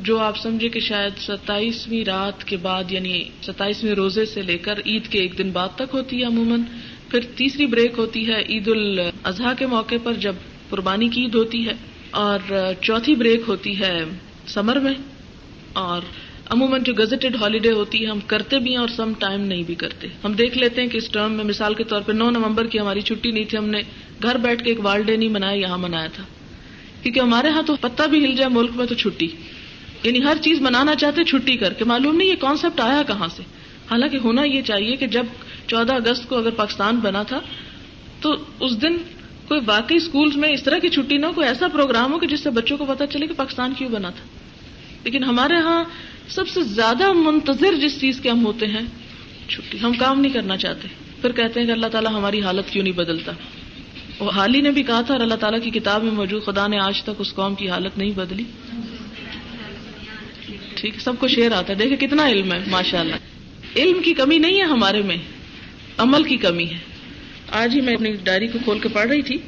جو 0.00 0.18
آپ 0.18 0.38
سمجھے 0.38 0.68
کہ 0.68 0.80
شاید 0.80 1.12
ستائیسویں 1.20 2.04
رات 2.04 2.44
کے 2.44 2.56
بعد 2.56 2.84
یعنی 2.90 3.24
ستائیسویں 3.42 3.92
روزے 3.92 4.24
سے 4.24 4.42
لے 4.42 4.58
کر 4.58 4.78
عید 4.86 5.08
کے 5.08 5.18
ایک 5.18 5.38
دن 5.38 5.50
بعد 5.50 5.68
تک 5.74 5.94
ہوتی 5.94 6.18
ہے 6.18 6.24
عموماً۔ 6.24 6.60
پھر 7.10 7.20
تیسری 7.36 7.66
بریک 7.66 7.92
ہوتی 7.98 8.26
ہے 8.26 8.42
عید 8.48 8.68
الاضحیٰ 8.68 9.52
کے 9.58 9.66
موقع 9.66 9.94
پر، 10.02 10.12
جب 10.12 10.34
قربانی 10.70 11.08
کی 11.08 11.22
عید 11.22 11.34
ہوتی 11.34 11.66
ہے۔ 11.66 11.89
اور 12.10 12.38
چوتھی 12.82 13.14
بریک 13.14 13.42
ہوتی 13.48 13.80
ہے 13.80 14.04
سمر 14.46 14.78
میں 14.78 14.94
اور 15.72 16.02
عموماً 16.46 16.82
جو 16.82 16.92
گزٹڈ 16.98 17.36
ہالیڈے 17.40 17.72
ہوتی 17.72 18.02
ہے، 18.02 18.10
ہم 18.10 18.20
کرتے 18.26 18.58
بھی 18.58 18.70
ہیں 18.70 18.78
اور 18.78 18.88
سم 18.88 19.12
ٹائم 19.18 19.40
نہیں 19.40 19.62
بھی 19.62 19.74
کرتے۔ 19.74 20.08
ہم 20.24 20.32
دیکھ 20.32 20.58
لیتے 20.58 20.80
ہیں 20.80 20.88
کہ 20.88 20.96
اس 20.96 21.08
ٹرم 21.08 21.32
میں 21.32 21.44
مثال 21.44 21.74
کے 21.74 21.84
طور 21.84 22.00
پہ 22.00 22.12
نو 22.12 22.30
نومبر 22.30 22.66
کی 22.66 22.80
ہماری 22.80 23.00
چھٹی 23.00 23.30
نہیں 23.30 23.44
تھی، 23.44 23.58
ہم 23.58 23.64
نے 23.64 23.80
گھر 24.22 24.36
بیٹھ 24.36 24.64
کے 24.64 24.70
ایک 24.70 24.84
وال 24.84 25.02
ڈے 25.02 25.16
نہیں 25.16 25.28
منایا، 25.28 25.54
یہاں 25.54 25.78
منایا 25.78 26.06
تھا۔ 26.06 26.24
کیونکہ 27.02 27.20
ہمارے 27.20 27.48
یہاں 27.48 27.62
تو 27.62 27.76
پتہ 27.80 28.02
بھی 28.02 28.24
ہل 28.24 28.34
جائے 28.34 28.48
ملک 28.48 28.70
میں 28.74 28.86
تو 28.86 28.94
چھٹی۔ 28.94 29.28
یعنی 30.02 30.24
ہر 30.24 30.36
چیز 30.40 30.60
منانا 30.60 30.94
چاہتے 30.94 31.24
چھٹی 31.24 31.56
کر 31.56 31.72
کے، 31.72 31.84
معلوم 31.84 32.16
نہیں 32.16 32.28
یہ 32.28 32.34
کانسیپٹ 32.34 32.80
آیا 32.80 33.02
کہاں 33.02 33.28
سے۔ 33.36 33.42
حالانکہ 33.90 34.18
ہونا 34.24 34.42
یہ 34.44 34.62
چاہیے 34.62 34.96
کہ 34.96 35.06
جب 35.06 35.26
چودہ 35.66 35.92
اگست 35.92 36.28
کو 36.28 36.38
اگر 36.38 36.50
پاکستان 36.50 36.96
بنا 36.96 37.22
تھا، 37.22 37.40
تو 38.20 38.36
اس 38.60 38.82
دن 38.82 38.96
کوئی 39.50 39.60
واقعی 39.66 39.96
اسکول 39.96 40.30
میں 40.36 40.48
اس 40.48 40.62
طرح 40.62 40.78
کی 40.78 40.88
چھٹی 40.88 41.16
نہ 41.16 41.26
ہو، 41.26 41.32
کوئی 41.32 41.48
ایسا 41.48 41.68
پروگرام 41.68 42.12
ہو 42.12 42.18
کہ 42.18 42.26
جس 42.26 42.40
سے 42.40 42.50
بچوں 42.50 42.76
کو 42.76 42.84
پتا 42.84 43.06
چلے 43.06 43.26
کہ 43.26 43.34
پاکستان 43.34 43.72
کیوں 43.78 43.90
بنا 43.90 44.10
تھا۔ 44.10 44.24
لیکن 45.04 45.24
ہمارے 45.24 45.54
ہاں 45.54 45.84
سب 46.28 46.48
سے 46.48 46.62
زیادہ 46.62 47.12
منتظر 47.12 47.74
جس 47.74 48.00
چیز 48.00 48.20
کے 48.20 48.30
ہم 48.30 48.46
ہوتے 48.46 48.66
ہیں، 48.66 48.80
چھٹی۔ 49.48 49.78
ہم 49.82 49.92
کام 49.92 50.20
نہیں 50.20 50.32
کرنا 50.32 50.56
چاہتے۔ 50.56 50.88
پھر 51.20 51.32
کہتے 51.32 51.60
ہیں 51.60 51.66
کہ 51.66 51.72
اللہ 51.72 51.86
تعالیٰ 51.86 52.12
ہماری 52.12 52.42
حالت 52.42 52.72
کیوں 52.72 52.84
نہیں 52.84 52.92
بدلتا؟ 52.92 53.32
وہ 54.18 54.30
حال 54.30 54.54
ہی 54.54 54.60
نے 54.60 54.70
بھی 54.70 54.82
کہا 54.82 55.00
تھا 55.00 55.14
اور 55.14 55.22
اللہ 55.22 55.34
تعالیٰ 55.34 55.62
کی 55.62 55.70
کتاب 55.70 56.02
میں 56.02 56.12
موجود، 56.12 56.44
خدا 56.44 56.66
نے 56.66 56.78
آج 56.78 57.02
تک 57.02 57.10
اس 57.18 57.34
قوم 57.34 57.54
کی 57.54 57.70
حالت 57.70 57.98
نہیں 57.98 58.10
بدلی۔ 58.10 58.44
ٹھیک 60.74 60.94
ہے 60.94 61.00
سب 61.00 61.12
کو 61.18 61.28
شیر 61.28 61.52
آتا 61.52 61.72
ہے۔ 61.72 61.78
دیکھے 61.78 62.06
کتنا 62.06 62.28
علم 62.28 62.52
ہے 62.52 62.64
ماشاء 62.66 63.00
اللہ 63.00 63.16
علم 63.76 64.02
کی 64.02 64.14
کمی 64.14 64.38
نہیں 64.38 64.58
ہے 64.58 64.64
ہمارے 64.64 65.02
میں، 65.02 65.16
عمل 65.98 66.22
کی 66.22 66.36
کمی 66.36 66.64
ہے۔ 66.64 66.89
آج 67.50 67.74
ہی 67.74 67.80
میں 67.80 67.94
اپنی 67.94 68.12
ڈائری 68.24 68.46
کو 68.46 68.58
کھول 68.64 68.78
کے 68.78 68.88
پڑھ 68.88 69.08
رہی 69.08 69.22
تھی۔ 69.22 69.38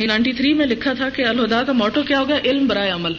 نائنٹی 0.00 0.32
تھری 0.32 0.54
میں 0.54 0.66
لکھا 0.66 0.92
تھا 0.92 1.08
کہ 1.08 1.22
الہدا 1.22 1.62
کا 1.62 1.72
موٹو 1.72 2.02
کیا 2.02 2.20
ہوگا؟ 2.20 2.38
علم 2.44 2.66
برائے 2.66 2.90
عمل۔ 2.90 3.12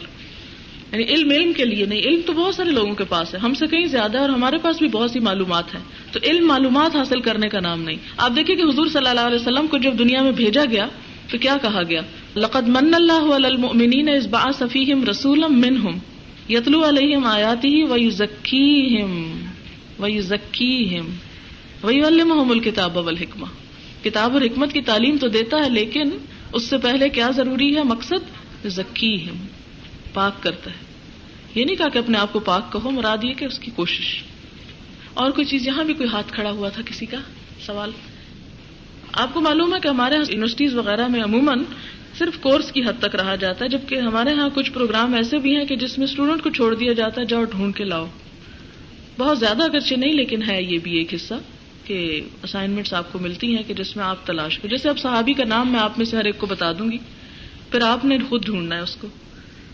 یعنی 0.92 1.04
علم 1.04 1.30
علم 1.30 1.52
کے 1.52 1.64
لیے 1.64 1.84
نہیں، 1.84 2.00
علم 2.00 2.20
تو 2.26 2.32
بہت 2.32 2.54
سارے 2.54 2.70
لوگوں 2.70 2.94
کے 2.94 3.04
پاس 3.04 3.34
ہے۔ 3.34 3.38
ہم 3.38 3.54
سے 3.54 3.66
کہیں 3.66 3.86
زیادہ 3.86 4.16
ہے 4.16 4.22
اور 4.22 4.28
ہمارے 4.28 4.58
پاس 4.58 4.78
بھی 4.78 4.88
بہت 4.88 5.10
سی 5.10 5.20
معلومات 5.20 5.74
ہیں۔ 5.74 5.82
تو 6.12 6.20
علم 6.22 6.46
معلومات 6.46 6.96
حاصل 6.96 7.20
کرنے 7.20 7.48
کا 7.48 7.60
نام 7.60 7.82
نہیں۔ 7.82 7.96
آپ 8.16 8.32
دیکھیں 8.36 8.56
کہ 8.56 8.62
حضور 8.62 8.86
صلی 8.86 9.08
اللہ 9.08 9.20
علیہ 9.20 9.36
وسلم 9.36 9.66
کو 9.66 9.78
جب 9.78 9.98
دنیا 9.98 10.22
میں 10.22 10.32
بھیجا 10.32 10.64
گیا، 10.70 10.86
تو 11.30 11.38
کیا 11.38 11.56
کہا 11.62 11.82
گیا؟ 11.88 12.00
لقد 12.36 12.68
من 12.68 12.94
اللہ 12.94 13.46
المؤمنین 13.46 14.08
اس 14.08 14.26
با 14.26 14.50
صفیم 14.58 15.04
رسول 15.10 15.44
منہم 15.48 15.98
یتلو 16.48 16.88
علیہم 16.88 17.24
آیاتی 17.24 17.82
وی 17.82 18.10
ذکی 18.10 19.02
وی 19.98 20.20
ذکی 20.20 20.98
وہی 21.82 22.02
الحم 22.02 22.50
الکتاب 22.50 22.96
والحکمہ۔ 22.96 23.46
کتاب 24.04 24.32
اور 24.32 24.42
حکمت 24.42 24.72
کی 24.72 24.80
تعلیم 24.80 25.16
تو 25.18 25.28
دیتا 25.28 25.64
ہے، 25.64 25.68
لیکن 25.68 26.10
اس 26.52 26.62
سے 26.62 26.78
پہلے 26.78 27.08
کیا 27.08 27.30
ضروری 27.30 27.76
ہے؟ 27.76 27.82
مقصد 27.82 28.38
ذکی 28.66 29.26
پاک 30.12 30.42
کرتا 30.42 30.70
ہے۔ 30.70 30.76
یہ 31.54 31.64
نہیں 31.64 31.76
کہا 31.76 31.88
کہ 31.88 31.98
اپنے 31.98 32.18
آپ 32.18 32.32
کو 32.32 32.40
پاک 32.40 32.72
کہو، 32.72 32.90
مراد 32.90 33.18
یہ 33.22 33.34
کہ 33.34 33.44
اس 33.44 33.58
کی 33.58 33.70
کوشش۔ 33.76 34.22
اور 35.14 35.30
کوئی 35.30 35.44
چیز، 35.44 35.66
یہاں 35.66 35.84
بھی 35.84 35.94
کوئی 35.94 36.08
ہاتھ 36.08 36.32
کھڑا 36.32 36.50
ہوا 36.50 36.68
تھا 36.68 36.82
کسی 36.82 37.06
کا 37.06 37.16
سوال؟ 37.66 37.90
آپ 39.12 39.34
کو 39.34 39.40
معلوم 39.40 39.74
ہے 39.74 39.80
کہ 39.80 39.88
ہمارے 39.88 40.14
یونیورسٹیز 40.14 40.74
وغیرہ 40.74 41.08
میں 41.08 41.22
عموماً 41.22 41.58
صرف 42.18 42.38
کورس 42.40 42.72
کی 42.72 42.80
حد 42.80 43.02
تک 43.02 43.14
رہا 43.14 43.36
جاتا 43.36 43.64
ہے، 43.64 43.70
جبکہ 43.70 43.94
ہمارے 43.94 44.30
یہاں 44.30 44.48
کچھ 44.54 44.72
پروگرام 44.72 45.14
ایسے 45.14 45.38
بھی 45.38 45.56
ہیں 45.56 45.64
کہ 45.64 45.76
جس 45.76 45.98
میں 45.98 46.06
اسٹوڈنٹ 46.06 46.42
کو 46.42 46.50
چھوڑ 46.50 46.74
دیا 46.74 46.92
جاتا 46.92 47.20
ہے، 47.20 47.26
جاؤ 47.26 47.44
ڈھونڈ 47.44 47.76
کے 47.76 47.84
لاؤ۔ 47.84 48.06
بہت 49.18 49.38
زیادہ 49.38 49.62
اگرچہ 49.62 49.94
نہیں، 49.94 50.12
لیکن 50.12 50.50
ہے 50.50 50.62
یہ 50.62 50.78
بھی 50.78 50.98
ایک 50.98 51.14
حصہ۔ 51.14 51.34
کہ 51.88 52.20
اسائنمنٹس 52.42 52.94
آپ 52.94 53.12
کو 53.12 53.18
ملتی 53.18 53.56
ہیں 53.56 53.62
کہ 53.66 53.74
جس 53.74 53.96
میں 53.96 54.04
آپ 54.04 54.26
تلاش 54.26 54.58
کریں۔ 54.58 54.70
جیسے 54.70 54.88
اب 54.88 54.98
صحابی 54.98 55.32
کا 55.32 55.44
نام 55.44 55.72
میں 55.72 55.80
آپ 55.80 55.92
میں 55.98 56.06
سے 56.06 56.16
ہر 56.16 56.24
ایک 56.24 56.38
کو 56.38 56.46
بتا 56.46 56.72
دوں 56.72 56.92
گی، 56.92 56.98
پھر 57.70 57.80
آپ 57.80 58.04
نے 58.04 58.18
خود 58.28 58.44
ڈھونڈنا 58.44 58.76
ہے 58.76 58.80
اس 58.80 58.96
کو۔ 58.96 59.08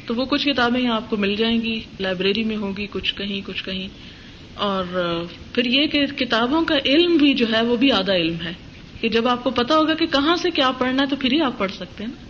تو 0.06 0.14
وہ 0.14 0.24
کچھ 0.24 0.48
کتابیں 0.48 0.80
یہاں 0.80 0.96
آپ 0.96 1.10
کو 1.10 1.16
مل 1.16 1.34
جائیں 1.34 1.62
گی، 1.62 1.80
لائبریری 2.00 2.44
میں 2.44 2.56
ہوگی 2.56 2.86
کچھ 2.90 3.14
کہیں 3.14 3.40
کچھ 3.46 3.64
کہیں۔ 3.64 3.88
اور 4.54 4.84
پھر 5.52 5.64
یہ 5.64 5.86
کہ 5.86 6.06
کتابوں 6.06 6.64
کا 6.64 6.74
علم 6.84 7.16
بھی 7.16 7.34
جو 7.34 7.46
ہے 7.52 7.62
وہ 7.62 7.76
بھی 7.76 7.92
آدھا 7.92 8.14
علم 8.14 8.36
ہے۔ 8.44 8.52
کہ 9.00 9.08
جب 9.08 9.28
آپ 9.28 9.44
کو 9.44 9.50
پتا 9.50 9.76
ہوگا 9.76 9.94
کہ 9.94 10.06
کہاں 10.06 10.36
سے 10.36 10.50
کیا 10.50 10.70
پڑھنا 10.70 11.02
ہے 11.02 11.06
تو 11.06 11.16
پھر 11.16 11.32
ہی 11.32 11.40
آپ 11.40 11.58
پڑھ 11.58 11.72
سکتے 11.72 12.04
ہیں 12.04 12.10
نا۔ 12.10 12.24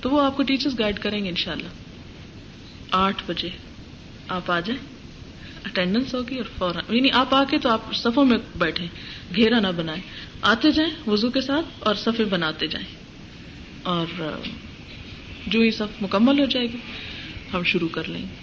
تو 0.00 0.10
وہ 0.10 0.20
آپ 0.20 0.36
کو 0.36 0.42
ٹیچرز 0.42 0.78
گائڈ 0.78 0.98
کریں 0.98 1.24
گے 1.24 1.28
ان 1.28 1.36
شاء 1.36 1.52
اللہ 1.52 1.68
آٹھ 2.90 3.22
بجے 3.26 3.48
آپ 4.28 4.50
آ 4.50 4.60
جائیں۔ 4.60 4.91
اٹینڈنس 5.64 6.14
ہوگی 6.14 6.36
اور 6.36 6.44
فوراً 6.58 6.96
یعنی 6.96 7.10
آپ 7.10 7.34
آ 7.34 7.44
کے 7.44 7.58
تو 7.58 7.68
آپ 7.68 7.94
صفوں 7.94 8.24
میں 8.24 8.38
بیٹھے 8.56 8.86
گھیرا 9.36 9.60
نہ 9.60 9.66
بنائیں۔ 9.76 10.02
آتے 10.42 10.70
جائیں 10.70 11.10
وزو 11.10 11.30
کے 11.30 11.40
ساتھ 11.40 11.66
اور 11.78 11.94
صفے 11.94 12.24
بناتے 12.24 12.66
جائیں۔ 12.66 12.86
اور 13.82 14.06
جو 15.46 15.64
یہ 15.64 15.70
صف 15.70 16.02
مکمل 16.02 16.40
ہو 16.40 16.44
جائے 16.44 16.66
گی، 16.66 16.76
ہم 17.54 17.62
شروع 17.62 17.88
کر 17.92 18.08
لیں 18.08 18.22
گے 18.22 18.34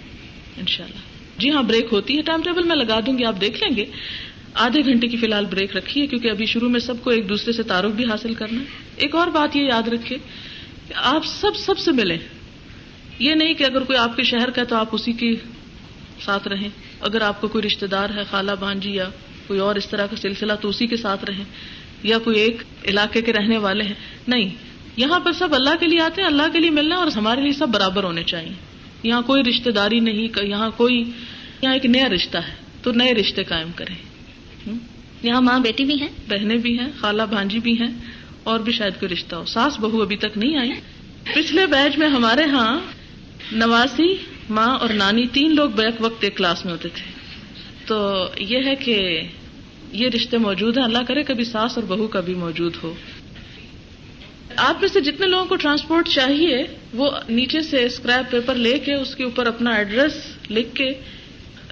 ان 0.58 0.66
شاء 0.68 0.86
اللہ 0.86 1.00
جی 1.38 1.52
ہاں 1.52 1.64
بریک 1.64 1.88
ہوتی 1.92 2.18
ہے۔ 2.18 2.22
ٹائم 2.22 2.42
ٹیبل 2.42 2.64
میں 2.64 2.76
لگا 2.76 3.00
دوں 3.06 3.18
گی، 3.18 3.26
آپ 3.26 3.42
دیکھ 3.42 3.64
لیں 3.64 3.78
گے۔ 3.78 3.86
آدھے 4.54 4.86
گھنٹے 4.86 5.08
کی 5.08 5.18
فی 5.18 5.26
الحال 5.26 5.46
بریک 5.46 5.78
رکھی 5.78 6.02
ہے، 6.02 6.08
کیونکہ 6.08 6.32
ابھی 6.32 6.46
شروع 6.46 6.70
میں 6.70 6.80
سب 6.80 7.04
کو 7.04 7.10
ایک 7.10 7.30
دوسرے 7.30 7.52
سے 7.54 7.64
تعارف 7.64 7.92
بھی 7.92 8.06
حاصل 8.06 8.34
کرنا 8.34 8.60
ہے۔ 8.60 8.66
ایک 8.96 9.16
اور 9.16 9.28
بات 9.28 9.56
یہ 9.56 9.62
یاد 9.62 9.88
رکھے 9.88 10.16
کہ 10.88 10.94
آپ 10.96 11.26
سب 11.26 11.56
سب 11.56 11.80
سے 11.80 11.92
ملیں۔ 11.92 12.18
یہ 13.20 13.34
نہیں 13.36 13.54
کہ 13.54 13.64
اگر 13.64 13.84
کوئی 13.84 13.98
آپ 14.00 14.16
کے 14.16 14.24
شہر 14.24 14.50
کا 14.50 14.62
ہے 14.62 14.66
تو 14.66 14.76
آپ 14.76 14.90
اسی 14.92 15.14
کے 15.14 15.32
ساتھ 16.26 16.48
رہیں۔ 16.48 16.70
اگر 17.02 17.22
آپ 17.22 17.42
کو 17.42 17.48
کوئی 17.48 17.62
رشتے 17.62 17.88
دار 17.88 18.10
ہے 18.10 18.24
خالہ 18.32 18.52
بانجی 18.60 18.92
یا 18.92 19.10
کوئی 19.48 19.60
اور 19.60 19.76
اس 19.76 19.90
طرح 19.90 20.06
کا 20.06 20.16
سلسلہ 20.16 20.54
تو 20.62 20.70
اسی 20.70 20.88
کے 20.88 20.98
ساتھ 20.98 21.26
رہیں۔ 21.26 21.44
یا 22.04 22.20
کوئی 22.20 22.40
ایک 22.40 22.62
علاقے 22.86 23.22
کے 23.22 23.34
رہنے 23.34 23.58
والے 23.58 23.84
ہیں۔ 23.84 23.94
نہیں 24.28 24.50
یہاں 24.98 25.20
پر 25.20 25.32
سب 25.34 25.56
اللہ 25.56 25.76
کے 25.80 25.88
لیے 25.88 26.02
آتے 26.02 26.22
ہیں 26.22 26.30
اللہ 26.30 26.44
کے 26.54 26.60
لیے 26.60 26.70
ملنا 26.70 26.96
اور 26.96 27.08
ہمارے 27.08 27.42
لیے 27.42 27.52
سب 27.52 27.70
برابر 27.70 28.04
ہونے 28.04 28.24
چاہیے۔ 28.24 28.54
یہاں 29.04 29.22
کوئی 29.22 29.44
رشتے 29.44 29.72
داری 29.72 30.00
نہیں 30.00 30.46
یہاں 30.46 30.70
کوئی 30.78 31.12
یہاں 31.62 31.74
ایک 31.74 31.86
نیا 31.86 32.10
رشتہ 32.10 32.38
ہے۔ 32.38 32.70
تو 32.84 32.92
نئے 32.92 33.14
رشتے 33.14 33.44
قائم 33.44 33.68
کریں۔ 33.76 33.96
یہاں 35.24 35.42
ماں 35.42 35.60
بیٹی 35.60 35.86
بھی 35.86 36.02
ہیں؟ 36.02 36.10
بہنیں 36.30 36.58
بھی 36.58 36.80
ہیں 36.80 36.88
خالہ 37.00 37.24
بھانجی 37.24 37.60
بھی 37.60 37.80
ہیں 37.80 37.90
اور 38.44 38.60
بھی 38.60 38.74
شاید 38.74 39.00
کوئی 39.00 39.14
رشتہ 39.14 39.36
ہو۔ 39.36 39.46
ساس 39.46 39.80
بہو 39.80 40.02
ابھی 40.02 40.16
تک 40.16 40.38
نہیں 40.38 40.58
آئی۔ 40.58 40.72
پچھلے 41.36 41.66
بیچ 41.66 41.98
میں 41.98 42.08
ہمارے 42.08 42.44
ہاں 42.44 42.80
نواسی 43.52 44.16
ماں 44.50 44.80
اور 44.80 44.90
نانی 44.90 45.28
تین 45.32 45.56
لوگ 45.56 45.70
بیک 45.70 45.96
وقت 46.00 46.24
ایک 46.24 46.38
کلاس 46.38 46.66
میں 46.66 46.74
ہوتے 46.74 46.90
تھے۔ 46.90 47.12
تو 47.86 48.28
یہ 48.38 48.60
ہے 48.66 48.76
کہ 48.76 49.22
یہ 49.92 50.10
رشتے 50.16 50.38
موجود 50.38 50.78
ہیں۔ 50.78 50.86
اللہ 50.86 50.98
کرے 51.08 51.24
کبھی 51.24 51.44
ساس 51.44 51.78
اور 51.78 51.84
بہو 51.84 52.08
کا 52.08 52.20
بھی 52.20 52.34
موجود 52.34 52.74
ہو۔ 52.84 52.94
آپ 54.56 54.82
میں 54.82 54.90
سے 54.90 55.02
جتنے 55.02 55.28
لوگوں 55.28 55.46
کو 55.46 55.56
ٹرانسپورٹ 55.56 56.08
چاہیے، 56.08 56.64
وہ 56.94 57.12
نیچے 57.30 57.62
سے 57.62 57.86
اسکریپ 57.86 58.32
پیپر 58.32 58.56
لے 58.56 58.80
کے 58.80 58.94
اس 58.94 59.16
کے 59.16 59.24
اوپر 59.24 59.46
اپنا 59.46 59.70
ایڈریس 59.70 60.14
لکھ 60.52 60.76
کے 60.76 60.90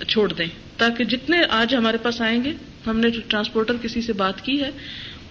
چھوڑ 0.08 0.34
دیں۔ 0.34 0.46
تاکہ 0.78 1.04
جتنے 1.04 1.38
آج 1.50 1.76
ہمارے 1.76 1.98
پاس 1.98 2.22
آئیں 2.22 2.44
گے، 2.44 2.54
ہم 2.88 3.00
نے 3.00 3.08
ٹرانسپورٹر 3.28 3.74
کسی 3.82 4.02
سے 4.02 4.14
بات 4.14 4.46
کی 4.46 4.62
ہے، 4.62 4.70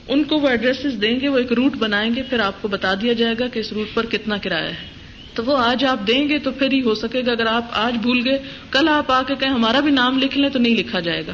ان 0.08 0.24
کو 0.24 0.36
وہ 0.36 0.48
ایڈریس 0.48 1.02
دیں 1.02 1.20
گے، 1.20 1.28
وہ 1.28 1.38
ایک 1.38 1.52
روٹ 1.52 1.76
بنائیں 1.76 2.14
گے، 2.16 2.22
پھر 2.22 2.40
آپ 2.40 2.62
کو 2.62 2.68
بتا 2.68 2.94
دیا 2.94 3.12
جائے 3.12 3.34
گا 3.40 3.48
کہ 3.48 3.58
اس 3.58 3.72
روٹ 3.72 3.94
پر 3.94 4.06
کتنا 4.06 4.36
کرایہ 4.36 4.68
ہے۔ 4.68 4.95
تو 5.36 5.44
وہ 5.44 5.56
آج 5.58 5.84
آپ 5.84 6.06
دیں 6.06 6.28
گے 6.28 6.38
تو 6.38 6.50
پھر 6.50 6.72
ہی 6.72 6.82
ہو 6.82 6.94
سکے 6.94 7.22
گا۔ 7.26 7.32
اگر 7.32 7.46
آپ 7.46 7.64
آج 7.72 7.96
بھول 7.96 8.22
گئے، 8.24 8.38
کل 8.70 8.88
آپ 8.88 9.12
آ 9.12 9.22
کے 9.22 9.34
کہیں 9.34 9.50
ہمارا 9.50 9.80
بھی 9.80 9.90
نام 9.90 10.18
لکھ 10.18 10.38
لیں 10.38 10.48
تو 10.48 10.58
نہیں 10.58 10.76
لکھا 10.76 11.00
جائے 11.00 11.26
گا۔ 11.26 11.32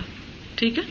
ٹھیک 0.54 0.78
ہے؟ 0.78 0.82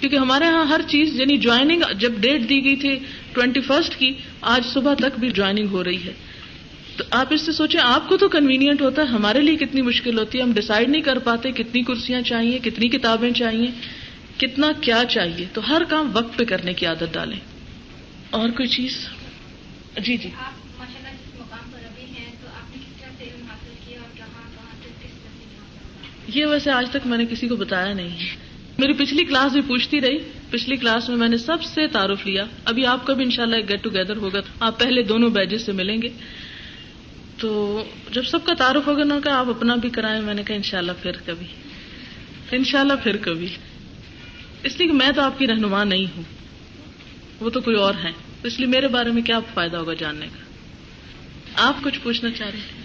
کیونکہ 0.00 0.16
ہمارے 0.16 0.44
یہاں 0.44 0.64
ہر 0.64 0.80
چیز 0.88 1.20
یعنی 1.20 1.36
جوائننگ 1.36 1.82
جب 1.98 2.12
ڈیٹ 2.20 2.48
دی 2.48 2.64
گئی 2.64 2.76
تھی 2.76 2.98
ٹوینٹی 3.32 3.60
فرسٹ 3.60 3.96
کی، 3.96 4.12
آج 4.40 4.66
صبح 4.66 4.94
تک 4.94 5.20
بھی 5.20 5.30
جوائننگ 5.30 5.68
ہو 5.68 5.84
رہی 5.84 6.02
ہے۔ 6.04 6.12
تو 6.96 7.04
آپ 7.10 7.26
اس 7.30 7.40
سے 7.42 7.52
سوچیں، 7.52 7.80
آپ 7.82 8.08
کو 8.08 8.16
تو 8.16 8.28
کنوینئنٹ 8.28 8.80
ہوتا 8.82 9.02
ہے، 9.02 9.06
ہمارے 9.06 9.40
لیے 9.40 9.56
کتنی 9.56 9.82
مشکل 9.82 10.18
ہوتی 10.18 10.38
ہے۔ 10.38 10.42
ہم 10.42 10.52
ڈسائڈ 10.52 10.88
نہیں 10.88 11.02
کر 11.02 11.18
پاتے 11.18 11.52
کتنی 11.52 11.82
کرسیاں 11.82 12.20
چاہیے، 12.20 12.58
کتنی 12.58 12.88
کتابیں 12.88 13.30
چاہیے، 13.30 13.66
کتنا 14.38 14.72
کیا 14.80 15.02
چاہیے۔ 15.08 15.46
تو 15.52 15.76
ہر 15.76 15.82
کام 15.88 16.10
وقت 16.12 16.38
پہ 16.38 16.44
کرنے 16.44 16.72
کی 16.72 16.86
عادت 16.86 17.04
ڈالیں۔ 17.12 17.40
اور 18.30 18.48
کوئی 18.48 18.68
چیز؟ 18.68 19.08
جی 19.98 20.16
جی۔ 20.16 20.28
یہ 26.34 26.46
ویسے 26.46 26.70
آج 26.70 26.90
تک 26.90 27.06
میں 27.06 27.18
نے 27.18 27.24
کسی 27.30 27.48
کو 27.48 27.56
بتایا 27.56 27.92
نہیں 27.92 28.08
میری 28.78 28.92
پچھلی 28.92 29.24
کلاس 29.24 29.52
بھی 29.52 29.60
پوچھتی 29.60 30.00
رہی۔ 30.00 30.18
پچھلی 30.50 30.76
کلاس 30.76 31.08
میں 31.08 31.16
میں 31.16 31.28
نے 31.28 31.36
سب 31.36 31.62
سے 31.62 31.86
تعارف 31.86 32.26
لیا۔ 32.26 32.44
ابھی 32.64 32.86
آپ 32.86 33.06
کا 33.06 33.12
بھی 33.12 33.24
ان 33.24 33.30
شاء 33.30 33.42
اللہ 33.42 33.56
گیٹ 33.68 33.82
ٹوگیدر 33.82 34.16
ہوگا 34.16 34.38
آپ 34.60 34.80
پہلے 34.80 35.02
دونوں 35.02 35.30
بیجز 35.30 35.66
سے 35.66 35.72
ملیں 35.72 36.02
گے۔ 36.02 36.08
تو 37.38 37.84
جب 38.12 38.22
سب 38.22 38.44
کا 38.44 38.54
تعارف 38.54 38.86
ہوگا 38.86 39.04
نا 39.04 39.18
کہ 39.24 39.28
آپ 39.28 39.48
اپنا 39.48 39.74
بھی 39.74 39.90
کرائیں، 39.90 40.20
میں 40.20 40.34
نے 40.34 40.42
کہا 40.42 40.56
ان 40.56 40.62
شاء 40.62 40.78
اللہ 40.78 40.92
پھر 41.02 41.12
کبھی۔ 41.26 41.46
ان 42.52 42.64
شاء 42.64 42.80
اللہ 42.80 42.92
پھر 43.02 43.16
کبھی۔ 43.16 43.48
اس 44.62 44.78
لیے 44.78 44.86
کہ 44.86 44.94
میں 44.94 45.10
تو 45.14 45.22
آپ 45.22 45.38
کی 45.38 45.46
رہنما 45.46 45.84
نہیں 45.84 46.06
ہوں۔ 46.16 46.22
وہ 47.40 47.50
تو 47.50 47.60
کوئی 47.60 47.76
اور 47.76 47.94
ہے 48.04 48.10
اس 48.42 48.58
لیے 48.58 48.66
میرے 48.66 48.88
بارے 48.88 49.10
میں 49.10 49.22
کیا 49.22 49.40
فائدہ 49.54 49.76
ہوگا 49.76 49.94
جاننے 49.94 50.26
کا؟ 50.26 50.44
آپ 51.54 51.84
کچھ 51.84 52.00
پوچھنا 52.02 52.30
چاہ 52.30 52.48
رہے 52.48 52.58
ہیں؟ 52.58 52.77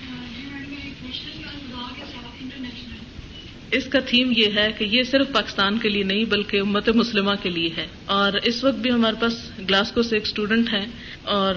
اس 3.73 3.85
کا 3.85 3.99
تھیم 3.99 4.33
یہ 4.37 4.45
ہے 4.55 4.71
کہ 4.77 4.83
یہ 4.83 5.03
صرف 5.03 5.31
پاکستان 5.31 5.77
کے 5.77 5.89
لیے 5.89 6.03
نہیں 6.03 6.25
بلکہ 6.25 6.59
امت 6.59 6.89
مسلمہ 6.89 7.31
کے 7.41 7.49
لیے 7.49 7.69
ہے۔ 7.77 7.87
اور 8.05 8.33
اس 8.43 8.63
وقت 8.63 8.77
بھی 8.77 8.91
ہمارے 8.91 9.21
پاس 9.21 9.51
گلاسکو 9.59 10.03
سے 10.03 10.15
ایک 10.15 10.23
اسٹوڈنٹ 10.23 10.73
ہیں 10.73 10.85
اور 11.23 11.55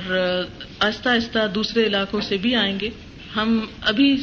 آہستہ 0.80 1.08
آہستہ 1.08 1.38
دوسرے 1.54 1.86
علاقوں 1.86 2.20
سے 2.20 2.36
بھی 2.36 2.54
آئیں 2.54 2.80
گے۔ 2.80 2.90
ہم 3.36 3.66
ابھی 3.80 4.16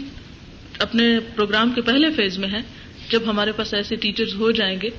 اپنے 0.79 1.19
پروگرام 1.35 1.71
کے 1.71 1.81
پہلے 1.81 2.09
فیز 2.09 2.37
میں 2.37 2.47
ہیں۔ 2.47 2.61
جب 3.09 3.19
ہمارے 3.27 3.51
پاس 3.51 3.73
ایسے 3.73 3.95
ٹیچرز 3.95 4.35
ہو 4.35 4.51
جائیں 4.51 4.77
گے 4.81 4.89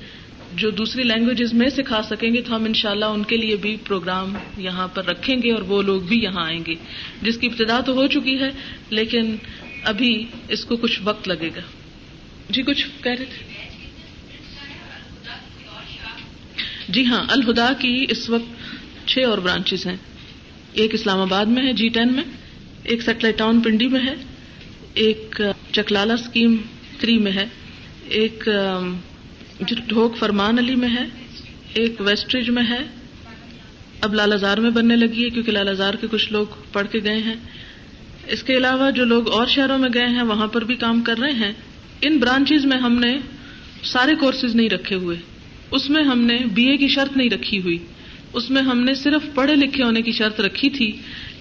جو 0.53 0.69
دوسری 0.69 1.03
لینگویجز 1.03 1.53
میں 1.53 1.69
سکھا 1.69 2.01
سکیں 2.01 2.33
گے 2.33 2.41
تو 2.41 2.55
ہم 2.55 2.63
انشاءاللہ 2.63 3.05
ان 3.05 3.23
کے 3.23 3.37
لیے 3.37 3.55
بھی 3.55 3.77
پروگرام 3.87 4.37
یہاں 4.57 4.87
پر 4.87 5.05
رکھیں 5.05 5.35
گے 5.43 5.51
اور 5.51 5.61
وہ 5.61 5.81
لوگ 5.81 6.01
بھی 6.01 6.23
یہاں 6.23 6.45
آئیں 6.45 6.63
گے۔ 6.67 6.75
جس 7.21 7.37
کی 7.37 7.47
ابتدا 7.47 7.79
تو 7.79 7.93
ہو 7.93 8.07
چکی 8.07 8.39
ہے، 8.39 8.49
لیکن 8.89 9.35
ابھی 9.83 10.25
اس 10.47 10.65
کو 10.65 10.75
کچھ 10.75 10.99
وقت 11.03 11.27
لگے 11.27 11.49
گا۔ 11.55 11.61
جی 12.49 12.61
کچھ 12.61 12.87
کہہ 13.01 13.11
رہے 13.11 13.25
تھے؟ 13.25 13.45
جی 16.89 17.05
ہاں 17.05 17.25
الہدا 17.27 17.73
کی 17.73 18.05
اس 18.09 18.29
وقت 18.29 19.07
چھ 19.07 19.19
اور 19.29 19.37
برانچز 19.37 19.87
ہیں۔ 19.87 19.95
ایک 20.73 20.93
اسلام 20.93 21.19
آباد 21.19 21.45
میں 21.45 21.67
ہے 21.67 21.73
جی 21.73 21.89
ٹین 21.89 22.13
میں۔ 22.13 22.23
ایک 22.83 23.01
سیٹلائٹ 23.01 23.37
ٹاؤن 23.37 23.61
پنڈی 23.61 23.87
میں 23.87 23.99
ہے۔ 23.99 24.13
ایک 24.93 25.41
چکلالا 25.71 26.13
اسکیم 26.13 26.57
تھری 26.99 27.17
میں 27.17 27.31
ہے۔ 27.31 27.45
ایک 28.09 28.49
جی، 29.59 29.75
ڈھوک 29.87 30.17
فرمان 30.17 30.57
علی 30.57 30.75
میں 30.75 30.89
ہے۔ 30.89 31.05
ایک 31.73 31.95
ویسٹریج 31.99 32.49
میں 32.49 32.63
ہے۔ 32.69 32.79
اب 34.01 34.13
لال 34.13 34.33
ازار 34.33 34.57
میں 34.57 34.69
بننے 34.69 34.95
لگی 34.95 35.25
ہے، 35.25 35.29
کیونکہ 35.29 35.51
لال 35.51 35.67
ازار 35.67 35.93
کے 35.93 36.07
کچھ 36.11 36.31
لوگ 36.31 36.45
پڑھ 36.71 36.87
کے 36.91 36.99
گئے 37.03 37.17
ہیں۔ 37.17 37.35
اس 38.27 38.43
کے 38.43 38.57
علاوہ 38.57 38.91
جو 38.91 39.05
لوگ 39.05 39.29
اور 39.31 39.47
شہروں 39.47 39.77
میں 39.77 39.89
گئے 39.93 40.07
ہیں، 40.07 40.23
وہاں 40.23 40.47
پر 40.47 40.63
بھی 40.63 40.75
کام 40.75 41.01
کر 41.01 41.17
رہے 41.17 41.31
ہیں۔ 41.31 41.53
ان 42.01 42.17
برانچز 42.17 42.65
میں 42.65 42.77
ہم 42.77 42.99
نے 42.99 43.17
سارے 43.83 44.15
کورسز 44.15 44.55
نہیں 44.55 44.69
رکھے 44.69 44.95
ہوئے۔ 44.95 45.17
اس 45.71 45.89
میں 45.89 46.03
ہم 46.03 46.19
نے 46.19 46.37
بی 46.53 46.67
اے 46.67 46.77
کی 46.77 46.87
شرط 46.87 47.17
نہیں 47.17 47.29
رکھی 47.29 47.59
ہوئی۔ 47.59 47.77
اس 48.33 48.49
میں 48.49 48.61
ہم 48.61 48.79
نے 48.79 48.93
صرف 48.93 49.21
پڑھے 49.33 49.55
لکھے 49.55 49.83
ہونے 49.83 50.01
کی 50.01 50.11
شرط 50.11 50.39
رکھی 50.39 50.69
تھی، 50.69 50.91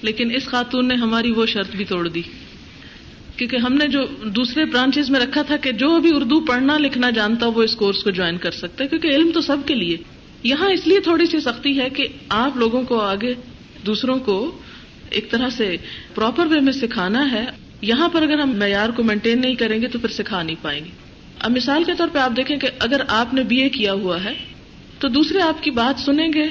لیکن 0.03 0.31
اس 0.35 0.45
خاتون 0.45 0.89
نے 0.89 0.95
ہماری 0.95 1.31
وہ 1.31 1.47
شرط 1.47 1.71
بھی 1.71 1.85
توڑ 1.85 2.09
دی۔ 2.09 2.23
کیونکہ 3.37 3.57
ہم 3.57 3.73
نے 3.73 3.89
جو 3.89 4.01
دوسرے 4.25 4.65
برانچز 4.65 5.11
میں 5.11 5.21
رکھا 5.21 5.43
تھا 5.43 5.57
کہ 5.57 5.73
جو 5.73 5.99
بھی 5.99 6.11
اردو 6.15 6.41
پڑھنا 6.41 6.79
لکھنا 6.79 7.11
جانتا 7.11 7.47
وہ 7.47 7.63
اس 7.63 7.77
کورس 7.77 8.03
کو 8.03 8.11
جوائن 8.11 8.37
کر 8.37 8.51
سکتا 8.51 8.85
ہے 8.85 8.89
کیونکہ 8.89 9.09
علم 9.09 9.31
تو 9.35 9.41
سب 9.41 9.57
کے 9.67 9.75
لیے۔ 9.75 9.97
یہاں 10.43 10.71
اس 10.71 10.87
لیے 10.87 11.01
تھوڑی 11.01 11.27
سی 11.27 11.41
سختی 11.41 11.81
ہے 11.81 11.91
کہ 11.91 12.07
آپ 12.29 12.57
لوگوں 12.57 12.83
کو 12.83 12.99
آگے 12.99 13.35
دوسروں 13.87 14.19
کو 14.19 14.59
ایک 15.11 15.31
طرح 15.31 15.49
سے 15.49 15.77
پراپر 16.15 16.47
وے 16.47 16.61
میں 16.61 16.73
سکھانا 16.73 17.33
ہے۔ 17.33 17.64
یہاں 17.85 18.09
پر 18.09 18.23
اگر 18.23 18.39
ہم 18.39 18.51
معیار 18.57 18.89
کو 18.89 19.03
مینٹین 19.03 19.41
نہیں 19.41 19.55
کریں 19.55 19.81
گے 19.81 19.89
تو 19.89 19.99
پھر 19.99 20.09
سکھا 20.09 20.43
نہیں 20.43 20.57
پائیں 20.63 20.85
گے۔ 20.85 20.91
اب 21.39 21.51
مثال 21.51 21.85
کے 21.85 21.93
طور 21.99 22.09
پہ 22.13 22.19
آپ 22.19 22.33
دیکھیں 22.37 22.57
کہ 22.57 22.69
اگر 22.79 23.01
آپ 23.09 23.35
نے 23.35 23.43
بی 23.43 23.63
اے 23.63 23.69
کیا 23.69 23.93
ہوا 23.93 24.25
ہے، 24.25 24.35
تو 24.99 25.09
دوسرے 25.09 25.41
آپ 25.41 25.63
کی 25.63 25.71
بات 25.71 26.01
سنیں 26.01 26.29
گے۔ 26.35 26.45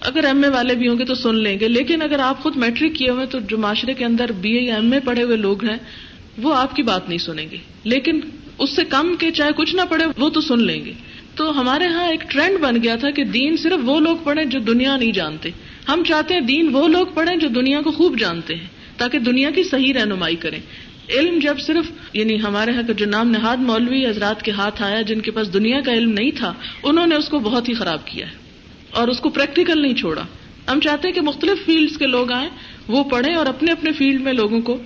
اگر 0.00 0.24
ایم 0.24 0.42
اے 0.42 0.48
والے 0.48 0.74
بھی 0.74 0.88
ہوں 0.88 0.98
گے 0.98 1.04
تو 1.04 1.14
سن 1.14 1.34
لیں 1.34 1.58
گے۔ 1.60 1.68
لیکن 1.68 2.02
اگر 2.02 2.18
آپ 2.18 2.42
خود 2.42 2.56
میٹرک 2.56 2.94
کیے 2.94 3.10
ہوئے 3.10 3.26
تو 3.26 3.38
جو 3.38 3.58
معاشرے 3.58 3.94
کے 3.94 4.04
اندر 4.04 4.32
بی 4.32 4.52
اے 4.52 4.62
یا 4.62 4.74
ایم 4.74 4.92
اے 4.92 5.00
پڑھے 5.00 5.22
ہوئے 5.22 5.36
لوگ 5.36 5.64
ہیں، 5.64 5.76
وہ 6.38 6.54
آپ 6.54 6.76
کی 6.76 6.82
بات 6.82 7.08
نہیں 7.08 7.18
سنیں 7.18 7.46
گے۔ 7.50 7.56
لیکن 7.84 8.20
اس 8.58 8.70
سے 8.70 8.84
کم 8.84 9.14
کے 9.18 9.30
چاہے 9.30 9.50
کچھ 9.56 9.76
نہ 9.76 9.80
پڑھے، 9.88 10.04
وہ 10.18 10.28
تو 10.28 10.40
سن 10.40 10.62
لیں 10.62 10.84
گے۔ 10.84 10.92
تو 11.34 11.60
ہمارے 11.60 11.86
ہاں 11.86 12.08
ایک 12.10 12.30
ٹرینڈ 12.30 12.58
بن 12.60 12.82
گیا 12.82 12.96
تھا 12.96 13.10
کہ 13.10 13.24
دین 13.24 13.56
صرف 13.56 13.80
وہ 13.82 14.00
لوگ 14.00 14.16
پڑھیں 14.24 14.44
جو 14.44 14.58
دنیا 14.58 14.96
نہیں 14.96 15.12
جانتے۔ 15.12 15.50
ہم 15.88 16.02
چاہتے 16.08 16.34
ہیں 16.34 16.40
دین 16.40 16.68
وہ 16.72 16.88
لوگ 16.88 17.06
پڑھیں 17.14 17.36
جو 17.36 17.48
دنیا 17.48 17.82
کو 17.82 17.90
خوب 17.90 18.18
جانتے 18.18 18.54
ہیں۔ 18.54 18.77
تاکہ 18.98 19.18
دنیا 19.18 19.50
کی 19.50 19.62
صحیح 19.62 19.94
رہنمائی 19.94 20.36
کریں۔ 20.36 20.58
علم 21.08 21.38
جب 21.38 21.58
صرف 21.58 21.84
یعنی 22.12 22.42
ہمارے 22.42 22.70
یہاں 22.70 22.82
کا 22.86 22.92
جو 22.92 23.06
نام 23.06 23.30
نہاد 23.30 23.56
مولوی 23.56 24.06
حضرات 24.06 24.42
کے 24.42 24.50
ہاتھ 24.50 24.82
آیا، 24.82 25.02
جن 25.02 25.20
کے 25.20 25.30
پاس 25.30 25.52
دنیا 25.52 25.80
کا 25.80 25.92
علم 25.92 26.10
نہیں 26.10 26.30
تھا، 26.30 26.54
انہوں 26.82 27.06
نے 27.06 27.14
اس 27.14 27.28
کو 27.28 27.38
بہت 27.38 27.68
ہی 27.68 27.74
خراب 27.74 28.06
کیا 28.06 28.26
ہے۔ 28.26 28.32
اور 28.90 29.08
اس 29.08 29.20
کو 29.20 29.28
پریکٹیکل 29.28 29.82
نہیں 29.82 29.94
چھوڑا۔ 29.94 30.22
ہم 30.72 30.80
چاہتے 30.80 31.08
ہیں 31.08 31.14
کہ 31.14 31.20
مختلف 31.20 31.66
فیلڈز 31.66 31.98
کے 31.98 32.06
لوگ 32.06 32.32
آئیں، 32.32 32.50
وہ 32.88 33.04
پڑھیں 33.04 33.34
اور 33.34 33.46
اپنے 33.46 33.72
اپنے 33.72 33.92
فیلڈ 33.92 34.20
میں 34.20 34.32
لوگوں 34.32 34.60
کو 34.60 34.78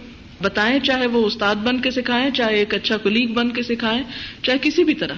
بتائیں، 0.42 0.78
چاہے 0.78 1.06
وہ 1.06 1.26
استاد 1.26 1.54
بن 1.54 1.80
کے 1.80 1.90
سکھائیں، 1.90 2.30
چاہے 2.30 2.54
ایک 2.54 2.74
اچھا 2.74 2.96
کلیگ 2.96 3.26
بن 3.26 3.50
کے 3.50 3.62
سکھائیں، 3.62 4.02
چاہے 4.42 4.58
کسی 4.62 4.84
بھی 4.84 4.94
طرح۔ 4.94 5.14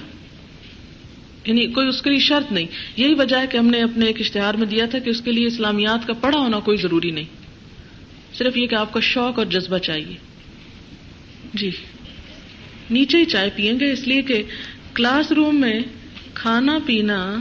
یعنی 1.45 1.67
کوئی 1.67 1.87
اس 1.87 2.01
کے 2.01 2.09
لیے 2.09 2.19
شرط 2.19 2.51
نہیں۔ 2.51 2.65
یہی 2.97 3.13
وجہ 3.13 3.35
ہے 3.35 3.47
کہ 3.47 3.57
ہم 3.57 3.67
نے 3.67 3.81
اپنے 3.81 4.05
ایک 4.05 4.19
اشتہار 4.19 4.53
میں 4.53 4.67
دیا 4.67 4.85
تھا 4.85 4.99
کہ 4.99 5.09
اس 5.09 5.21
کے 5.21 5.31
لیے 5.31 5.47
اسلامیات 5.47 6.07
کا 6.07 6.13
پڑھا 6.13 6.39
ہونا 6.39 6.59
کوئی 6.59 6.77
ضروری 6.77 7.11
نہیں۔ 7.11 7.44
صرف 8.37 8.57
یہ 8.57 8.67
کہ 8.67 8.75
آپ 8.75 8.93
کا 8.93 8.99
شوق 8.99 9.37
اور 9.37 9.45
جذبہ 9.45 9.77
چاہیے۔ 9.77 10.15
جی۔ 11.53 11.69
نیچے 12.89 13.17
ہی 13.17 13.25
چائے 13.25 13.49
پیئیں 13.55 13.79
گے، 13.79 13.91
اس 13.91 14.07
لیے 14.07 14.21
کہ 14.21 14.43
کلاس 14.93 15.31
روم 15.31 15.61
میں 15.61 15.79
کھانا 16.33 16.79
پینا 16.85 17.37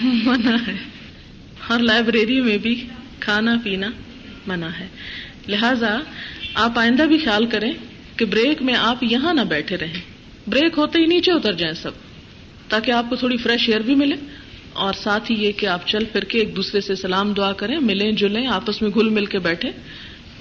منع 0.00 0.56
ہے۔ 0.66 0.76
اور 1.68 1.78
لائبریری 1.78 2.40
میں 2.40 2.58
بھی 2.58 2.86
کھانا 3.20 3.56
پینا 3.64 3.90
منع 4.46 4.68
ہے۔ 4.80 4.88
لہذا 5.48 5.98
آپ 6.54 6.78
آئندہ 6.78 7.02
بھی 7.02 7.18
خیال 7.18 7.46
کریں 7.46 7.72
کہ 8.16 8.24
بریک 8.24 8.62
میں 8.62 8.74
آپ 8.74 9.02
یہاں 9.02 9.34
نہ 9.34 9.40
بیٹھے 9.40 9.76
رہیں۔ 9.76 10.00
بریک 10.46 10.72
ہوتے 10.76 10.98
ہی 10.98 11.06
نیچے 11.06 11.32
اتر 11.32 11.52
جائیں 11.52 11.74
سب، 11.74 11.90
تاکہ 12.68 12.90
آپ 12.90 13.10
کو 13.10 13.16
تھوڑی 13.16 13.36
فریش 13.36 13.68
ایئر 13.68 13.80
بھی 13.80 13.94
ملے۔ 13.94 14.16
اور 14.72 14.94
ساتھ 14.94 15.32
ہی 15.32 15.36
یہ 15.36 15.52
کہ 15.52 15.66
آپ 15.66 15.86
چل 15.86 16.04
پھر 16.04 16.24
کے 16.24 16.38
ایک 16.38 16.56
دوسرے 16.56 16.80
سے 16.80 16.94
سلام 16.94 17.32
دعا 17.32 17.52
کریں، 17.52 17.78
ملیں، 17.80 18.12
جلیں، 18.12 18.46
آپس 18.46 18.82
میں 18.82 18.90
گل 18.90 19.08
مل 19.08 19.26
کے 19.26 19.38
بیٹھے 19.38 19.70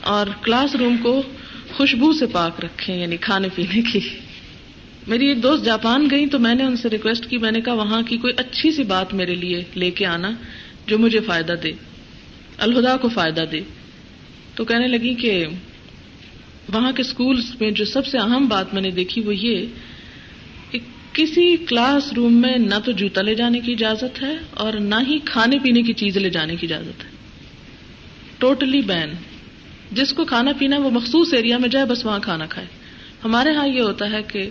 اور 0.04 0.28
کلاس 0.42 0.76
روم 0.76 0.98
کو 0.98 1.22
خوشبو 1.72 2.14
سے 2.14 2.26
پاک 2.26 2.60
رکھیں 2.66 3.02
یعنی 3.02 3.18
کھانے 3.18 3.48
پینے 3.56 3.82
کی۔ 3.82 4.00
میری 5.08 5.28
ایک 5.28 5.44
دوست 5.44 5.66
جاپان 5.66 6.08
گئی 6.12 6.26
تو 6.26 6.40
میں 6.40 6.56
نے 6.56 6.64
ان 6.64 6.78
سے 6.78 6.90
ریکویسٹ 6.90 7.30
کی، 7.30 7.38
میں 7.38 7.52
نے 7.52 7.62
کہا، 7.62 7.74
وہاں 7.74 8.02
کی 8.02 8.18
کوئی 8.18 8.34
اچھی 8.38 8.72
سی 8.72 8.84
بات 8.84 9.14
میرے 9.14 9.36
لیے 9.36 9.64
لے 9.76 9.92
کے 9.92 10.06
آنا 10.06 10.32
جو 10.88 11.00
مجھے 11.00 11.20
فائدہ 11.20 11.54
دے، 11.64 11.72
الہدا 12.58 12.98
کو 12.98 13.10
فائدہ 13.10 13.42
دے۔ 13.52 13.62
تو 14.56 14.66
کہنے 14.66 14.88
لگی 14.88 15.14
کہ 15.14 15.46
وہاں 16.74 16.92
کے 16.92 17.02
اسکولس 17.02 17.62
میں 17.62 17.72
جو 17.72 17.86
سب 17.86 18.06
سے 18.06 18.18
اہم 18.18 18.48
بات 18.48 18.74
میں 18.74 18.82
نے 18.82 18.92
دیکھی 18.92 19.22
وہ 19.22 19.36
یہ 19.36 19.66
کہ 20.72 20.80
کسی 21.14 21.58
کلاس 21.58 22.14
روم 22.14 22.34
میں 22.34 22.58
نہ 22.58 22.76
تو 22.86 22.92
جوتا 22.92 23.22
لے 23.22 23.36
جانے 23.36 23.60
کی 23.60 23.72
اجازت 23.72 24.22
ہے 24.22 24.36
اور 24.50 24.74
نہ 24.74 24.96
ہی 25.08 25.20
کھانے 25.26 25.60
پینے 25.60 25.82
کی 25.82 25.94
چیز 25.94 26.18
لے 26.18 26.30
جانے 26.30 26.56
کی 26.56 26.66
اجازت 26.66 27.04
ہے۔ 27.06 27.10
ٹوٹلی 28.38 28.82
بین 28.82 29.10
جس 29.94 30.14
کو 30.14 30.26
کھانا 30.26 30.52
پینا 30.58 30.78
وہ 30.78 30.90
مخصوص 30.90 31.34
ایریا 31.34 31.58
میں 31.58 31.70
جائے، 31.70 31.86
بس 31.86 32.06
وہاں 32.06 32.20
کھانا 32.20 32.46
کھائے۔ 32.46 32.68
ہمارے 33.26 33.54
ہاں 33.54 33.68
یہ 33.68 33.82
ہوتا 33.82 34.12
ہے 34.12 34.24
کہ 34.24 34.50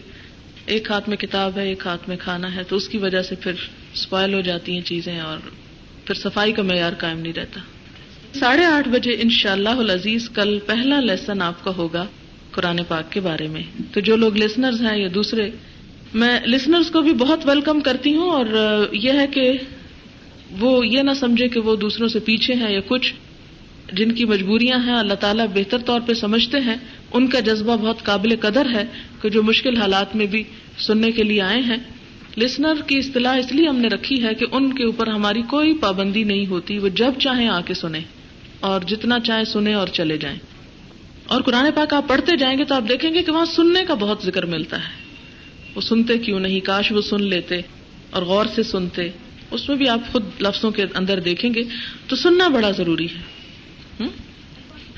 ایک 0.66 0.90
ہاتھ 0.90 1.08
میں 1.08 1.16
کتاب 1.16 1.58
ہے، 1.58 1.68
ایک 1.68 1.86
ہاتھ 1.86 2.08
میں 2.08 2.16
کھانا 2.16 2.54
ہے، 2.54 2.62
تو 2.68 2.76
اس 2.76 2.88
کی 2.88 2.98
وجہ 2.98 3.22
سے 3.22 3.34
پھر 3.34 3.52
اسپائل 3.94 4.34
ہو 4.34 4.40
جاتی 4.40 4.72
ہیں 4.72 4.80
چیزیں 4.80 5.20
اور 5.20 5.38
پھر 6.04 6.14
صفائی 6.14 6.52
کا 6.52 6.62
معیار 6.62 6.92
قائم 6.98 7.18
نہیں 7.18 7.32
رہتا۔ 7.32 7.60
ساڑھے 8.38 8.64
آٹھ 8.64 8.88
بجے 8.88 9.10
ان 9.10 9.28
شاء 9.30 9.52
اللہ 9.52 9.92
عزیز 9.92 10.28
کل 10.28 10.58
پہلا 10.66 11.00
لیسن 11.00 11.42
آپ 11.42 11.64
کا 11.64 11.70
ہوگا 11.76 12.06
قرآن 12.50 12.76
پاک 12.88 13.12
کے 13.12 13.20
بارے 13.20 13.48
میں۔ 13.48 13.62
تو 13.92 14.00
جو 14.00 14.16
لوگ 14.16 14.36
لسنرز 14.36 14.82
ہیں 14.82 14.98
یا 14.98 15.08
دوسرے، 15.14 15.50
میں 16.14 16.40
لسنرز 16.40 16.90
کو 16.90 17.00
بھی 17.00 17.12
بہت 17.12 17.40
ویلکم 17.44 17.80
کرتی 17.80 18.14
ہوں 18.16 18.30
اور 18.30 18.46
یہ 18.92 19.12
ہے 19.12 19.26
کہ 19.26 19.52
وہ 20.60 20.86
یہ 20.86 21.02
نہ 21.02 21.10
سمجھے 21.20 21.48
کہ 21.48 21.60
وہ 21.60 21.76
دوسروں 21.76 22.08
سے 22.08 22.18
پیچھے 22.18 22.54
ہیں 22.54 22.72
یا 22.72 22.80
کچھ۔ 22.86 23.14
جن 23.92 24.12
کی 24.12 24.24
مجبوریاں 24.24 24.78
ہیں، 24.86 24.94
اللہ 24.94 25.14
تعالیٰ 25.14 25.46
بہتر 25.54 25.78
طور 25.78 26.00
پہ 26.06 26.14
سمجھتے 26.14 26.60
ہیں، 26.60 26.76
ان 27.12 27.26
کا 27.26 27.40
جذبہ 27.40 27.76
بہت 27.76 28.02
قابل 28.02 28.36
قدر 28.36 28.66
ہے 28.74 28.84
کہ 29.22 29.28
جو 29.28 29.42
مشکل 29.42 29.76
حالات 29.76 30.16
میں 30.16 30.26
بھی 30.26 30.44
سننے 30.78 31.12
کے 31.12 31.22
لیے 31.22 31.42
آئے 31.42 31.60
ہیں۔ 31.60 31.76
لسنر 32.36 32.74
کی 32.86 32.98
اصطلاح 32.98 33.36
اس 33.36 33.52
لیے 33.52 33.68
ہم 33.68 33.76
نے 33.76 33.88
رکھی 33.88 34.24
ہے 34.24 34.34
کہ 34.34 34.46
ان 34.52 34.72
کے 34.72 34.84
اوپر 34.84 35.06
ہماری 35.06 35.42
کوئی 35.42 35.74
پابندی 35.74 36.24
نہیں 36.24 36.46
ہوتی، 36.46 36.78
وہ 36.78 36.88
جب 36.88 37.12
چاہیں 37.20 37.48
آ 37.48 37.60
کے 37.60 37.74
سنیں 37.74 38.00
اور 38.60 38.80
جتنا 38.80 39.20
چاہیں 39.20 39.44
سنیں 39.44 39.74
اور 39.74 39.88
چلے 39.88 40.16
جائیں۔ 40.16 40.38
اور 41.26 41.40
قرآن 41.40 41.64
پاک 41.74 41.94
آپ 41.94 42.08
پڑھتے 42.08 42.36
جائیں 42.36 42.58
گے 42.58 42.64
تو 42.64 42.74
آپ 42.74 42.82
دیکھیں 42.88 43.14
گے 43.14 43.22
کہ 43.22 43.32
وہاں 43.32 43.44
سننے 43.44 43.84
کا 43.88 43.94
بہت 43.94 44.24
ذکر 44.24 44.46
ملتا 44.46 44.76
ہے۔ 44.76 45.02
وہ 45.74 45.80
سنتے 45.80 46.18
کیوں 46.18 46.40
نہیں؟ 46.40 46.60
کاش 46.60 46.92
وہ 46.92 47.00
سن 47.00 47.22
لیتے 47.22 47.60
اور 48.10 48.22
غور 48.22 48.46
سے 48.54 48.62
سنتے۔ 48.62 49.10
اس 49.50 49.68
میں 49.68 49.76
بھی 49.76 49.88
آپ 49.88 50.00
خود 50.12 50.24
لفظوں 50.40 50.70
کے 50.70 50.84
اندر 50.94 51.20
دیکھیں 51.20 51.54
گے 51.54 51.62
تو 52.06 52.16
سننا 52.16 52.48
بڑا 52.48 52.70
ضروری 52.70 53.06
ہے۔ 53.06 53.31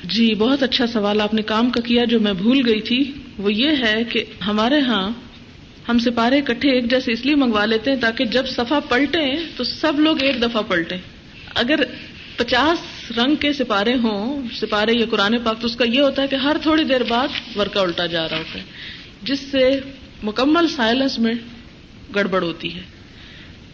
جی 0.04 0.34
بہت 0.34 0.62
اچھا 0.62 0.86
سوال 0.86 1.20
آپ 1.20 1.34
نے 1.34 1.42
کام 1.42 1.70
کا 1.70 1.80
کیا 1.80 2.04
جو 2.04 2.20
میں 2.20 2.32
بھول 2.32 2.60
گئی 2.66 2.80
تھی۔ 2.80 3.12
وہ 3.38 3.52
یہ 3.52 3.70
ہے 3.86 4.04
کہ 4.04 4.24
ہمارے 4.46 4.80
ہاں 4.80 5.10
ہم 5.88 5.98
سپارے 5.98 6.38
اکٹھے 6.38 6.70
ایک 6.70 6.90
جیسے 6.90 7.12
اس 7.12 7.24
لیے 7.26 7.34
منگوا 7.34 7.64
لیتے 7.64 7.90
ہیں 7.90 8.00
تاکہ 8.00 8.24
جب 8.24 8.46
سفا 8.46 8.80
پلٹے 8.80 9.34
تو 9.56 9.64
سب 9.64 10.00
لوگ 10.00 10.22
ایک 10.22 10.42
دفعہ 10.42 10.62
پلٹے 10.62 10.96
اگر 11.54 11.80
پچاس 12.36 13.10
رنگ 13.18 13.34
کے 13.34 13.52
سپارے 13.52 13.94
ہوں، 13.94 14.42
سپارے 14.54 14.92
یا 14.92 15.06
قرآن 15.10 15.38
پاک، 15.38 15.60
تو 15.60 15.66
اس 15.66 15.76
کا 15.76 15.84
یہ 15.84 16.00
ہوتا 16.00 16.22
ہے 16.22 16.26
کہ 16.26 16.36
ہر 16.36 16.56
تھوڑی 16.62 16.84
دیر 16.84 17.02
بعد 17.02 17.56
ورکا 17.56 17.80
الٹا 17.80 18.06
جا 18.06 18.28
رہا 18.28 18.38
ہوتا 18.38 18.58
ہے، 18.58 18.64
جس 19.22 19.40
سے 19.40 19.80
مکمل 20.22 20.68
سائلنس 20.68 21.18
میں 21.18 21.34
گڑبڑ 22.14 22.42
ہوتی 22.42 22.74
ہے۔ 22.74 22.82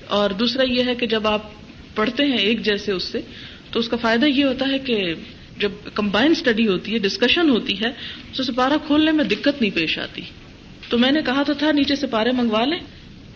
اور 0.06 0.30
دوسرا 0.30 0.62
یہ 0.62 0.84
ہے 0.84 0.94
کہ 0.94 1.06
جب 1.06 1.26
آپ 1.26 1.42
پڑھتے 1.94 2.24
ہیں 2.24 2.38
ایک 2.38 2.64
جیسے 2.64 2.92
اس 2.92 3.02
سے 3.02 3.20
تو 3.72 3.80
اس 3.80 3.88
کا 3.88 3.96
فائدہ 3.96 4.26
یہ 4.26 4.44
ہوتا 4.44 4.68
ہے 4.68 4.78
کہ 4.78 5.14
جب 5.58 5.72
کمبائن 5.94 6.30
اسٹڈی 6.30 6.68
ہوتی 6.68 6.92
ہے 6.92 6.98
ڈسکشن 6.98 7.50
ہوتی 7.50 7.80
ہے، 7.80 7.90
تو 8.36 8.42
سپارہ 8.42 8.72
کھولنے 8.86 9.12
میں 9.12 9.24
دقت 9.24 9.60
نہیں 9.60 9.70
پیش 9.70 9.98
آتی۔ 9.98 10.22
تو 10.88 10.98
میں 10.98 11.12
نے 11.12 11.22
کہا 11.22 11.42
تو 11.42 11.54
تھا، 11.54 11.72
نیچے 11.72 11.96
سپارے 11.96 12.32
منگوا 12.32 12.64
لیں۔ 12.64 12.80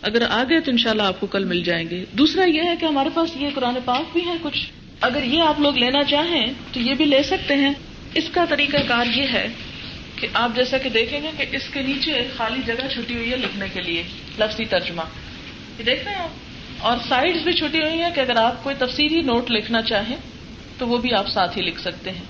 اگر 0.03 0.23
آ 0.31 0.45
گئے 0.49 0.61
تو 0.61 0.71
انشاءاللہ 0.71 1.03
شاء 1.03 1.09
آپ 1.09 1.21
کو 1.21 1.27
کل 1.27 1.45
مل 1.45 1.63
جائیں 1.63 1.91
گے۔ 1.91 2.05
دوسرا 2.13 2.45
یہ 2.45 2.63
ہے 2.63 2.75
کہ 2.81 2.87
ہمارے 2.87 3.09
پاس 3.15 3.31
یہ 3.37 3.49
قرآن 3.55 3.75
پاک 3.85 4.05
بھی 4.13 4.21
ہے 4.27 4.33
کچھ۔ 4.43 4.71
اگر 5.01 5.23
یہ 5.23 5.41
آپ 5.41 5.61
لوگ 5.61 5.77
لینا 5.77 6.05
چاہیں 6.05 6.53
تو 6.73 6.81
یہ 6.81 6.95
بھی 6.95 7.05
لے 7.05 7.23
سکتے 7.23 7.55
ہیں۔ 7.55 7.73
اس 8.15 8.25
کا 8.33 8.45
طریقہ 8.49 8.77
کار 8.89 9.07
یہ 9.17 9.27
ہے 9.33 9.49
کہ 10.17 10.29
آپ 10.35 10.57
جیسا 10.57 10.79
کہ 10.79 10.89
دیکھیں 10.89 11.21
گے 11.21 11.45
کہ 11.51 11.57
اس 11.57 11.63
کے 11.73 11.83
نیچے 11.83 12.29
خالی 12.37 12.61
جگہ 12.67 12.89
چھٹی 12.93 13.15
ہوئی 13.17 13.31
ہے 13.31 13.37
لکھنے 13.37 13.67
کے 13.73 13.83
لیے، 13.83 14.03
لفظی 14.39 14.65
ترجمہ۔ 14.65 15.03
یہ 15.79 15.85
دیکھ 15.85 16.05
رہے 16.05 16.15
ہیں 16.15 16.23
آپ؟ 16.23 16.44
اور 16.85 16.97
سائڈ 17.09 17.37
بھی 17.45 17.53
چھٹی 17.53 17.81
ہوئی 17.83 18.03
ہے 18.03 18.09
کہ 18.15 18.21
اگر 18.21 18.37
آپ 18.37 18.65
کوئی 18.65 18.75
تفصیلی 18.79 19.21
نوٹ 19.21 19.51
لکھنا 19.51 19.83
چاہیں 19.83 20.17
تو 20.79 20.89
وہ 20.89 20.99
بھی 20.99 21.15
آپ 21.15 21.29
ساتھ 21.29 21.59
ہی 21.59 21.63
لکھ 21.63 21.81
سکتے 21.81 22.11
ہیں۔ 22.11 22.23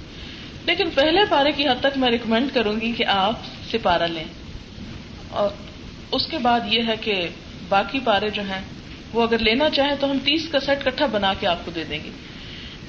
لیکن 0.67 0.91
پہلے 0.95 1.21
پارے 1.31 1.53
کی 1.53 1.69
حد 1.69 1.81
تک 1.81 1.99
میں 1.99 2.11
ریکمینڈ 2.11 2.55
کروں 2.55 2.81
گی 2.81 2.93
کہ 2.93 3.07
آپ 3.07 3.41
سپارہ 3.73 4.03
لیں۔ 4.03 4.25
اور 5.31 5.51
اس 6.13 6.27
کے 6.27 6.39
بعد 6.39 6.61
یہ 6.67 6.83
ہے 6.89 6.97
کہ 7.01 7.29
باقی 7.69 8.01
پارے 8.05 8.31
جو 8.31 8.43
ہیں، 8.43 8.61
وہ 9.13 9.23
اگر 9.23 9.39
لینا 9.39 9.71
چاہیں 9.71 9.95
تو 10.01 10.11
ہم 10.11 10.19
تیس 10.19 10.49
کا 10.49 10.61
سیٹ 10.61 10.85
کٹھا 10.85 11.07
بنا 11.07 11.35
کے 11.41 11.47
آپ 11.47 11.65
کو 11.65 11.71
دے 11.71 11.85
دیں 11.85 11.99
گے۔ 12.05 12.11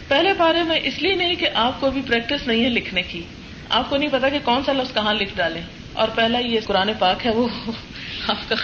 پہلے 0.08 0.34
پارے 0.38 0.64
میں 0.64 0.80
اس 0.84 1.02
لیے 1.02 1.16
نہیں 1.16 1.36
کہ 1.36 1.50
آپ 1.54 1.80
کو 1.80 1.88
ابھی 1.88 2.02
پریکٹس 2.08 2.48
نہیں 2.48 2.64
ہے 2.64 2.70
لکھنے 2.70 3.02
کی۔ 3.02 3.22
آپ 3.70 3.90
کو 3.90 3.98
نہیں 3.98 4.10
پتا 4.12 4.30
کہ 4.30 4.40
کون 4.44 4.64
سا 4.66 4.74
لفظ 4.74 4.94
کہاں 4.94 5.14
لکھ 5.14 5.36
ڈالیں۔ 5.36 5.62
اور 5.94 6.08
پہلا 6.08 6.40
یہ 6.40 6.60
قرآن 6.66 6.90
پاک 7.00 7.26
ہے، 7.26 7.32
وہ 7.32 7.48
آپ 8.28 8.50
کا 8.50 8.56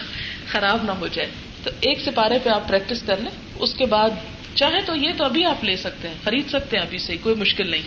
خراب 0.52 0.84
نہ 0.84 0.92
ہو 0.92 1.08
جائے۔ 1.08 1.30
تو 1.64 1.70
ایک 1.80 2.00
سپارے 2.02 2.40
پہ 2.44 2.50
آپ 2.50 2.68
پریکٹس 2.68 3.02
کر 3.02 3.18
لیں۔ 3.18 3.32
اس 3.60 3.74
کے 3.74 3.86
بعد 3.86 4.10
چاہے 4.56 4.82
تو 4.86 4.96
یہ 4.96 5.10
تو 5.18 5.24
ابھی 5.24 5.46
آپ 5.46 5.64
لے 5.64 5.76
سکتے 5.76 6.08
ہیں، 6.08 6.16
خرید 6.24 6.50
سکتے 6.50 6.78
ہیں 6.78 6.84
ابھی 6.84 6.98
سے، 6.98 7.18
کوئی 7.18 7.36
مشکل 7.36 7.70
نہیں۔ 7.70 7.82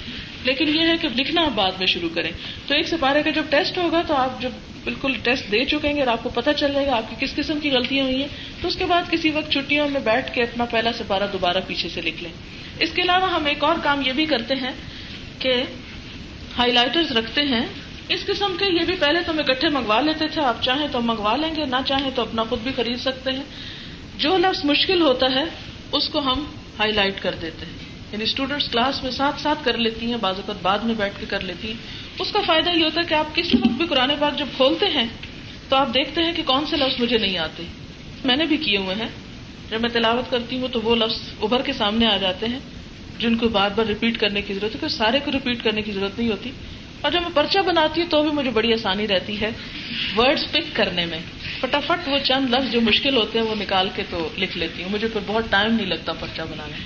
لیکن 0.45 0.69
یہ 0.69 0.81
ہے 0.81 0.97
کہ 1.01 1.09
لکھنا 1.09 1.43
آپ 1.43 1.51
بعد 1.55 1.73
میں 1.79 1.87
شروع 1.87 2.09
کریں۔ 2.15 2.31
تو 2.67 2.75
ایک 2.75 2.89
سپارے 2.89 3.23
کا 3.23 3.31
جب 3.31 3.43
ٹیسٹ 3.51 3.79
ہوگا 3.79 4.03
تو 4.07 4.15
آپ 4.15 4.43
جب 4.43 4.51
بالکل 4.85 5.13
ٹیسٹ 5.23 5.53
دے 5.53 5.65
چکیں 5.65 5.95
گے 5.95 6.01
اور 6.01 6.09
آپ 6.09 6.23
کو 6.23 6.29
پتا 6.29 6.53
چل 6.53 6.73
جائے 6.75 6.87
گا 6.87 6.97
آپ 6.97 7.11
کی 7.11 7.27
کس 7.27 7.35
قسم 7.35 7.61
کی 7.61 7.71
غلطیاں 7.71 8.05
ہوئی 8.05 8.21
ہیں۔ 8.21 8.29
تو 8.63 8.69
اس 8.69 8.77
کے 8.77 8.85
بعد 8.85 9.03
کسی 9.11 9.31
وقت 9.31 9.53
چھٹیوں 9.53 9.89
میں 9.89 10.01
بیٹھ 10.01 10.35
کے 10.35 10.43
اپنا 10.43 10.65
پہلا 10.65 10.93
سپارہ 10.93 11.23
دوبارہ 11.33 11.59
پیچھے 11.67 11.89
سے 11.89 12.01
لکھ 12.01 12.23
لیں۔ 12.23 12.33
اس 12.81 12.91
کے 12.95 13.03
علاوہ 13.03 13.31
ہم 13.31 13.47
ایک 13.47 13.65
اور 13.65 13.75
کام 13.83 14.03
یہ 14.07 14.13
بھی 14.13 14.27
کرتے 14.27 14.55
ہیں 14.55 14.73
کہ 15.39 15.55
ہائی 16.59 16.73
لائٹرز 16.73 17.13
رکھتے 17.13 17.41
ہیں۔ 17.43 17.67
اس 18.09 18.27
قسم 18.27 18.57
کے 18.59 18.65
یہ 18.81 18.85
بھی 18.87 18.95
پہلے 18.97 19.21
تو 19.27 19.33
ہم 19.33 19.39
اکٹھے 19.39 19.69
منگوا 19.69 20.01
لیتے 20.01 20.29
تھے، 20.29 20.43
آپ 20.43 20.63
چاہیں 20.63 20.89
تو 20.93 21.01
منگوا 21.01 21.37
لیں 21.37 21.57
گے، 21.57 21.65
نہ 21.65 21.77
چاہیں 21.87 22.11
تو 22.15 22.23
اپنا 22.23 22.43
خود 22.43 22.61
بھی 22.61 22.71
خرید 22.77 22.99
سکتے 22.99 23.33
ہیں۔ 23.33 23.43
جو 24.19 24.39
لفظ 24.39 24.65
مشکل 24.65 25.03
ہوتا 25.03 25.27
ہے، 25.35 25.45
اس 25.93 26.09
کو 26.09 26.19
ہم 26.19 26.45
ہائی 26.79 26.93
لائٹ 26.93 27.23
کر 27.23 27.35
دیتے 27.43 27.67
ہیں۔ 27.67 27.73
یعنی 28.13 28.25
اسٹوڈینٹس 28.25 28.69
کلاس 28.69 29.03
میں 29.03 29.11
ساتھ 29.11 29.41
ساتھ 29.41 29.65
کر 29.65 29.79
لیتی 29.79 30.07
ہیں، 30.07 30.17
بعض 30.21 30.35
اوقات 30.37 30.57
بعد 30.63 30.79
میں 30.79 30.95
بیٹھ 30.95 31.21
کے 31.21 31.27
کر 31.27 31.41
لیتی 31.41 31.69
ہیں۔ 31.69 31.75
اس 32.19 32.33
کا 32.33 32.39
فائدہ 32.47 32.71
یہ 32.71 32.85
ہوتا 32.85 33.01
ہے 33.01 33.07
کہ 33.07 33.15
آپ 33.15 33.35
کسی 33.35 33.57
وقت 33.57 33.77
بھی 33.77 33.87
قرآن 33.87 34.11
پاک 34.21 34.39
جب 34.39 34.47
کھولتے 34.57 34.87
ہیں، 34.87 35.07
تو 35.69 35.77
آپ 35.77 35.89
دیکھتے 35.95 36.23
ہیں 36.23 36.33
کہ 36.33 36.43
کون 36.43 36.67
سے 36.67 36.77
لفظ 36.77 37.01
مجھے 37.03 37.19
نہیں 37.19 37.39
آتے۔ 37.39 37.63
میں 38.25 38.37
نے 38.37 38.45
بھی 38.45 38.57
کیے 38.57 38.79
ہوئے 38.79 38.95
ہیں۔ 38.95 39.09
جب 39.71 39.81
میں 39.81 39.91
تلاوت 39.91 40.31
کرتی 40.31 40.59
ہوں 40.59 40.69
تو 40.69 40.81
وہ 40.81 40.97
لفظ 40.97 41.21
ابھر 41.43 41.63
کے 41.63 41.73
سامنے 41.73 42.07
آ 42.07 42.17
جاتے 42.17 42.47
ہیں، 42.49 42.59
جن 43.19 43.37
کو 43.37 43.49
بار 43.49 43.71
بار 43.71 43.87
ریپیٹ 43.87 44.19
کرنے 44.19 44.43
کی 44.43 44.55
ضرورت 44.55 44.83
ہے 44.83 44.89
سارے 44.89 45.21
کو 45.25 45.33
ریپیٹ 45.33 45.65
کرنے 45.65 45.83
کی 45.83 45.93
ضرورت 45.93 46.19
نہیں 46.19 46.31
ہوتی۔ 46.31 46.51
اور 47.05 47.13
جب 47.13 47.23
میں 47.23 47.31
پرچہ 47.35 47.59
بناتی 47.59 48.01
ہوں 48.03 48.09
تو 48.09 48.23
بھی 48.23 48.31
مجھے 48.31 48.51
بڑی 48.51 48.73
آسانی 48.73 49.09
رہتی 49.09 49.41
ہے 49.41 49.51
ورڈز 50.17 50.53
پک 50.53 50.77
کرنے 50.77 51.07
میں۔ 51.07 51.19
فٹافٹ 51.61 52.09
وہ 52.09 52.19
چند 52.19 52.55
لفظ 52.55 52.73
جو 52.73 52.81
مشکل 52.81 53.17
ہوتے 53.17 53.39
ہیں 53.39 53.47
وہ 53.47 53.55
نکال 53.55 53.89
کے 53.95 54.03
تو 54.11 54.29
لکھ 54.39 54.59
لیتی 54.59 54.83
ہوں۔ 54.83 54.91
مجھے 54.91 55.09
پھر 55.09 55.21
بہت 55.27 55.45
ٹائم 55.51 55.75
نہیں 55.75 55.87
لگتا 55.87 56.13
پرچہ 56.13 56.43
بنانے۔ 56.43 56.77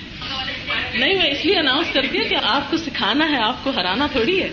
میں 0.99 1.07
نہیں، 1.07 1.23
میں 1.23 1.31
اس 1.31 1.45
لیے 1.45 1.59
اناؤنس 1.59 1.87
کرتی 1.93 2.17
ہوں 2.17 2.29
کہ 2.29 2.35
آپ 2.43 2.71
کو 2.71 2.77
سکھانا 2.77 3.29
ہے، 3.29 3.37
آپ 3.37 3.63
کو 3.63 3.69
ہرانا 3.69 4.07
تھوڑی 4.11 4.43
ہے۔ 4.43 4.49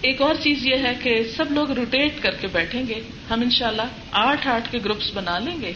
ایک 0.00 0.22
اور 0.22 0.34
چیز 0.34 0.66
یہ 0.66 0.76
ہے 0.76 0.94
کہ 1.02 1.22
سب 1.36 1.44
لوگ 1.50 1.70
روٹیٹ 1.70 2.12
کر 2.20 2.30
کے 2.30 2.46
بیٹھیں 2.46 2.82
گے۔ 2.88 2.94
ہم 3.30 3.40
انشاءاللہ 3.40 3.82
آٹھ 4.12 4.48
آٹھ 4.48 4.72
کے 4.72 4.78
گروپس 4.84 5.10
بنا 5.14 5.38
لیں 5.38 5.60
گے۔ 5.60 5.72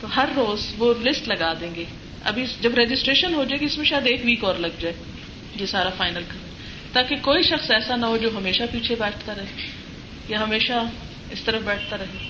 تو 0.00 0.06
ہر 0.16 0.28
روز 0.36 0.66
وہ 0.78 0.94
لسٹ 1.02 1.28
لگا 1.28 1.52
دیں 1.60 1.74
گے۔ 1.74 1.84
ابھی 2.24 2.44
جب 2.60 2.74
رجسٹریشن 2.74 3.34
ہو 3.34 3.44
جائے 3.44 3.60
گی، 3.60 3.64
اس 3.64 3.78
میں 3.78 3.86
شاید 3.86 4.06
ایک 4.06 4.20
ویک 4.24 4.44
اور 4.44 4.54
لگ 4.54 4.80
جائے۔ 4.80 4.94
یہ 5.60 5.66
سارا 5.66 5.90
فائنل 5.90 6.22
کر۔ 6.28 6.49
تاکہ 6.92 7.16
کوئی 7.22 7.42
شخص 7.42 7.70
ایسا 7.70 7.96
نہ 7.96 8.06
ہو 8.06 8.16
جو 8.16 8.30
ہمیشہ 8.36 8.62
پیچھے 8.72 8.94
بیٹھتا 8.94 9.34
رہے 9.34 9.68
یا 10.28 10.42
ہمیشہ 10.42 10.72
اس 11.30 11.40
طرف 11.44 11.62
بیٹھتا 11.62 11.98
رہے۔ 11.98 12.28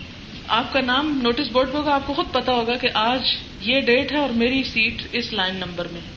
آپ 0.49 0.73
کا 0.73 0.81
نام 0.81 1.21
نوٹس 1.23 1.51
بورڈ 1.53 1.73
پہ 1.73 1.77
ہوگا، 1.77 1.95
آپ 1.95 2.07
کو 2.07 2.15
خود 2.15 2.27
پتا 2.33 2.53
ہوگا 2.53 2.77
کہ 2.77 2.89
آج 2.95 3.21
یہ 3.61 3.81
ڈیٹ 3.81 4.13
ہے 4.13 4.17
اور 4.17 4.29
میری 4.29 4.63
سیٹ 4.63 5.03
اس 5.13 5.33
لائن 5.33 5.57
نمبر 5.57 5.87
میں 5.93 6.01
ہے۔ 6.01 6.11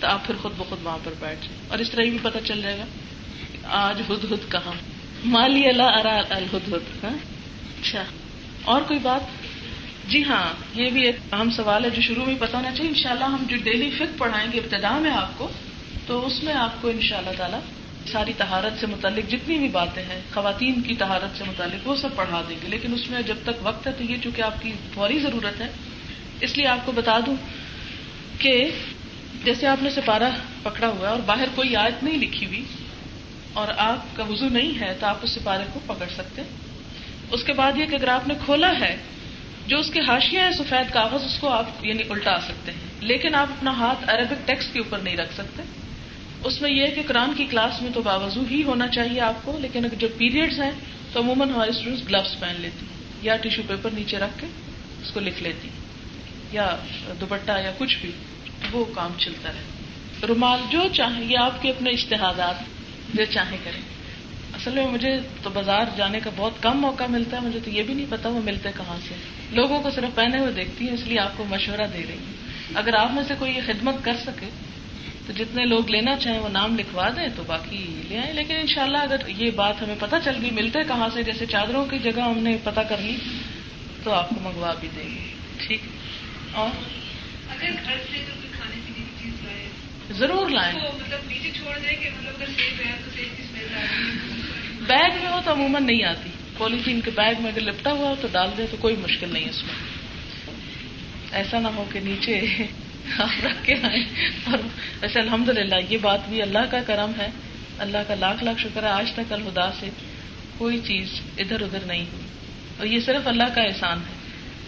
تو 0.00 0.06
آپ 0.06 0.26
پھر 0.26 0.34
خود 0.34 0.52
بخود 0.56 0.78
وہاں 0.82 0.98
پر 1.04 1.12
بیٹھ 1.20 1.40
جائیں۔ 1.42 1.62
اور 1.68 1.78
اس 1.78 1.90
طرح 1.90 2.02
ہی 2.02 2.10
بھی 2.10 2.18
پتا 2.22 2.38
چل 2.40 2.62
جائے 2.62 2.78
گا۔ 2.78 2.84
آج 3.64 4.00
ہد 4.08 4.32
ہد 4.32 4.52
کہاں؟ 4.52 4.72
مالی 5.24 5.68
اللہ 5.68 5.82
ارا 5.82 6.20
الہد 6.30 6.72
ہد 6.72 7.04
ہاں؟ 7.04 7.16
اچھا 7.80 8.02
اور 8.64 8.82
کوئی 8.82 8.98
بات؟ 8.98 9.20
جی 10.08 10.24
ہاں 10.24 10.52
یہ 10.74 10.90
بھی 10.90 11.06
ایک 11.06 11.16
اہم 11.32 11.50
سوال 11.50 11.84
ہے 11.84 11.90
جو 11.90 12.02
شروع 12.02 12.24
میں 12.24 12.34
پتا 12.40 12.58
ہونا 12.58 12.70
چاہیے۔ 12.72 12.88
انشاءاللہ 12.88 13.24
ہم 13.24 13.44
جو 13.48 13.56
ڈیلی 13.64 13.90
فک 13.90 14.18
پڑھائیں 14.18 14.52
گے، 14.52 14.58
ابتدا 14.58 14.98
میں 14.98 15.10
آپ 15.10 15.38
کو 15.38 15.48
تو 16.06 16.26
اس 16.26 16.42
میں 16.42 16.54
آپ 16.54 16.82
کو 16.82 16.88
ان 16.88 17.00
شاء 17.00 17.18
اللہ 17.18 17.30
تعالیٰ 17.36 17.60
ساری 18.12 18.32
تہارت 18.38 18.80
سے 18.80 18.86
متعلق 18.86 19.30
جتنی 19.30 19.58
بھی 19.58 19.68
باتیں 19.68 20.02
ہیں، 20.02 20.20
خواتین 20.34 20.82
کی 20.82 20.94
تہارت 20.94 21.38
سے 21.38 21.44
متعلق، 21.44 21.88
وہ 21.88 21.96
سب 21.96 22.08
پڑھا 22.16 22.42
دیں 22.48 22.56
گے۔ 22.62 22.68
لیکن 22.68 22.94
اس 22.94 23.10
میں 23.10 23.22
جب 23.22 23.34
تک 23.42 23.50
وقت 23.62 23.86
ہے 23.86 23.92
تو 23.92 24.04
یہ 24.04 24.16
چونکہ 24.22 24.42
آپ 24.42 24.62
کی 24.62 24.72
فوری 24.94 25.18
ضرورت 25.18 25.60
ہے، 25.60 25.66
اس 26.40 26.56
لیے 26.56 26.66
آپ 26.66 26.86
کو 26.86 26.92
بتا 26.92 27.18
دوں 27.26 27.36
کہ 28.38 28.70
جیسے 29.44 29.66
آپ 29.66 29.82
نے 29.82 29.90
سپارہ 29.90 30.30
پکڑا 30.62 30.88
ہوا 30.88 31.08
ہے 31.08 31.12
اور 31.12 31.20
باہر 31.26 31.44
کوئی 31.54 31.76
آیت 31.76 32.04
نہیں 32.04 32.18
لکھی 32.18 32.46
ہوئی 32.46 32.64
اور 33.52 33.68
آپ 33.76 34.16
کا 34.16 34.24
وضو 34.24 34.48
نہیں 34.48 34.80
ہے، 34.80 34.96
تو 35.00 35.06
آپ 35.06 35.18
اس 35.22 35.30
سپارے 35.30 35.64
کو 35.72 35.80
پکڑ 35.86 36.06
سکتے 36.16 36.42
اس 37.30 37.44
کے 37.44 37.52
بعد 37.52 37.72
یہ 37.76 37.86
کہ 37.86 37.94
اگر 37.94 38.08
آپ 38.08 38.28
نے 38.28 38.34
کھولا 38.44 38.72
ہے، 38.80 38.96
جو 39.66 39.78
اس 39.78 39.90
کے 39.90 40.00
حاشیاں 40.00 40.44
ہیں 40.44 40.52
سفید 40.52 40.92
کاغذ، 40.92 41.24
اس 41.24 41.38
کو 41.40 41.48
آپ 41.48 41.66
یعنی 41.82 42.02
الٹا 42.10 42.40
سکتے 42.40 42.72
ہیں۔ 42.72 42.80
لیکن 43.00 43.34
آپ 43.34 43.46
اپنا 43.50 43.70
ہاتھ 43.70 44.10
عربک 44.10 44.46
ٹیکسٹ 44.46 44.72
کے 44.72 44.78
اوپر 44.78 44.98
نہیں 44.98 45.16
رکھ 45.16 45.34
سکتے۔ 45.34 45.62
اس 46.44 46.62
میں 46.62 46.70
یہ 46.70 46.86
ہے 46.86 46.90
کہ 46.90 47.02
قرآن 47.06 47.34
کی 47.36 47.44
کلاس 47.44 47.82
میں 47.82 47.90
تو 47.94 48.02
باوضو 48.02 48.42
ہی 48.50 48.62
ہونا 48.62 48.88
چاہیے 48.88 49.20
آپ 49.20 49.34
کو، 49.42 49.58
لیکن 49.58 49.86
جو 49.98 50.08
پیریڈز 50.16 50.60
ہیں 50.60 50.70
تو 51.12 51.20
عموماً 51.20 51.50
ہمارے 51.50 51.70
اسٹوڈینٹس 51.70 52.08
گلوس 52.08 52.40
پہن 52.40 52.54
لیتی 52.58 52.86
ہیں 52.86 52.96
یا 53.22 53.36
ٹیشو 53.36 53.62
پیپر 53.66 53.90
نیچے 53.90 54.18
رکھ 54.18 54.40
کے 54.40 54.46
اس 55.02 55.10
کو 55.10 55.20
لکھ 55.20 55.42
لیتی 55.42 55.68
یا 56.52 56.76
دوپٹہ 57.20 57.52
یا 57.64 57.72
کچھ 57.78 57.98
بھی، 58.00 58.10
وہ 58.72 58.84
کام 58.84 59.12
چلتا 59.18 59.48
رہے۔ 59.48 60.26
رومال، 60.26 60.60
جو 60.70 60.82
چاہیں، 60.92 61.24
یہ 61.24 61.38
آپ 61.38 61.62
کے 61.62 61.70
اپنے 61.70 61.90
اشتہادات 61.90 62.54
جو 63.14 63.24
چاہیں 63.30 63.58
کریں۔ 63.64 63.80
اصل 64.54 64.70
میں 64.70 64.86
مجھے 64.86 65.20
تو 65.42 65.50
بازار 65.50 65.84
جانے 65.96 66.20
کا 66.20 66.30
بہت 66.36 66.62
کم 66.62 66.78
موقع 66.80 67.04
ملتا 67.08 67.36
ہے، 67.36 67.46
مجھے 67.46 67.58
تو 67.64 67.70
یہ 67.70 67.82
بھی 67.82 67.94
نہیں 67.94 68.06
پتا 68.08 68.28
وہ 68.28 68.40
ملتے 68.44 68.68
کہاں 68.76 68.96
سے۔ 69.08 69.14
لوگوں 69.50 69.82
کو 69.82 69.90
صرف 69.90 70.14
پہنے 70.14 70.38
ہوئے 70.38 70.52
دیکھتی 70.52 70.86
ہوں 70.86 70.94
اس 70.94 71.06
لیے 71.06 71.18
آپ 71.18 71.32
کو 71.36 71.44
مشورہ 71.44 71.86
دے 71.92 72.02
رہی 72.08 72.14
ہوں۔ 72.14 72.32
اگر 72.74 72.94
آپ 72.94 73.12
میں 73.12 73.22
سے 73.28 73.34
کوئی 73.38 73.56
یہ 73.56 73.60
خدمت 73.66 73.94
کر 74.02 74.16
سکے 74.26 74.46
تو 75.26 75.32
جتنے 75.32 75.64
لوگ 75.64 75.90
لینا 75.90 76.16
چاہیں 76.16 76.38
وہ 76.38 76.48
نام 76.48 76.78
لکھوا 76.78 77.10
دیں 77.10 77.28
تو 77.36 77.42
باقی 77.46 78.02
لے 78.08 78.18
آئیں۔ 78.18 78.32
لیکن 78.32 78.54
انشاءاللہ 78.56 78.98
اگر 78.98 79.16
یہ 79.26 79.50
بات 79.50 79.82
ہمیں 79.82 79.94
پتہ 79.98 80.16
چل 80.24 80.36
گئی 80.42 80.50
ملتے 80.50 80.78
کہاں 80.88 81.08
سے؟ 81.14 81.22
جیسے 81.22 81.46
چادروں 81.46 81.84
کی 81.84 81.98
جگہ 81.98 82.20
ہم 82.20 82.38
نے 82.38 82.56
پتہ 82.64 82.80
کر 82.80 82.96
لی 82.98 83.16
تو 84.02 84.12
آپ 84.12 84.28
کو 84.28 84.34
منگوا 84.40 84.74
بھی 84.80 84.88
دیں 84.96 85.08
گے۔ 85.08 85.34
ٹھیک۔ 85.66 85.80
اور؟ 86.52 86.68
اگر 87.48 87.66
گھر 87.66 87.96
سے 88.12 88.18
کوئی 88.18 88.48
کھانے 88.52 88.76
پینے 88.86 88.92
کی 88.96 89.02
چیز 89.22 89.34
لائے۔ 89.44 89.68
ضرور 90.10 90.48
لائیں۔ 90.50 90.74
مطلب 90.74 91.20
نیچے 91.28 91.50
چھوڑ 91.54 91.78
دیں 91.78 91.96
کہ 91.96 92.10
مطلب 92.18 92.34
اگر 92.36 92.46
سیب 92.46 92.86
ہے 92.86 92.92
تو 93.04 93.10
سیب 93.16 93.36
کی 93.36 93.42
اسمیل 93.42 93.66
آ 93.74 93.80
رہی 93.80 94.04
ہے 94.04 94.10
بیگ 94.86 95.22
میں 95.22 95.32
ہو 95.32 95.40
تو 95.44 95.52
عموماً 95.52 95.86
نہیں 95.86 96.04
آتی۔ 96.04 96.30
پولیتھین 96.58 97.00
کے 97.00 97.10
بیگ 97.14 97.34
میں 97.38 97.50
اگر 97.50 97.60
لپٹا 97.60 97.92
ہوا 97.92 98.08
ہو 98.10 98.14
تو 98.20 98.28
ڈال 98.32 98.50
دیں 98.56 98.66
تو 98.70 98.76
کوئی 98.80 98.96
مشکل 98.96 99.32
نہیں 99.32 99.48
اس 99.48 99.62
میں۔ 99.64 99.74
ایسا 101.32 101.60
نہ 101.60 101.68
ہو 101.68 101.84
کہ 101.92 102.00
نیچے 102.00 102.40
آپ 103.18 103.46
رکھ 103.46 103.64
کے 103.64 103.74
آئے 103.82 104.00
اور 104.44 104.58
ویسے 105.00 105.20
الحمد 105.20 105.48
للہ 105.48 105.74
یہ 105.88 105.98
بات 105.98 106.20
بھی 106.28 106.42
اللہ 106.42 106.58
کا 106.70 106.78
کرم 106.86 107.12
ہے۔ 107.18 107.28
اللہ 107.78 107.98
کا 108.08 108.14
لاکھ 108.14 108.44
لاکھ 108.44 108.60
شکر 108.60 108.82
ہے۔ 108.82 108.88
آج 108.88 109.12
تک 109.12 109.32
الہدا 109.32 109.70
سے 109.80 109.88
کوئی 110.58 110.80
چیز 110.84 111.08
ادھر 111.38 111.60
ادھر 111.60 111.78
نہیں 111.86 112.04
ہوئی۔ 112.12 112.26
اور 112.78 112.86
یہ 112.86 113.00
صرف 113.00 113.28
اللہ 113.28 113.54
کا 113.54 113.62
احسان 113.62 113.98
ہے۔ 113.98 114.16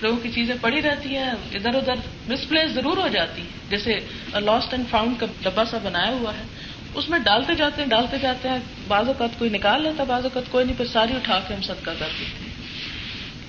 لوگوں 0.03 0.17
کی 0.17 0.31
چیزیں 0.31 0.55
پڑی 0.61 0.83
رہتی 0.83 1.17
ہیں، 1.17 1.31
ادھر 1.55 1.75
ادھر 1.75 1.95
مس 2.29 2.49
پلیس 2.49 2.71
ضرور 2.71 2.97
ہو 2.97 3.09
جاتی 3.09 3.43
ہے۔ 3.43 3.47
جیسے 3.71 3.99
لاسٹ 4.41 4.69
اینڈ 4.73 4.89
فاؤنڈ 4.91 5.21
کا 5.21 5.27
ڈبا 5.43 5.65
سا 5.65 5.79
بنایا 5.83 6.11
ہوا 6.11 6.33
ہے۔ 6.35 6.43
اس 6.95 7.09
میں 7.09 7.19
ڈالتے 7.19 7.55
جاتے 7.55 7.83
ہیں، 7.83 7.89
ڈالتے 7.89 8.17
جاتے 8.23 8.49
ہیں۔ 8.49 8.59
بعض 8.89 9.07
اوقات 9.07 9.31
کوئی 9.39 9.51
نکال 9.51 9.83
لیتا، 9.83 10.05
بعض 10.05 10.23
اوقات 10.23 10.43
کوئی 10.51 10.65
نہیں، 10.65 10.77
پھر 10.77 10.87
ساری 10.87 11.13
اٹھا 11.13 11.41
کے 11.49 11.55
ہم 11.55 11.63
صدقہ 11.63 11.91
کر 11.99 12.07
دیتے 12.21 12.25
ہیں۔ 12.25 12.53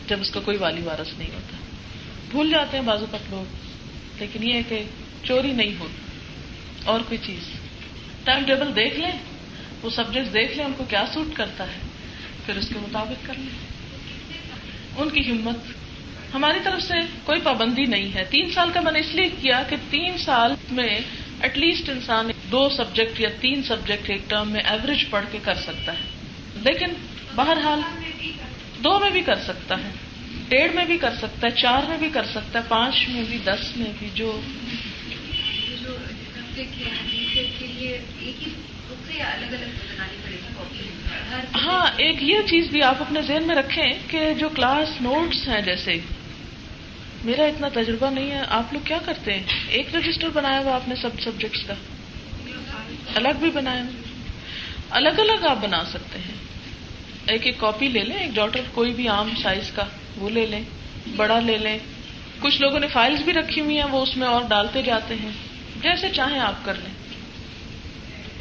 جب 0.07 0.21
اس 0.21 0.31
کا 0.31 0.39
کوئی 0.39 0.57
والی 0.57 0.81
وارس 0.81 1.17
نہیں 1.17 1.29
ہوتا۔ 1.35 1.57
بھول 2.31 2.51
جاتے 2.51 2.77
ہیں 2.77 2.83
بعض 2.83 2.99
اوقات 2.99 3.29
لوگ۔ 3.29 3.68
لیکن 4.19 4.47
یہ 4.47 4.53
ہے 4.53 4.63
کہ 4.69 4.83
چوری 5.23 5.51
نہیں 5.51 5.73
ہوتی 5.79 6.01
اور 6.83 6.99
کوئی 6.99 7.17
چیز۔ 7.25 7.39
ٹائم 8.23 8.43
ٹیبل 8.45 8.75
دیکھ 8.75 8.99
لیں۔ 8.99 9.11
وہ 9.81 9.89
سبجیکٹ 9.89 10.33
دیکھ 10.33 10.57
لیں۔ 10.57 10.65
ان 10.65 10.73
کو 10.77 10.83
کیا 10.89 11.05
سوٹ 11.13 11.35
کرتا 11.35 11.63
ہے۔ 11.63 11.79
پھر 12.45 12.55
اس 12.57 12.69
کے 12.69 12.79
مطابق 12.79 13.27
کر 13.27 13.33
لیں۔ 13.37 13.67
ان 14.97 15.09
کی 15.09 15.31
ہمت۔ 15.31 15.57
ہماری 16.33 16.59
طرف 16.63 16.81
سے 16.81 16.93
کوئی 17.25 17.39
پابندی 17.41 17.85
نہیں 17.85 18.15
ہے۔ 18.15 18.23
تین 18.29 18.51
سال 18.51 18.69
کا 18.73 18.81
میں 18.81 18.91
نے 18.91 18.99
اس 18.99 19.15
لیے 19.15 19.29
کیا 19.41 19.63
کہ 19.69 19.75
تین 19.89 20.17
سال 20.17 20.53
میں 20.71 20.99
ایٹ 21.41 21.57
لیسٹ 21.57 21.89
انسان 21.89 22.29
دو 22.51 22.69
سبجیکٹ 22.69 23.19
یا 23.19 23.29
تین 23.41 23.63
سبجیکٹ 23.63 24.09
ایک 24.09 24.21
ٹرم 24.29 24.51
میں 24.51 24.61
ایوریج 24.63 25.09
پڑھ 25.09 25.25
کے 25.31 25.37
کر 25.43 25.55
سکتا 25.55 25.91
ہے۔ 25.91 26.09
لیکن 26.55 26.87
بہرحال 27.35 27.81
دو 28.83 28.99
میں 28.99 29.09
بھی 29.09 29.21
کر 29.21 29.35
سکتا 29.35 29.75
ہے۔ 29.75 29.89
ڈیڑھ 30.49 30.73
میں 30.73 30.85
بھی 30.85 30.97
کر 30.97 31.13
سکتا 31.17 31.47
ہے 31.47 31.51
چار 31.51 31.81
میں 31.89 31.97
بھی 31.97 32.09
کر 32.13 32.25
سکتا 32.25 32.59
ہے 32.59 32.63
پانچ 32.67 33.09
میں 33.09 33.23
بھی 33.29 33.37
دس 33.37 33.77
میں 33.77 33.91
بھی 33.99 34.09
جو 34.13 34.39
ہاں 41.55 41.87
ایک 41.97 42.23
یہ 42.23 42.37
چیز 42.47 42.67
بھی 42.69 42.83
آپ 42.83 42.95
اپنے 42.99 43.21
ذہن 43.21 43.43
میں 43.47 43.55
رکھیں 43.55 43.93
کہ 44.07 44.33
جو 44.33 44.49
کلاس 44.49 45.01
نوٹس 45.01 45.47
ہیں 45.47 45.61
جیسے 45.61 45.99
میرا 47.23 47.43
اتنا 47.43 47.67
تجربہ 47.73 48.09
نہیں 48.09 48.31
ہے 48.31 48.41
آپ 48.47 48.73
لوگ 48.73 48.81
کیا 48.85 48.97
کرتے 49.05 49.33
ہیں؟ 49.33 49.43
ایک 49.67 49.95
رجسٹر 49.95 50.29
بنایا 50.33 50.59
ہوا 50.59 50.75
آپ 50.75 50.87
نے 50.87 50.95
سب 50.95 51.09
سبجیکٹس 51.23 51.63
کا 51.67 51.73
الگ 53.15 53.39
بھی 53.39 53.49
بنایا 53.49 53.83
الگ 54.89 55.19
الگ 55.19 55.45
آپ 55.45 55.57
بنا 55.61 55.83
سکتے 55.85 56.19
ہیں۔ 56.19 56.33
ایک 57.25 57.45
ایک 57.45 57.59
کاپی 57.59 57.87
لے 57.87 58.03
لیں 58.03 58.17
ایک 58.17 58.31
ڈاٹر 58.35 58.61
کوئی 58.73 58.93
بھی 58.93 59.07
عام 59.07 59.29
سائز 59.43 59.71
کا۔ 59.71 59.85
وہ 60.19 60.29
لے 60.29 60.45
لیں، 60.45 60.61
بڑا 61.15 61.39
لے 61.39 61.57
لیں۔ 61.57 61.77
کچھ 62.39 62.61
لوگوں 62.61 62.79
نے 62.79 62.87
فائلز 62.87 63.21
بھی 63.21 63.33
رکھی 63.33 63.61
ہوئی 63.61 63.77
ہیں، 63.77 63.85
وہ 63.85 64.01
اس 64.01 64.17
میں 64.17 64.27
اور 64.27 64.41
ڈالتے 64.49 64.81
جاتے 64.81 65.15
ہیں۔ 65.15 65.31
جیسے 65.81 66.09
چاہیں 66.09 66.39
آپ 66.39 66.65
کر 66.65 66.73
لیں۔ 66.75 66.93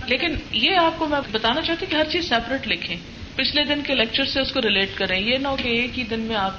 لیکن 0.07 0.35
یہ 0.53 0.77
آپ 0.77 0.99
کو 0.99 1.07
میں 1.07 1.21
بتانا 1.33 1.61
چاہتی 1.63 1.87
ہوں 1.87 1.91
کہ 1.91 1.97
ہر 1.97 2.13
چیز 2.13 2.29
سیپریٹ 2.29 2.69
لکھیں۔ 2.69 2.97
پچھلے 3.37 3.65
دن 3.65 3.83
کے 3.83 3.95
لیکچر 3.95 4.25
سے 4.25 4.41
اس 4.41 4.53
کو 4.53 4.61
ریلیٹ 4.61 4.89
کریں۔ 4.95 5.21
یہ 5.21 5.39
نہ 5.39 5.49
ہو 5.49 5.57
کہ 5.57 5.69
ایک 5.69 5.99
ہی 5.99 6.05
دن 6.05 6.21
میں 6.21 6.37
آپ 6.37 6.53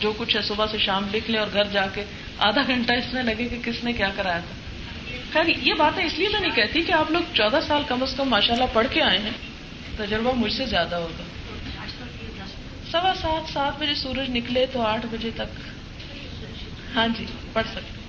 جو 0.00 0.12
کچھ 0.16 0.36
ہے 0.36 0.42
صبح 0.42 0.66
سے 0.70 0.78
شام 0.78 1.06
لکھ 1.14 1.30
لیں 1.30 1.40
اور 1.40 1.48
گھر 1.52 1.64
جا 1.64 1.86
کے 1.94 2.04
آدھا 2.38 2.62
گھنٹہ 2.66 2.92
اس 2.92 3.14
میں 3.14 3.22
لگے 3.22 3.48
کہ 3.48 3.56
کس 3.64 3.84
نے 3.84 3.92
کیا 3.92 4.08
کرایا 4.16 4.38
تھا۔ 4.38 4.54
خیر، 5.32 5.56
یہ 5.62 5.74
باتیں 5.74 6.04
اس 6.04 6.18
لیے 6.18 6.28
میں 6.28 6.40
نہیں 6.40 6.56
کہتی 6.56 6.82
کہ 6.82 6.92
آپ 6.92 7.10
لوگ 7.10 7.20
چودہ 7.34 7.58
سال 7.66 7.82
کم 7.88 8.02
از 8.02 8.14
کم 8.16 8.28
ماشاء 8.28 8.54
اللہ 8.54 8.64
پڑھ 8.72 8.86
کے 8.90 9.02
آئے 9.02 9.18
ہیں۔ 9.18 9.30
تجربہ 9.96 10.32
مجھ 10.32 10.52
سے 10.52 10.66
زیادہ 10.66 10.96
ہوگا۔ 10.96 11.22
سوا 12.90 13.12
سات 13.20 13.52
سات 13.52 13.82
بجے 13.82 13.94
سورج 13.94 14.30
نکلے 14.30 14.66
تو 14.72 14.82
آٹھ 14.82 15.06
بجے 15.10 15.30
تک 15.34 15.60
ہاں 16.94 17.08
جی 17.18 17.24
پڑھ 17.52 17.66
سکتے 17.70 18.00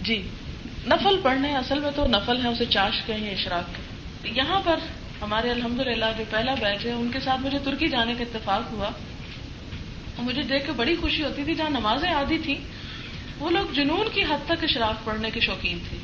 جی 0.00 0.22
نفل 0.86 1.20
پڑھنے 1.22 1.56
اصل 1.56 1.80
میں 1.80 1.90
تو 1.96 2.06
نفل 2.06 2.44
ہے، 2.44 2.48
اسے 2.48 2.64
چاش 2.64 3.02
کہیں 3.06 3.30
اشراق 3.30 3.76
کے 3.76 4.30
یہاں 4.36 4.60
پر 4.64 4.76
ہمارے 5.22 5.50
الحمد 5.50 5.80
للہ 5.80 6.04
جو 6.18 6.24
پہلا 6.30 6.54
بیچ 6.54 6.86
ہے، 6.86 6.92
ان 6.92 7.10
کے 7.12 7.20
ساتھ 7.20 7.40
مجھے 7.40 7.58
ترکی 7.58 7.88
جانے 7.88 8.14
کا 8.14 8.22
اتفاق 8.22 8.72
ہوا۔ 8.72 8.90
مجھے 10.18 10.42
دیکھ 10.42 10.66
کے 10.66 10.72
بڑی 10.72 10.96
خوشی 10.96 11.24
ہوتی 11.24 11.44
تھی، 11.44 11.54
جہاں 11.54 11.70
نمازیں 11.70 12.10
آدھی 12.10 12.38
تھی 12.38 12.54
وہ 13.38 13.50
لوگ 13.50 13.72
جنون 13.72 14.08
کی 14.14 14.22
حد 14.22 14.46
تک 14.46 14.64
اشراق 14.64 15.04
پڑھنے 15.04 15.30
کے 15.30 15.40
شوقین 15.40 15.78
تھے۔ 15.88 15.98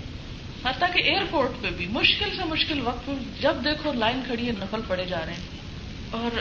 حتیٰ 0.65 0.93
کہ 0.93 1.03
ایئرپورٹ 1.03 1.63
پہ 1.63 1.71
بھی، 1.77 1.87
مشکل 1.87 2.37
سے 2.37 2.45
مشکل 2.45 2.81
وقت 2.81 3.11
جب 3.41 3.57
دیکھو 3.65 3.93
لائن 3.93 4.21
کھڑی 4.27 4.47
ہے، 4.47 4.53
نفل 4.53 4.81
پڑے 4.87 5.05
جا 5.05 5.27
رہے 5.27 5.33
ہیں۔ 5.33 5.41
اور 6.11 6.41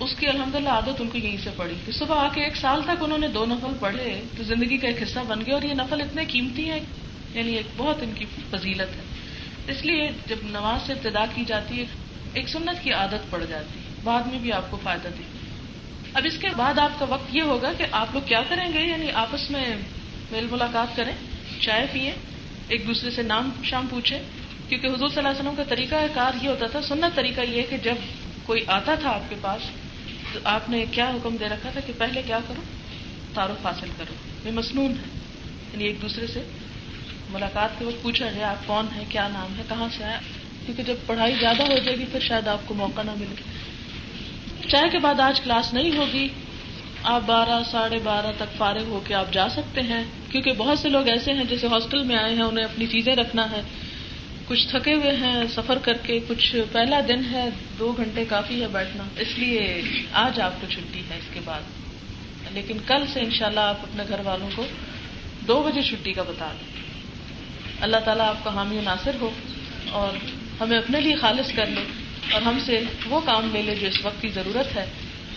اس 0.00 0.10
کی 0.18 0.26
الحمد 0.26 0.54
للہ 0.54 0.68
عادت 0.68 1.00
ان 1.00 1.08
کو 1.08 1.18
یہیں 1.18 1.36
سے 1.44 1.50
پڑی۔ 1.56 1.74
کہ 1.86 1.92
صبح 1.92 2.16
آ 2.16 2.28
کے 2.34 2.44
ایک 2.44 2.56
سال 2.56 2.82
تک 2.82 3.02
انہوں 3.02 3.18
نے 3.18 3.28
دو 3.28 3.46
نفل 3.46 3.72
پڑھے، 3.80 4.20
تو 4.36 4.42
زندگی 4.42 4.76
کا 4.76 4.88
ایک 4.88 5.02
حصہ 5.02 5.18
بن 5.28 5.40
گیا 5.46 5.54
اور 5.54 5.62
یہ 5.62 5.74
نفل 5.74 6.00
اتنے 6.00 6.24
قیمتی 6.24 6.70
ہیں 6.70 6.80
یعنی 7.34 7.52
ایک 7.56 7.66
بہت 7.76 7.96
ان 8.02 8.12
کی 8.14 8.24
فضیلت 8.50 8.96
ہے۔ 8.96 9.02
اس 9.72 9.84
لیے 9.84 10.10
جب 10.26 10.36
نماز 10.42 10.86
سے 10.86 10.92
ابتدا 10.92 11.24
کی 11.34 11.44
جاتی 11.44 11.78
ہے، 11.78 11.84
ایک 12.32 12.48
سنت 12.48 12.84
کی 12.84 12.92
عادت 12.92 13.30
پڑ 13.30 13.44
جاتی 13.44 13.78
ہے، 13.78 13.84
بعد 14.04 14.22
میں 14.22 14.38
بھی 14.38 14.52
آپ 14.52 14.70
کو 14.70 14.78
فائدہ 14.82 15.08
دی 15.18 15.22
اب 16.14 16.22
اس 16.24 16.38
کے 16.38 16.46
بعد 16.56 16.78
آپ 16.78 16.98
کا 16.98 17.06
وقت 17.08 17.36
یہ 17.36 17.42
ہوگا 17.42 17.72
کہ 17.78 17.84
آپ 17.90 18.06
لوگ 18.12 18.22
کیا 18.26 18.42
کریں 18.48 18.72
گے 18.72 18.80
یعنی 18.80 19.10
آپس 19.10 19.50
میں 19.50 19.76
میل 20.30 20.46
ملاقات 20.50 20.96
کریں، 20.96 21.12
چائے 21.60 21.86
پیئیں، 21.92 22.12
ایک 22.68 22.86
دوسرے 22.86 23.10
سے 23.10 23.22
نام 23.22 23.50
شام 23.64 23.86
پوچھیں۔ 23.90 24.18
کیونکہ 24.68 24.86
حضور 24.86 25.08
صلی 25.08 25.16
اللہ 25.16 25.28
علیہ 25.28 25.40
وسلم 25.40 25.54
کا 25.56 25.64
طریقہ 25.64 25.94
کار 26.14 26.44
یہ 26.44 26.48
ہوتا 26.48 26.66
تھا، 26.66 26.82
سنت 26.82 27.16
طریقہ 27.16 27.40
یہ 27.40 27.62
کہ 27.70 27.76
جب 27.76 27.94
کوئی 28.42 28.60
آتا 28.66 28.94
تھا 28.94 29.10
آپ 29.10 29.30
کے 29.30 29.34
پاس 29.40 29.62
تو 30.32 30.40
آپ 30.44 30.70
نے 30.70 30.84
کیا 30.90 31.10
حکم 31.10 31.36
دے 31.36 31.46
رکھا 31.46 31.70
تھا 31.70 31.80
کہ 31.80 31.92
پہلے 31.98 32.22
کیا 32.26 32.38
کرو؟ 32.48 32.62
تعارف 33.34 33.66
حاصل 33.66 33.88
کرو۔ 33.98 34.14
یہ 34.46 34.52
مصنون 34.52 34.90
ہے۔ 34.90 35.20
یعنی 35.72 35.84
ایک 35.84 36.02
دوسرے 36.02 36.26
سے 36.26 36.42
ملاقات 37.30 37.78
کے 37.78 37.84
وقت 37.84 38.02
پوچھا 38.02 38.24
جائے، 38.24 38.44
آپ 38.44 38.66
کون 38.66 38.86
ہیں؟ 38.96 39.04
کیا 39.08 39.28
نام 39.28 39.58
ہے؟ 39.58 39.62
کہاں 39.68 39.88
سے 39.96 40.04
آئے؟ 40.04 40.18
کیونکہ 40.66 40.82
جب 40.82 40.94
پڑھائی 41.06 41.34
زیادہ 41.40 41.62
ہو 41.62 41.78
جائے 41.84 41.98
گی 41.98 42.04
پھر 42.12 42.20
شاید 42.20 42.48
آپ 42.48 42.58
کو 42.66 42.74
موقع 42.74 43.00
نہ 43.02 43.10
ملے۔ 43.16 43.34
چائے 44.68 44.88
کے 44.88 44.98
بعد 44.98 45.20
آج 45.20 45.40
کلاس 45.40 45.74
نہیں 45.74 45.96
ہوگی، 45.96 46.28
آپ 47.02 47.20
بارہ، 47.26 47.62
ساڑھے 47.70 47.98
بارہ 47.98 48.32
تک 48.36 48.56
فارغ 48.56 48.84
ہو 48.84 49.00
کے 49.04 49.14
آپ 49.14 49.32
جا 49.32 49.48
سکتے 49.48 49.80
ہیں۔ 49.80 50.04
کیونکہ 50.30 50.52
بہت 50.52 50.78
سے 50.78 50.88
لوگ 50.88 51.08
ایسے 51.08 51.32
ہیں 51.32 51.44
جیسے 51.44 51.66
ہاسٹل 51.66 52.02
میں 52.02 52.16
آئے 52.16 52.34
ہیں، 52.34 52.42
انہیں 52.42 52.64
اپنی 52.64 52.86
چیزیں 52.86 53.16
رکھنا 53.16 53.50
ہے۔ 53.50 53.62
کچھ 54.50 54.68
تھکے 54.68 54.94
ہوئے 54.94 55.16
ہیں، 55.16 55.44
سفر 55.54 55.78
کر 55.78 55.92
کے 55.92 56.20
کچھ 56.28 56.56
پہلا 56.72 57.00
دن 57.08 57.24
ہے، 57.32 57.48
دو 57.78 57.92
گھنٹے 57.92 58.24
کافی 58.24 58.62
ہے 58.62 58.68
بیٹھنا۔ 58.68 59.04
اس 59.18 59.38
لیے 59.38 59.82
آج 60.12 60.40
آپ 60.40 60.60
کو 60.60 60.66
چھٹی 60.70 61.00
ہے 61.10 61.18
اس 61.18 61.34
کے 61.34 61.40
بعد۔ 61.44 61.60
لیکن 62.50 62.76
کل 62.86 63.04
سے 63.12 63.20
انشاءاللہ 63.20 63.60
اللہ 63.60 63.70
آپ 63.70 63.82
اپنے 63.82 64.02
گھر 64.08 64.20
والوں 64.24 64.50
کو 64.56 64.66
دو 65.46 65.62
بجے 65.62 65.82
چھٹی 65.82 66.12
کا 66.12 66.22
بتا 66.22 66.52
دیں۔ 66.52 66.82
اللہ 67.80 67.96
تعالیٰ 67.96 68.28
آپ 68.28 68.44
کا 68.44 68.54
حامی 68.54 68.78
و 68.78 68.82
ناصر 68.82 69.16
ہو 69.20 69.30
اور 69.90 70.16
ہمیں 70.60 70.78
اپنے 70.78 71.00
لیے 71.00 71.14
خالص 71.14 71.52
کر 71.52 71.66
لے 71.66 71.82
اور 72.32 72.42
ہم 72.42 72.58
سے 72.66 72.80
وہ 73.06 73.20
کام 73.20 73.50
لے 73.52 73.62
لے 73.62 73.74
جو 73.74 73.86
اس 73.86 74.04
وقت 74.04 74.22
کی 74.22 74.28
ضرورت 74.28 74.76
ہے 74.76 74.84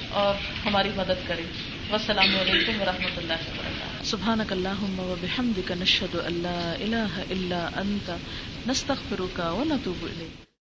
اور 0.10 0.36
ہماری 0.66 0.90
مدد 0.96 1.28
کرے۔ 1.28 1.44
والسلام 1.90 2.36
علیکم 2.42 2.82
و 2.82 2.84
اللہ 2.88 3.34
وبرکاتہ۔ 3.34 3.83
سبحانك 4.06 4.52
اللهم 4.54 5.00
وبحمدك 5.00 5.72
نشهد 5.72 6.16
ان 6.16 6.34
لا 6.42 6.76
اله 6.76 7.22
الا 7.22 7.82
انت 7.82 8.22
نستغفرك 8.66 9.40
ونتوب 9.40 10.06
اليك 10.06 10.53